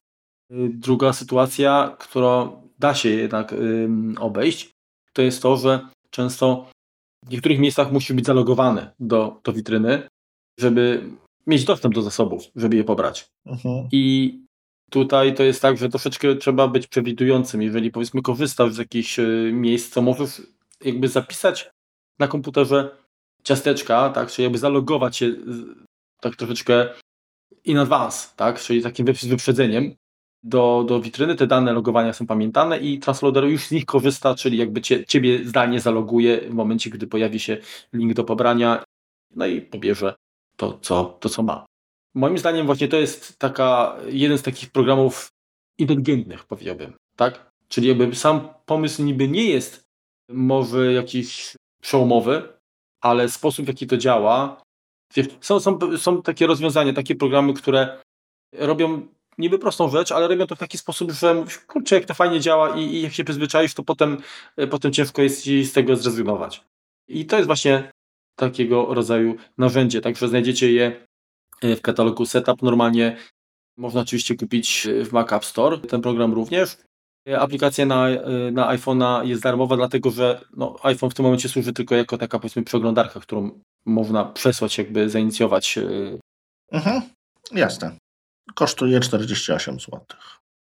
[0.69, 3.55] Druga sytuacja, którą da się jednak
[4.19, 4.71] obejść,
[5.13, 6.69] to jest to, że często
[7.25, 10.07] w niektórych miejscach musi być zalogowany do, do witryny,
[10.59, 11.03] żeby
[11.47, 13.27] mieć dostęp do zasobów, żeby je pobrać.
[13.45, 13.87] Mhm.
[13.91, 14.35] I
[14.91, 17.61] Tutaj to jest tak, że troszeczkę trzeba być przewidującym.
[17.61, 20.41] Jeżeli powiedzmy korzystasz z jakichś e, miejsc, to możesz
[20.83, 21.69] jakby zapisać
[22.19, 22.97] na komputerze
[23.43, 25.35] ciasteczka, tak, czyli jakby zalogować się
[26.21, 26.89] tak troszeczkę
[27.63, 29.95] in advance, tak, czyli takim wyprzedzeniem
[30.43, 34.57] do, do witryny, te dane logowania są pamiętane i Transloader już z nich korzysta, czyli
[34.57, 37.57] jakby cie, ciebie zdalnie zaloguje w momencie, gdy pojawi się
[37.93, 38.83] link do pobrania,
[39.35, 40.15] no i pobierze
[40.55, 41.65] to, co, to, co ma.
[42.15, 45.27] Moim zdaniem właśnie to jest taka, jeden z takich programów
[45.77, 47.51] inteligentnych, powiedziałbym, tak?
[47.67, 49.83] Czyli jakby sam pomysł niby nie jest
[50.29, 52.43] może jakiś przełomowy,
[53.01, 54.61] ale sposób, w jaki to działa,
[55.15, 58.01] wiesz, są, są, są takie rozwiązania, takie programy, które
[58.53, 59.07] robią
[59.41, 62.77] niby prostą rzecz, ale robią to w taki sposób, że kurczę, jak to fajnie działa
[62.77, 64.17] i, i jak się przyzwyczaisz, to potem,
[64.57, 66.63] e, potem ciężko jest ci z tego zrezygnować.
[67.07, 67.91] I to jest właśnie
[68.35, 71.05] takiego rodzaju narzędzie, także znajdziecie je
[71.61, 72.61] e, w katalogu Setup.
[72.61, 73.17] Normalnie
[73.77, 76.77] można oczywiście kupić w Mac App Store, ten program również.
[77.29, 78.07] E, aplikacja na,
[78.51, 82.39] na iPhone'a jest darmowa, dlatego że no, iPhone w tym momencie służy tylko jako taka
[82.39, 85.79] powiedzmy przeglądarka, którą można przesłać, jakby zainicjować.
[86.71, 87.01] Mhm,
[87.51, 87.95] jasne
[88.55, 90.01] kosztuje 48 zł.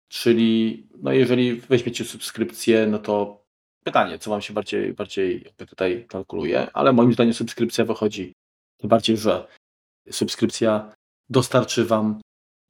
[0.08, 3.44] Czyli no jeżeli weźmiecie subskrypcję, no to
[3.84, 8.32] pytanie, co Wam się bardziej, bardziej jakby tutaj kalkuluje, ale moim zdaniem subskrypcja wychodzi
[8.76, 9.48] tym bardziej, że
[10.10, 10.92] subskrypcja
[11.28, 12.20] dostarczy Wam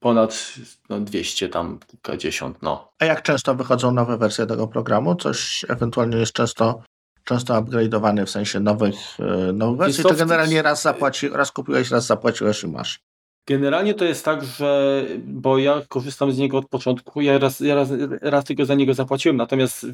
[0.02, 0.54] ponad
[0.88, 2.88] no, 200, tam kilkadziesiąt, no.
[2.98, 5.14] A jak często wychodzą nowe wersje tego programu?
[5.14, 6.82] Coś ewentualnie jest często
[7.26, 12.06] często upgrade'owany w sensie nowych, e, nowych wersji, czy generalnie raz zapłaci, raz kupiłeś, raz
[12.06, 13.00] zapłaciłeś i masz?
[13.46, 17.74] Generalnie to jest tak, że bo ja korzystam z niego od początku, ja raz, ja
[17.74, 17.88] raz,
[18.20, 19.86] raz tylko za niego zapłaciłem, natomiast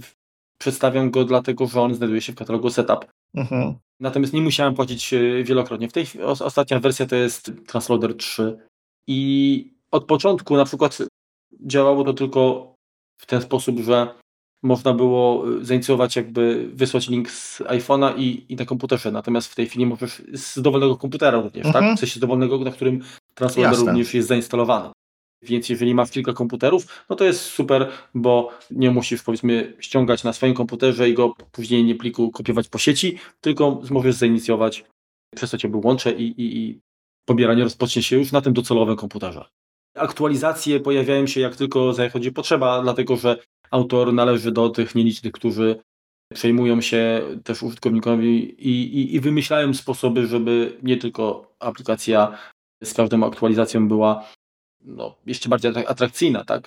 [0.58, 3.06] przedstawiam go dlatego, że on znajduje się w katalogu Setup.
[3.34, 3.74] Mhm.
[4.00, 5.88] Natomiast nie musiałem płacić e, wielokrotnie.
[5.88, 8.58] W tej ostatnia wersja to jest Transloader 3
[9.06, 10.98] i od początku na przykład
[11.66, 12.74] działało to tylko
[13.20, 14.14] w ten sposób, że
[14.62, 19.10] można było y, zainicjować jakby wysłać link z iPhone'a i, i na komputerze.
[19.10, 21.76] Natomiast w tej chwili możesz z dowolnego komputera również, tak?
[21.76, 21.96] Mhm.
[21.96, 23.02] W sensie z dowolnego, na którym
[23.34, 24.90] translator również jest zainstalowany.
[25.42, 30.32] Więc jeżeli masz kilka komputerów, no to jest super, bo nie musisz powiedzmy ściągać na
[30.32, 34.84] swoim komputerze i go później nie pliku kopiować po sieci, tylko możesz zainicjować,
[35.36, 36.80] przez co cię łącze i, i, i
[37.24, 39.44] pobieranie rozpocznie się już na tym docelowym komputerze.
[39.96, 43.36] Aktualizacje pojawiają się jak tylko zachodzi potrzeba, dlatego że
[43.70, 45.80] autor należy do tych nielicznych, którzy
[46.34, 52.38] przejmują się też użytkownikowi i, i, i wymyślają sposoby, żeby nie tylko aplikacja
[52.82, 54.24] z każdą aktualizacją była
[54.80, 56.66] no, jeszcze bardziej atrakcyjna, tak?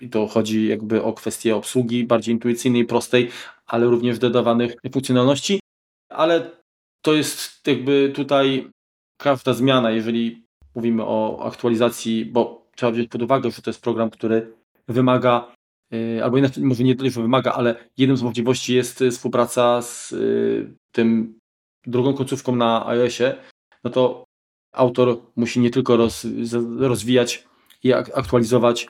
[0.00, 3.30] I to chodzi jakby o kwestię obsługi bardziej intuicyjnej, prostej,
[3.66, 5.60] ale również dodawanych funkcjonalności.
[6.08, 6.50] Ale
[7.02, 8.70] to jest jakby tutaj
[9.20, 14.10] każda zmiana, jeżeli mówimy o aktualizacji, bo trzeba wziąć pod uwagę, że to jest program,
[14.10, 14.52] który
[14.88, 15.54] wymaga
[15.94, 20.12] Y, albo inaczej, może nie tyle, że wymaga, ale jedną z możliwości jest współpraca z
[20.12, 21.38] y, tym
[21.86, 23.34] drugą końcówką na iOSie,
[23.84, 24.24] no to
[24.74, 26.26] autor musi nie tylko roz,
[26.78, 27.44] rozwijać
[27.82, 28.88] i aktualizować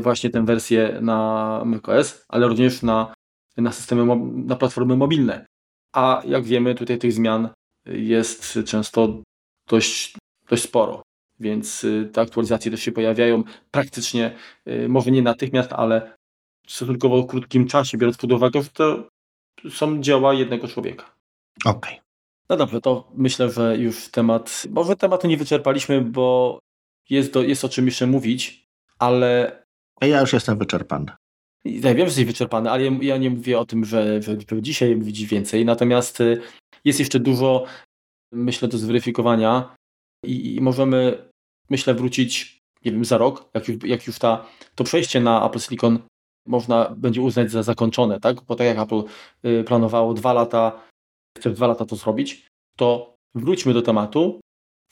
[0.00, 3.14] właśnie tę wersję na macOS, ale również na,
[3.56, 5.46] na systemy, na platformy mobilne.
[5.92, 7.48] A jak wiemy, tutaj tych zmian
[7.86, 9.22] jest często
[9.68, 10.16] dość,
[10.48, 11.02] dość sporo
[11.40, 14.36] więc te aktualizacje też się pojawiają praktycznie,
[14.88, 16.16] może nie natychmiast, ale
[16.66, 19.08] w stosunkowo krótkim czasie, biorąc pod uwagę, że to
[19.70, 21.14] są dzieła jednego człowieka.
[21.64, 21.92] Okej.
[21.92, 22.03] Okay.
[22.48, 26.58] No dobrze, to myślę, że już temat, może tematu nie wyczerpaliśmy, bo
[27.10, 28.66] jest, do, jest o czym jeszcze mówić,
[28.98, 29.62] ale...
[30.00, 31.12] Ja już jestem wyczerpany.
[31.64, 35.26] Ja wiem, że jesteś wyczerpany, ale ja nie mówię o tym, że, że dzisiaj mówić
[35.26, 36.40] więcej, natomiast y,
[36.84, 37.64] jest jeszcze dużo,
[38.32, 39.76] myślę, do zweryfikowania
[40.24, 41.28] i, i możemy,
[41.70, 45.58] myślę, wrócić, nie wiem, za rok, jak już, jak już ta, to przejście na Apple
[45.58, 45.98] Silicon
[46.46, 48.42] można będzie uznać za zakończone, tak?
[48.42, 49.02] Bo tak jak Apple
[49.44, 50.80] y, planowało dwa lata,
[51.38, 52.46] chce dwa lata to zrobić,
[52.76, 54.40] to wróćmy do tematu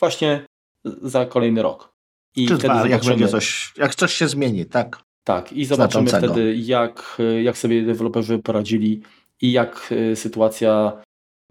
[0.00, 0.46] właśnie
[0.84, 1.92] za kolejny rok.
[2.36, 5.02] I Czy wtedy dwa, jak będzie coś, jak coś się zmieni, tak?
[5.24, 9.02] Tak, i zobaczymy wtedy, jak, jak sobie deweloperzy poradzili
[9.40, 11.02] i jak y, sytuacja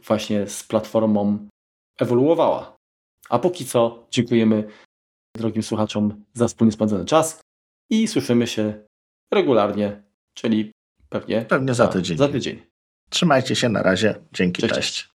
[0.07, 1.47] właśnie z platformą
[1.99, 2.75] ewoluowała.
[3.29, 4.67] A póki co dziękujemy
[5.37, 7.41] drogim słuchaczom za wspólnie spędzony czas
[7.89, 8.83] i słyszymy się
[9.33, 10.03] regularnie,
[10.33, 10.71] czyli
[11.09, 12.17] pewnie, pewnie za, tydzień.
[12.17, 12.70] za tydzień.
[13.11, 14.15] Trzymajcie się na razie.
[14.33, 14.73] Dzięki, cześć.
[14.73, 15.11] cześć.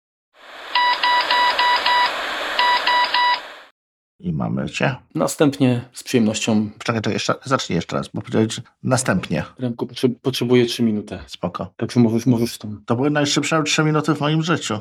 [4.20, 4.96] I mamy cię.
[5.14, 6.70] Następnie z przyjemnością.
[6.78, 9.44] Czekaj, czekaj, jeszcze, zacznij jeszcze raz, bo powiedziałeś następnie.
[9.58, 9.88] Remku,
[10.22, 11.18] potrzebuję 3 minuty.
[11.26, 11.72] Spoko.
[11.76, 12.82] Także możesz, możesz tam.
[12.86, 14.80] To były najszybsze 3 minuty w moim życiu.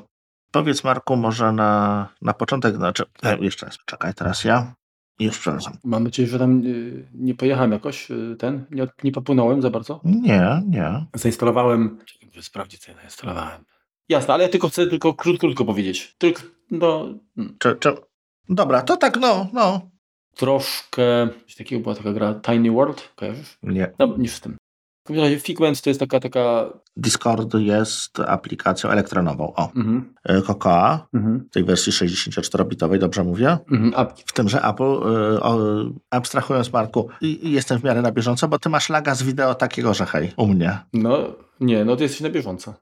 [0.52, 4.74] Powiedz Marku, może na, na początek, znaczy, e, jeszcze raz, czekaj, teraz ja.
[5.20, 5.74] Już, przepraszam.
[5.84, 10.02] Mam nadzieję, że tam y, nie pojechałem jakoś, y, ten, nie, nie popłynąłem za bardzo.
[10.04, 11.06] Nie, nie.
[11.14, 13.66] Zainstalowałem, czekaj, sprawdzić, co ja zainstalowałem.
[14.10, 16.16] Jasne, ale ja tylko chcę tylko krótko, krótko powiedzieć.
[16.18, 17.08] Tylko, no,
[17.38, 17.96] mm, Czy, czy...
[18.50, 19.90] Dobra, to tak, no, no.
[20.36, 23.58] troszkę, takiego była taka gra Tiny World, kojarzysz?
[23.64, 23.92] Nie.
[24.00, 24.58] No, niż z tym.
[25.12, 26.66] Każdym razie Figment to jest taka, taka...
[26.98, 29.54] Discord jest aplikacją elektronową.
[29.56, 33.58] O, Mhm, y, Cocoa mhm, w tej wersji 64-bitowej, dobrze mówię?
[33.72, 34.24] mhm, apki.
[34.26, 35.60] W tym, że Apple, y, o,
[36.10, 37.10] abstrahując Marku,
[37.44, 40.48] jestem w miarę na bieżąco, bo ty masz laga z wideo takiego, że hej, u
[40.48, 40.80] mnie.
[40.94, 41.18] No,
[41.60, 42.74] nie, no to jesteś na bieżąco.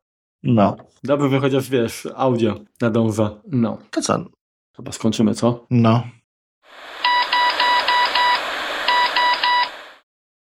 [0.43, 3.31] No, Dobrze, chociaż wiesz, audio nadąża.
[3.51, 4.25] No, to co?
[4.75, 5.65] chyba skończymy, co?
[5.71, 6.03] No,